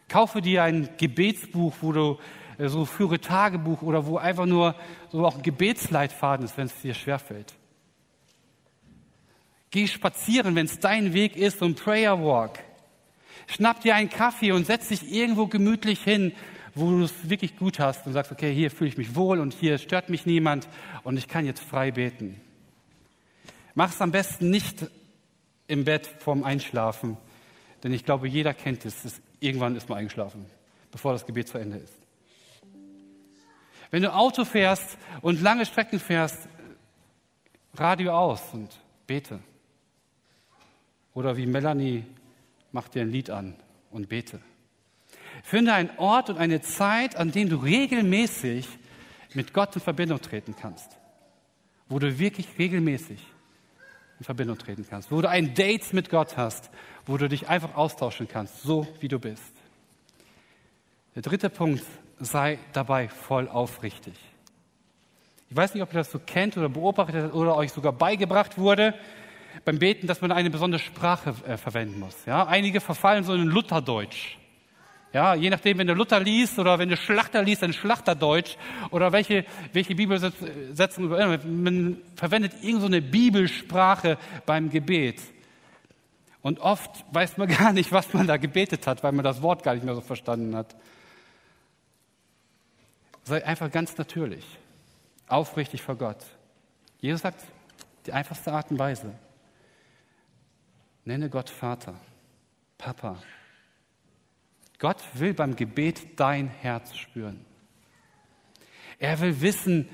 Kaufe 0.09 0.43
dir 0.43 0.63
ein 0.63 0.91
Gebetsbuch, 0.99 1.75
wo 1.81 1.93
du 1.93 2.19
äh, 2.59 2.69
so 2.69 2.85
führe 2.85 3.19
Tagebuch 3.19 3.83
oder 3.83 4.07
wo 4.07 4.19
einfach 4.19 4.47
nur 4.47 4.75
so 5.11 5.25
auch 5.27 5.37
ein 5.37 5.43
Gebetsleitfaden 5.43 6.45
ist, 6.45 6.57
wenn 6.59 6.67
es 6.67 6.81
dir 6.81 6.95
schwerfällt. 6.95 7.55
Geh 9.73 9.89
spazieren, 9.89 10.55
wenn 10.55 10.67
es 10.67 10.79
dein 10.79 11.15
Weg 11.15 11.35
ist, 11.35 11.63
ein 11.63 11.75
Prayer 11.75 12.23
Walk. 12.23 12.59
Schnapp 13.47 13.81
dir 13.81 13.95
einen 13.95 14.11
Kaffee 14.11 14.53
und 14.53 14.67
setz 14.67 14.89
dich 14.89 15.11
irgendwo 15.11 15.47
gemütlich 15.47 16.05
hin, 16.05 16.33
wo 16.75 16.91
du 16.91 17.03
es 17.05 17.29
wirklich 17.29 17.57
gut 17.57 17.79
hast 17.79 18.07
und 18.07 18.13
sagst, 18.13 18.31
okay, 18.33 18.55
hier 18.55 18.71
fühle 18.71 18.89
ich 18.89 18.99
mich 18.99 19.15
wohl 19.15 19.41
und 19.41 19.55
hier 19.55 19.79
stört 19.79 20.11
mich 20.11 20.27
niemand 20.27 20.69
und 21.05 21.17
ich 21.17 21.27
kann 21.27 21.47
jetzt 21.47 21.63
frei 21.63 21.91
beten. 21.91 22.39
Mach 23.75 23.91
es 23.91 24.01
am 24.03 24.13
besten 24.13 24.51
nicht 24.51 24.87
im 25.69 25.85
Bett 25.85 26.07
vorm 26.19 26.45
Einschlafen, 26.45 27.17
denn 27.83 27.95
ich 27.95 28.05
glaube, 28.05 28.29
jeder 28.29 28.53
kennt 28.53 28.85
es. 28.85 29.07
es 29.07 29.23
irgendwann 29.41 29.75
ist 29.75 29.89
man 29.89 29.99
eingeschlafen, 29.99 30.45
bevor 30.91 31.13
das 31.13 31.25
Gebet 31.25 31.49
zu 31.49 31.57
Ende 31.57 31.79
ist. 31.79 31.95
Wenn 33.91 34.03
du 34.03 34.13
Auto 34.13 34.45
fährst 34.45 34.99
und 35.23 35.41
lange 35.41 35.65
Strecken 35.65 35.99
fährst, 35.99 36.47
Radio 37.75 38.13
aus 38.13 38.43
und 38.53 38.71
bete. 39.07 39.41
Oder 41.15 41.37
wie 41.37 41.47
Melanie, 41.47 42.05
mach 42.73 42.89
dir 42.89 43.03
ein 43.03 43.11
Lied 43.11 43.31
an 43.31 43.55
und 43.91 44.09
bete. 44.09 44.41
Finde 45.43 45.75
einen 45.75 45.91
Ort 45.99 46.31
und 46.31 46.39
eine 46.39 46.61
Zeit, 46.61 47.17
an 47.17 47.33
dem 47.33 47.49
du 47.49 47.57
regelmäßig 47.57 48.69
mit 49.35 49.53
Gott 49.53 49.75
in 49.75 49.83
Verbindung 49.83 50.21
treten 50.21 50.55
kannst. 50.59 50.97
Wo 51.89 51.99
du 51.99 52.19
wirklich 52.19 52.47
regelmäßig 52.59 53.19
in 54.19 54.25
Verbindung 54.25 54.59
treten 54.59 54.87
kannst. 54.89 55.11
Wo 55.11 55.21
du 55.21 55.29
ein 55.29 55.55
Date 55.55 55.93
mit 55.93 56.11
Gott 56.11 56.37
hast, 56.37 56.71
wo 57.07 57.17
du 57.17 57.29
dich 57.29 57.49
einfach 57.49 57.75
austauschen 57.75 58.29
kannst, 58.29 58.63
so 58.63 58.87
wie 59.01 59.09
du 59.09 59.19
bist. 59.19 59.53
Der 61.15 61.23
dritte 61.23 61.51
Punkt, 61.51 61.85
sei 62.19 62.59
dabei 62.73 63.09
voll 63.09 63.49
aufrichtig. 63.49 64.15
Ich 65.51 65.57
weiß 65.57 65.75
nicht, 65.75 65.83
ob 65.83 65.93
ihr 65.93 65.99
das 65.99 66.11
so 66.11 66.19
kennt 66.19 66.57
oder 66.57 66.71
beobachtet 66.71 67.35
oder 67.35 67.57
euch 67.57 67.73
sogar 67.73 67.93
beigebracht 67.93 68.57
wurde 68.57 68.95
beim 69.65 69.79
Beten, 69.79 70.07
dass 70.07 70.21
man 70.21 70.33
eine 70.33 70.51
besondere 70.51 70.81
Sprache 70.81 71.35
äh, 71.47 71.57
verwenden 71.57 72.01
muss. 72.01 72.17
Ja? 72.27 72.47
Einige 72.47 72.81
verfallen 72.81 73.25
so 73.25 73.35
in 73.35 73.47
Lutherdeutsch. 73.47 74.37
Ja, 75.13 75.35
je 75.35 75.51
nachdem, 75.51 75.77
wenn 75.77 75.87
du 75.87 75.93
Luther 75.93 76.21
liest 76.21 76.59
oder 76.59 76.79
wenn 76.79 76.89
du 76.89 76.97
Schlachter 76.97 77.43
liest, 77.43 77.63
dann 77.63 77.75
Schlachterdeutsch 77.75 78.57
oder 78.91 79.13
welche, 79.13 79.45
welche 79.75 79.95
Bibelsetzung, 79.95 81.09
man 81.09 81.99
verwendet 82.17 82.55
irgendeine 82.63 83.03
so 83.03 83.11
Bibelsprache 83.11 84.17
beim 84.47 84.71
Gebet. 84.71 85.21
Und 86.41 86.61
oft 86.61 87.05
weiß 87.13 87.37
man 87.37 87.49
gar 87.59 87.75
nicht, 87.75 87.93
was 87.93 88.15
man 88.15 88.27
da 88.27 88.39
gebetet 88.39 88.87
hat, 88.87 89.03
weil 89.03 89.13
man 89.13 89.25
das 89.25 89.43
Wort 89.43 89.63
gar 89.63 89.75
nicht 89.75 89.85
mehr 89.85 89.95
so 89.95 90.01
verstanden 90.01 90.57
hat. 90.57 90.75
Sei 93.25 93.45
einfach 93.45 93.71
ganz 93.71 93.97
natürlich, 93.99 94.45
aufrichtig 95.29 95.83
vor 95.83 95.97
Gott. 95.97 96.25
Jesus 97.01 97.21
sagt, 97.21 97.45
die 98.07 98.13
einfachste 98.13 98.53
Art 98.53 98.71
und 98.71 98.79
Weise. 98.79 99.13
Nenne 101.05 101.31
Gott 101.31 101.51
Vater, 101.51 101.99
Papa, 102.79 103.23
Gott 104.79 105.03
will 105.15 105.33
beim 105.35 105.55
Gebet 105.55 106.19
dein 106.19 106.49
Herz 106.49 106.97
spüren. 106.97 107.45
Er 108.99 109.21
will 109.21 109.41
wissen, 109.41 109.89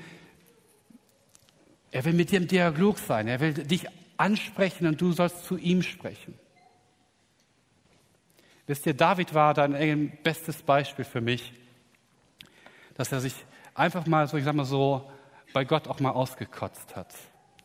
er 1.91 2.05
will 2.05 2.13
mit 2.13 2.31
dir 2.31 2.37
im 2.37 2.47
Dialog 2.47 2.97
sein. 2.97 3.27
Er 3.27 3.39
will 3.39 3.53
dich 3.53 3.87
ansprechen 4.17 4.87
und 4.87 4.99
du 4.99 5.11
sollst 5.11 5.45
zu 5.45 5.57
ihm 5.57 5.81
sprechen. 5.81 6.37
Wisst 8.67 8.85
ihr, 8.85 8.93
David 8.93 9.33
war 9.33 9.53
da 9.53 9.63
ein 9.63 10.17
bestes 10.23 10.61
Beispiel 10.61 11.05
für 11.05 11.21
mich, 11.21 11.53
dass 12.95 13.11
er 13.11 13.19
sich 13.19 13.33
einfach 13.73 14.05
mal 14.05 14.27
so, 14.27 14.37
ich 14.37 14.43
sag 14.43 14.53
mal 14.53 14.65
so, 14.65 15.09
bei 15.53 15.65
Gott 15.65 15.87
auch 15.87 15.99
mal 15.99 16.11
ausgekotzt 16.11 16.95
hat. 16.95 17.13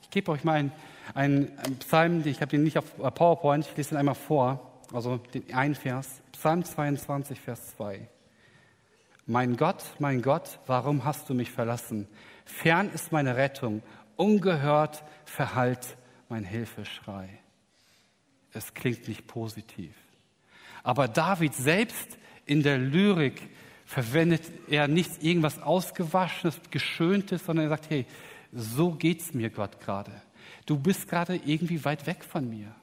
Ich 0.00 0.10
gebe 0.10 0.30
euch 0.32 0.44
mal 0.44 0.54
einen, 0.54 0.72
einen 1.12 1.50
Psalm, 1.80 2.22
ich 2.24 2.40
habe 2.40 2.50
den 2.50 2.64
nicht 2.64 2.78
auf 2.78 2.96
PowerPoint, 2.96 3.66
ich 3.66 3.76
lese 3.76 3.90
den 3.90 3.98
einmal 3.98 4.14
vor, 4.14 4.80
also 4.92 5.18
den 5.18 5.52
einen 5.54 5.74
Vers. 5.74 6.22
Psalm 6.32 6.64
22, 6.64 7.40
Vers 7.40 7.76
2. 7.76 8.08
Mein 9.26 9.56
Gott, 9.56 9.82
mein 9.98 10.22
Gott, 10.22 10.58
warum 10.66 11.04
hast 11.04 11.28
du 11.30 11.34
mich 11.34 11.50
verlassen? 11.50 12.08
Fern 12.44 12.90
ist 12.92 13.12
meine 13.12 13.36
Rettung, 13.36 13.82
ungehört 14.16 15.02
verhallt 15.24 15.96
mein 16.28 16.44
Hilfeschrei. 16.44 17.28
Es 18.52 18.74
klingt 18.74 19.08
nicht 19.08 19.26
positiv. 19.26 19.94
Aber 20.82 21.08
David 21.08 21.54
selbst 21.54 22.18
in 22.44 22.62
der 22.62 22.78
Lyrik 22.78 23.40
verwendet 23.86 24.42
er 24.68 24.88
nicht 24.88 25.22
irgendwas 25.22 25.60
Ausgewaschenes, 25.60 26.60
Geschöntes, 26.70 27.44
sondern 27.44 27.66
er 27.66 27.70
sagt, 27.70 27.90
hey, 27.90 28.06
so 28.52 28.92
geht's 28.92 29.34
mir 29.34 29.50
Gott 29.50 29.80
gerade. 29.80 30.12
Du 30.66 30.78
bist 30.78 31.08
gerade 31.08 31.36
irgendwie 31.36 31.84
weit 31.84 32.06
weg 32.06 32.24
von 32.24 32.48
mir. 32.48 32.74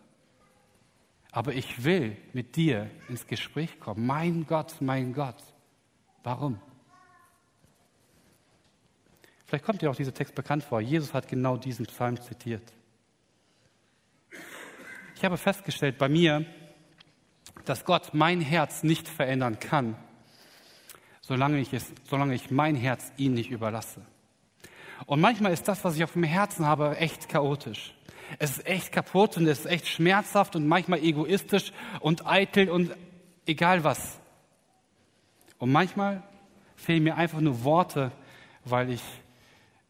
Aber 1.31 1.53
ich 1.53 1.83
will 1.83 2.17
mit 2.33 2.55
dir 2.55 2.89
ins 3.07 3.25
Gespräch 3.25 3.79
kommen. 3.79 4.05
Mein 4.05 4.45
Gott, 4.45 4.81
mein 4.81 5.13
Gott. 5.13 5.41
Warum? 6.23 6.59
Vielleicht 9.45 9.65
kommt 9.65 9.81
dir 9.81 9.89
auch 9.89 9.95
dieser 9.95 10.13
Text 10.13 10.35
bekannt 10.35 10.63
vor. 10.63 10.81
Jesus 10.81 11.13
hat 11.13 11.27
genau 11.27 11.57
diesen 11.57 11.85
Psalm 11.85 12.21
zitiert. 12.21 12.63
Ich 15.15 15.25
habe 15.25 15.37
festgestellt 15.37 15.97
bei 15.97 16.09
mir, 16.09 16.45
dass 17.65 17.85
Gott 17.85 18.13
mein 18.13 18.41
Herz 18.41 18.83
nicht 18.83 19.07
verändern 19.07 19.59
kann, 19.59 19.95
solange 21.21 21.59
ich, 21.59 21.73
es, 21.73 21.93
solange 22.09 22.33
ich 22.33 22.49
mein 22.49 22.75
Herz 22.75 23.11
ihm 23.17 23.33
nicht 23.33 23.51
überlasse. 23.51 24.01
Und 25.11 25.19
manchmal 25.19 25.51
ist 25.51 25.67
das, 25.67 25.83
was 25.83 25.97
ich 25.97 26.05
auf 26.05 26.13
dem 26.13 26.23
Herzen 26.23 26.65
habe, 26.65 26.95
echt 26.95 27.27
chaotisch. 27.27 27.93
Es 28.39 28.51
ist 28.51 28.65
echt 28.65 28.93
kaputt 28.93 29.35
und 29.35 29.45
es 29.45 29.59
ist 29.59 29.65
echt 29.65 29.85
schmerzhaft 29.89 30.55
und 30.55 30.65
manchmal 30.65 30.99
egoistisch 30.99 31.73
und 31.99 32.25
eitel 32.25 32.69
und 32.69 32.95
egal 33.45 33.83
was. 33.83 34.21
Und 35.57 35.69
manchmal 35.69 36.23
fehlen 36.77 37.03
mir 37.03 37.17
einfach 37.17 37.41
nur 37.41 37.65
Worte, 37.65 38.13
weil 38.63 38.89
ich 38.89 39.03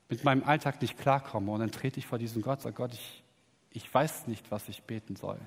mit 0.09 0.23
meinem 0.23 0.43
Alltag 0.43 0.81
nicht 0.81 0.97
klarkomme. 0.97 1.51
Und 1.51 1.59
dann 1.59 1.71
trete 1.71 1.99
ich 1.99 2.07
vor 2.07 2.17
diesen 2.17 2.41
Gott, 2.41 2.57
und 2.57 2.63
sage 2.63 2.75
Gott, 2.77 2.93
ich, 2.93 3.23
ich 3.69 3.93
weiß 3.93 4.25
nicht, 4.25 4.49
was 4.49 4.69
ich 4.69 4.81
beten 4.81 5.15
soll. 5.15 5.37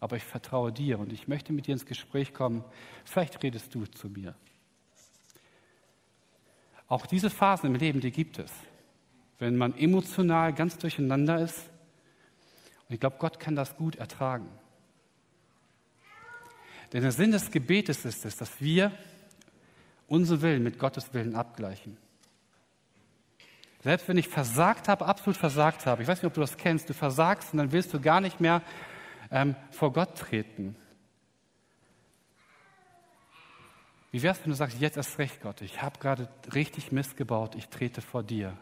Aber 0.00 0.16
ich 0.16 0.24
vertraue 0.24 0.72
dir 0.72 0.98
und 1.00 1.12
ich 1.12 1.28
möchte 1.28 1.52
mit 1.52 1.66
dir 1.66 1.72
ins 1.72 1.84
Gespräch 1.84 2.32
kommen. 2.32 2.64
Vielleicht 3.04 3.42
redest 3.42 3.74
du 3.74 3.84
zu 3.84 4.08
mir. 4.08 4.34
Auch 6.88 7.06
diese 7.06 7.30
Phasen 7.30 7.70
im 7.70 7.74
Leben, 7.74 8.00
die 8.00 8.10
gibt 8.10 8.38
es. 8.38 8.50
Wenn 9.38 9.56
man 9.56 9.76
emotional 9.76 10.52
ganz 10.52 10.78
durcheinander 10.78 11.40
ist 11.40 11.58
und 12.88 12.94
ich 12.94 13.00
glaube, 13.00 13.16
Gott 13.18 13.40
kann 13.40 13.56
das 13.56 13.76
gut 13.76 13.96
ertragen. 13.96 14.48
Denn 16.92 17.02
der 17.02 17.12
Sinn 17.12 17.32
des 17.32 17.50
Gebetes 17.50 18.04
ist 18.04 18.24
es, 18.24 18.36
dass 18.36 18.60
wir 18.60 18.92
unseren 20.06 20.42
Willen 20.42 20.62
mit 20.62 20.78
Gottes 20.78 21.12
Willen 21.12 21.34
abgleichen. 21.34 21.96
Selbst 23.82 24.08
wenn 24.08 24.16
ich 24.16 24.28
versagt 24.28 24.88
habe, 24.88 25.04
absolut 25.04 25.36
versagt 25.36 25.86
habe, 25.86 26.02
ich 26.02 26.08
weiß 26.08 26.18
nicht, 26.18 26.26
ob 26.26 26.34
du 26.34 26.40
das 26.40 26.56
kennst, 26.56 26.88
du 26.88 26.94
versagst 26.94 27.52
und 27.52 27.58
dann 27.58 27.72
willst 27.72 27.92
du 27.92 28.00
gar 28.00 28.20
nicht 28.20 28.40
mehr 28.40 28.62
ähm, 29.30 29.56
vor 29.70 29.92
Gott 29.92 30.16
treten. 30.16 30.76
Wie 34.14 34.22
wär's, 34.22 34.38
wenn 34.44 34.50
du 34.50 34.56
sagst, 34.56 34.78
jetzt 34.78 34.96
erst 34.96 35.18
recht, 35.18 35.40
Gott, 35.40 35.60
ich 35.60 35.82
habe 35.82 35.98
gerade 35.98 36.28
richtig 36.54 36.92
Mist 36.92 37.16
gebaut, 37.16 37.56
ich 37.56 37.66
trete 37.66 38.00
vor 38.00 38.22
dir, 38.22 38.56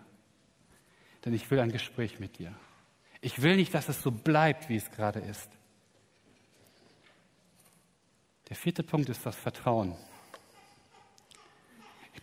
denn 1.26 1.34
ich 1.34 1.50
will 1.50 1.60
ein 1.60 1.70
Gespräch 1.70 2.18
mit 2.18 2.38
dir. 2.38 2.54
Ich 3.20 3.42
will 3.42 3.56
nicht, 3.56 3.74
dass 3.74 3.90
es 3.90 4.00
so 4.00 4.10
bleibt, 4.10 4.70
wie 4.70 4.76
es 4.76 4.90
gerade 4.90 5.18
ist. 5.18 5.50
Der 8.48 8.56
vierte 8.56 8.82
Punkt 8.82 9.10
ist 9.10 9.26
das 9.26 9.36
Vertrauen. 9.36 9.94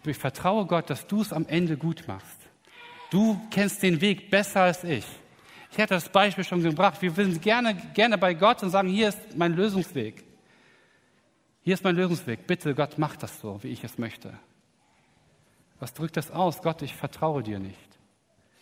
Ich 0.04 0.18
vertraue 0.18 0.66
Gott, 0.66 0.90
dass 0.90 1.06
du 1.06 1.22
es 1.22 1.32
am 1.32 1.46
Ende 1.46 1.78
gut 1.78 2.08
machst. 2.08 2.40
Du 3.12 3.40
kennst 3.52 3.84
den 3.84 4.02
Weg 4.02 4.32
besser 4.32 4.62
als 4.62 4.84
ich. 4.84 5.06
Ich 5.72 5.78
hatte 5.78 5.94
das 5.94 6.10
Beispiel 6.10 6.46
schon 6.46 6.64
gebracht. 6.64 7.00
Wir 7.00 7.12
sind 7.12 7.44
gerne, 7.44 7.76
gerne 7.94 8.18
bei 8.18 8.34
Gott 8.34 8.64
und 8.64 8.72
sagen, 8.72 8.90
hier 8.90 9.10
ist 9.10 9.38
mein 9.38 9.54
Lösungsweg. 9.54 10.29
Hier 11.70 11.76
ist 11.76 11.84
mein 11.84 11.98
Lösungsweg. 11.98 12.48
Bitte, 12.48 12.74
Gott, 12.74 12.98
mach 12.98 13.16
das 13.16 13.40
so, 13.42 13.62
wie 13.62 13.68
ich 13.68 13.84
es 13.84 14.00
möchte. 14.00 14.34
Was 15.80 15.94
drückt 15.94 16.18
das 16.18 16.32
aus? 16.32 16.64
Gott, 16.64 16.82
ich 16.82 16.96
vertraue 16.96 17.44
dir 17.44 17.60
nicht. 17.60 17.78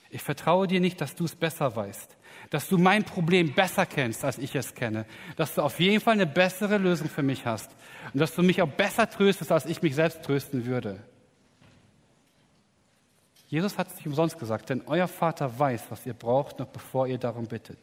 Ich 0.10 0.22
vertraue 0.22 0.68
dir 0.68 0.82
nicht, 0.82 1.00
dass 1.00 1.16
du 1.16 1.24
es 1.24 1.34
besser 1.34 1.74
weißt, 1.74 2.18
dass 2.50 2.68
du 2.68 2.78
mein 2.78 3.06
Problem 3.06 3.54
besser 3.54 3.86
kennst, 3.86 4.26
als 4.26 4.38
ich 4.38 4.54
es 4.56 4.76
kenne, 4.76 5.06
dass 5.38 5.56
du 5.56 5.62
auf 5.62 5.80
jeden 5.80 6.02
Fall 6.02 6.16
eine 6.16 6.28
bessere 6.28 6.78
Lösung 6.78 7.08
für 7.08 7.24
mich 7.24 7.46
hast 7.46 7.72
und 8.14 8.20
dass 8.20 8.36
du 8.36 8.44
mich 8.44 8.62
auch 8.62 8.68
besser 8.68 9.10
tröstest, 9.10 9.54
als 9.54 9.68
ich 9.68 9.82
mich 9.82 9.96
selbst 9.96 10.24
trösten 10.24 10.66
würde. 10.66 11.02
Jesus 13.48 13.78
hat 13.78 13.88
es 13.88 13.96
nicht 13.96 14.08
umsonst 14.08 14.38
gesagt, 14.38 14.70
denn 14.70 14.84
euer 14.86 15.08
Vater 15.08 15.58
weiß, 15.58 15.92
was 15.92 16.06
ihr 16.06 16.14
braucht, 16.14 16.60
noch 16.60 16.68
bevor 16.68 17.08
ihr 17.08 17.20
darum 17.20 17.46
bittet. 17.46 17.80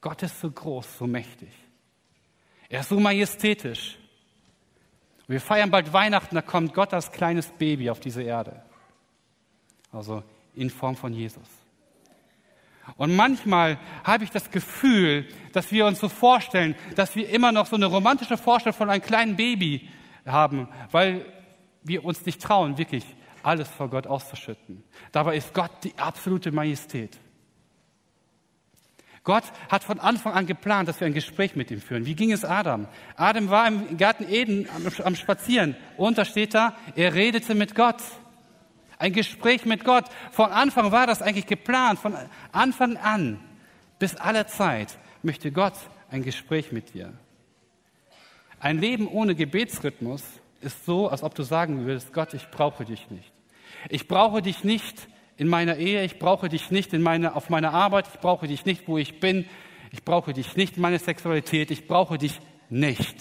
Gott 0.00 0.22
ist 0.22 0.40
so 0.40 0.50
groß, 0.50 0.96
so 0.96 1.06
mächtig. 1.06 1.63
Er 2.74 2.80
ist 2.80 2.88
so 2.88 2.98
majestätisch. 2.98 3.96
Wir 5.28 5.40
feiern 5.40 5.70
bald 5.70 5.92
Weihnachten, 5.92 6.34
da 6.34 6.42
kommt 6.42 6.74
Gott 6.74 6.92
als 6.92 7.12
kleines 7.12 7.46
Baby 7.46 7.88
auf 7.88 8.00
diese 8.00 8.20
Erde. 8.22 8.64
Also 9.92 10.24
in 10.56 10.70
Form 10.70 10.96
von 10.96 11.12
Jesus. 11.12 11.46
Und 12.96 13.14
manchmal 13.14 13.78
habe 14.02 14.24
ich 14.24 14.30
das 14.30 14.50
Gefühl, 14.50 15.28
dass 15.52 15.70
wir 15.70 15.86
uns 15.86 16.00
so 16.00 16.08
vorstellen, 16.08 16.74
dass 16.96 17.14
wir 17.14 17.28
immer 17.28 17.52
noch 17.52 17.66
so 17.66 17.76
eine 17.76 17.86
romantische 17.86 18.36
Vorstellung 18.36 18.76
von 18.76 18.90
einem 18.90 19.02
kleinen 19.02 19.36
Baby 19.36 19.88
haben, 20.26 20.66
weil 20.90 21.24
wir 21.84 22.04
uns 22.04 22.26
nicht 22.26 22.42
trauen, 22.42 22.76
wirklich 22.76 23.04
alles 23.44 23.68
vor 23.68 23.88
Gott 23.88 24.08
auszuschütten. 24.08 24.82
Dabei 25.12 25.36
ist 25.36 25.54
Gott 25.54 25.70
die 25.84 25.96
absolute 25.96 26.50
Majestät. 26.50 27.20
Gott 29.24 29.44
hat 29.70 29.82
von 29.82 29.98
Anfang 30.00 30.34
an 30.34 30.46
geplant, 30.46 30.86
dass 30.86 31.00
wir 31.00 31.06
ein 31.06 31.14
Gespräch 31.14 31.56
mit 31.56 31.70
ihm 31.70 31.80
führen. 31.80 32.04
Wie 32.04 32.14
ging 32.14 32.30
es 32.30 32.44
Adam? 32.44 32.86
Adam 33.16 33.48
war 33.48 33.66
im 33.66 33.96
Garten 33.96 34.28
Eden 34.28 34.68
am, 35.02 35.16
Spazieren. 35.16 35.74
Und 35.96 36.18
da 36.18 36.26
steht 36.26 36.52
da, 36.52 36.76
er 36.94 37.14
redete 37.14 37.54
mit 37.54 37.74
Gott. 37.74 38.02
Ein 38.98 39.14
Gespräch 39.14 39.64
mit 39.64 39.82
Gott. 39.82 40.04
Von 40.30 40.50
Anfang 40.50 40.92
war 40.92 41.06
das 41.06 41.22
eigentlich 41.22 41.46
geplant. 41.46 41.98
Von 41.98 42.14
Anfang 42.52 42.98
an 42.98 43.40
bis 43.98 44.14
aller 44.16 44.46
Zeit 44.46 44.98
möchte 45.22 45.50
Gott 45.50 45.74
ein 46.10 46.22
Gespräch 46.22 46.70
mit 46.70 46.92
dir. 46.92 47.14
Ein 48.60 48.78
Leben 48.78 49.08
ohne 49.08 49.34
Gebetsrhythmus 49.34 50.22
ist 50.60 50.84
so, 50.84 51.08
als 51.08 51.22
ob 51.22 51.34
du 51.34 51.42
sagen 51.42 51.86
würdest, 51.86 52.12
Gott, 52.12 52.34
ich 52.34 52.50
brauche 52.50 52.84
dich 52.84 53.10
nicht. 53.10 53.32
Ich 53.88 54.06
brauche 54.06 54.42
dich 54.42 54.64
nicht 54.64 55.08
in 55.36 55.48
meiner 55.48 55.76
Ehe, 55.76 56.04
ich 56.04 56.18
brauche 56.18 56.48
dich 56.48 56.70
nicht 56.70 56.92
in 56.92 57.02
meine, 57.02 57.34
auf 57.34 57.50
meiner 57.50 57.72
Arbeit, 57.72 58.08
ich 58.12 58.20
brauche 58.20 58.46
dich 58.46 58.64
nicht, 58.64 58.86
wo 58.86 58.98
ich 58.98 59.20
bin, 59.20 59.46
ich 59.90 60.04
brauche 60.04 60.32
dich 60.32 60.56
nicht 60.56 60.76
in 60.76 60.82
meiner 60.82 60.98
Sexualität, 60.98 61.70
ich 61.70 61.86
brauche 61.86 62.18
dich 62.18 62.40
nicht. 62.70 63.16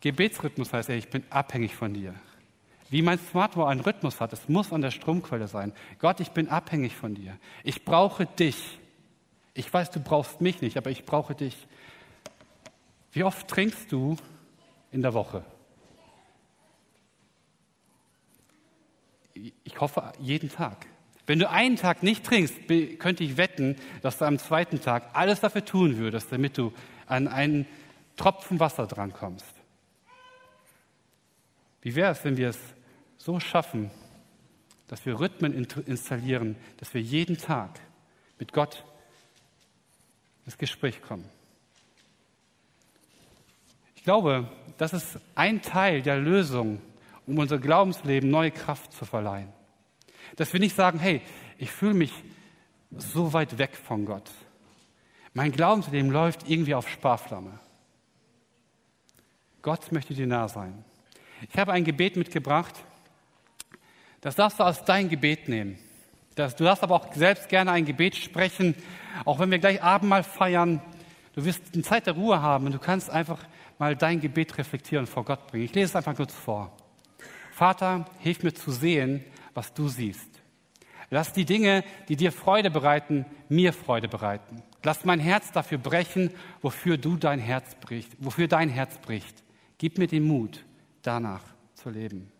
Gebetsrhythmus 0.00 0.72
heißt 0.72 0.88
ja, 0.88 0.94
ich 0.94 1.08
bin 1.08 1.24
abhängig 1.30 1.74
von 1.74 1.92
dir. 1.92 2.14
Wie 2.88 3.02
mein 3.02 3.18
Smartphone 3.18 3.68
einen 3.68 3.80
Rhythmus 3.80 4.20
hat, 4.20 4.32
es 4.32 4.48
muss 4.48 4.72
an 4.72 4.80
der 4.80 4.90
Stromquelle 4.90 5.46
sein. 5.46 5.72
Gott, 5.98 6.20
ich 6.20 6.30
bin 6.30 6.48
abhängig 6.48 6.96
von 6.96 7.14
dir. 7.14 7.36
Ich 7.62 7.84
brauche 7.84 8.26
dich. 8.26 8.78
Ich 9.54 9.72
weiß, 9.72 9.90
du 9.90 10.00
brauchst 10.00 10.40
mich 10.40 10.60
nicht, 10.60 10.76
aber 10.76 10.90
ich 10.90 11.04
brauche 11.04 11.34
dich. 11.34 11.56
Wie 13.12 13.22
oft 13.22 13.46
trinkst 13.46 13.92
du 13.92 14.16
in 14.90 15.02
der 15.02 15.14
Woche? 15.14 15.44
Ich 19.64 19.80
hoffe, 19.80 20.12
jeden 20.18 20.50
Tag. 20.50 20.86
Wenn 21.26 21.38
du 21.38 21.48
einen 21.48 21.76
Tag 21.76 22.02
nicht 22.02 22.24
trinkst, 22.24 22.54
könnte 22.98 23.22
ich 23.22 23.36
wetten, 23.36 23.76
dass 24.02 24.18
du 24.18 24.24
am 24.24 24.38
zweiten 24.38 24.80
Tag 24.80 25.10
alles 25.12 25.40
dafür 25.40 25.64
tun 25.64 25.98
würdest, 25.98 26.32
damit 26.32 26.58
du 26.58 26.72
an 27.06 27.28
einen 27.28 27.66
Tropfen 28.16 28.58
Wasser 28.58 28.86
drankommst. 28.86 29.54
Wie 31.82 31.94
wäre 31.94 32.12
es, 32.12 32.24
wenn 32.24 32.36
wir 32.36 32.48
es 32.48 32.58
so 33.16 33.40
schaffen, 33.40 33.90
dass 34.88 35.06
wir 35.06 35.20
Rhythmen 35.20 35.54
installieren, 35.54 36.56
dass 36.78 36.92
wir 36.94 37.00
jeden 37.00 37.38
Tag 37.38 37.78
mit 38.38 38.52
Gott 38.52 38.84
ins 40.44 40.58
Gespräch 40.58 41.00
kommen? 41.00 41.28
Ich 43.94 44.04
glaube, 44.04 44.50
das 44.78 44.92
ist 44.92 45.20
ein 45.34 45.62
Teil 45.62 46.02
der 46.02 46.16
Lösung 46.16 46.80
um 47.26 47.38
unser 47.38 47.58
Glaubensleben 47.58 48.30
neue 48.30 48.50
Kraft 48.50 48.92
zu 48.92 49.04
verleihen. 49.04 49.48
Dass 50.36 50.52
wir 50.52 50.60
nicht 50.60 50.76
sagen, 50.76 50.98
hey, 50.98 51.22
ich 51.58 51.70
fühle 51.70 51.94
mich 51.94 52.12
so 52.96 53.32
weit 53.32 53.58
weg 53.58 53.76
von 53.76 54.04
Gott. 54.04 54.30
Mein 55.32 55.52
Glaubensleben 55.52 56.10
läuft 56.10 56.48
irgendwie 56.48 56.74
auf 56.74 56.88
Sparflamme. 56.88 57.58
Gott 59.62 59.92
möchte 59.92 60.14
dir 60.14 60.26
nah 60.26 60.48
sein. 60.48 60.84
Ich 61.50 61.58
habe 61.58 61.72
ein 61.72 61.84
Gebet 61.84 62.16
mitgebracht. 62.16 62.74
Das 64.20 64.34
darfst 64.34 64.58
du 64.58 64.64
als 64.64 64.84
dein 64.84 65.08
Gebet 65.08 65.48
nehmen. 65.48 65.78
Das, 66.34 66.56
du 66.56 66.64
darfst 66.64 66.82
aber 66.82 66.94
auch 66.96 67.12
selbst 67.14 67.48
gerne 67.48 67.72
ein 67.72 67.84
Gebet 67.84 68.16
sprechen, 68.16 68.74
auch 69.24 69.38
wenn 69.38 69.50
wir 69.50 69.58
gleich 69.58 69.82
Abendmahl 69.82 70.22
feiern. 70.22 70.80
Du 71.34 71.44
wirst 71.44 71.62
eine 71.74 71.82
Zeit 71.82 72.06
der 72.06 72.14
Ruhe 72.14 72.40
haben 72.42 72.66
und 72.66 72.72
du 72.72 72.78
kannst 72.78 73.10
einfach 73.10 73.38
mal 73.78 73.96
dein 73.96 74.20
Gebet 74.20 74.56
reflektieren 74.58 75.06
vor 75.06 75.24
Gott 75.24 75.46
bringen. 75.46 75.64
Ich 75.64 75.74
lese 75.74 75.86
es 75.86 75.96
einfach 75.96 76.14
kurz 76.14 76.34
vor. 76.34 76.76
Vater, 77.60 78.06
hilf 78.20 78.42
mir 78.42 78.54
zu 78.54 78.70
sehen, 78.70 79.22
was 79.52 79.74
du 79.74 79.88
siehst. 79.88 80.30
Lass 81.10 81.34
die 81.34 81.44
Dinge, 81.44 81.84
die 82.08 82.16
dir 82.16 82.32
Freude 82.32 82.70
bereiten, 82.70 83.26
mir 83.50 83.74
Freude 83.74 84.08
bereiten. 84.08 84.62
Lass 84.82 85.04
mein 85.04 85.20
Herz 85.20 85.52
dafür 85.52 85.76
brechen, 85.76 86.30
wofür 86.62 86.96
du 86.96 87.18
dein 87.18 87.38
Herz 87.38 87.74
bricht, 87.74 88.12
wofür 88.18 88.48
dein 88.48 88.70
Herz 88.70 88.96
bricht. 88.96 89.42
Gib 89.76 89.98
mir 89.98 90.06
den 90.06 90.22
Mut, 90.22 90.64
danach 91.02 91.42
zu 91.74 91.90
leben. 91.90 92.32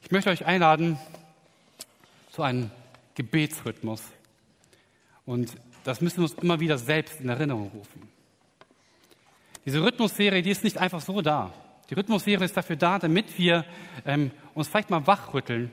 Ich 0.00 0.10
möchte 0.10 0.30
euch 0.30 0.46
einladen 0.46 0.98
zu 2.30 2.42
einem 2.42 2.70
Gebetsrhythmus. 3.16 4.02
Und 5.26 5.56
das 5.84 6.00
müssen 6.00 6.20
wir 6.20 6.22
uns 6.22 6.42
immer 6.42 6.58
wieder 6.58 6.78
selbst 6.78 7.20
in 7.20 7.28
Erinnerung 7.28 7.68
rufen. 7.68 8.08
Diese 9.66 9.82
Rhythmusserie, 9.82 10.40
die 10.40 10.52
ist 10.52 10.64
nicht 10.64 10.78
einfach 10.78 11.02
so 11.02 11.20
da. 11.20 11.52
Die 11.92 11.96
Rhythmusserie 11.96 12.46
ist 12.46 12.56
dafür 12.56 12.76
da, 12.76 12.98
damit 12.98 13.36
wir 13.36 13.66
ähm, 14.06 14.30
uns 14.54 14.66
vielleicht 14.66 14.88
mal 14.88 15.06
wachrütteln, 15.06 15.70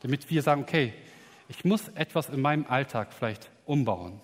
damit 0.00 0.28
wir 0.28 0.42
sagen, 0.42 0.62
okay, 0.62 0.92
ich 1.46 1.64
muss 1.64 1.86
etwas 1.90 2.28
in 2.28 2.40
meinem 2.40 2.66
Alltag 2.66 3.12
vielleicht 3.12 3.48
umbauen. 3.66 4.20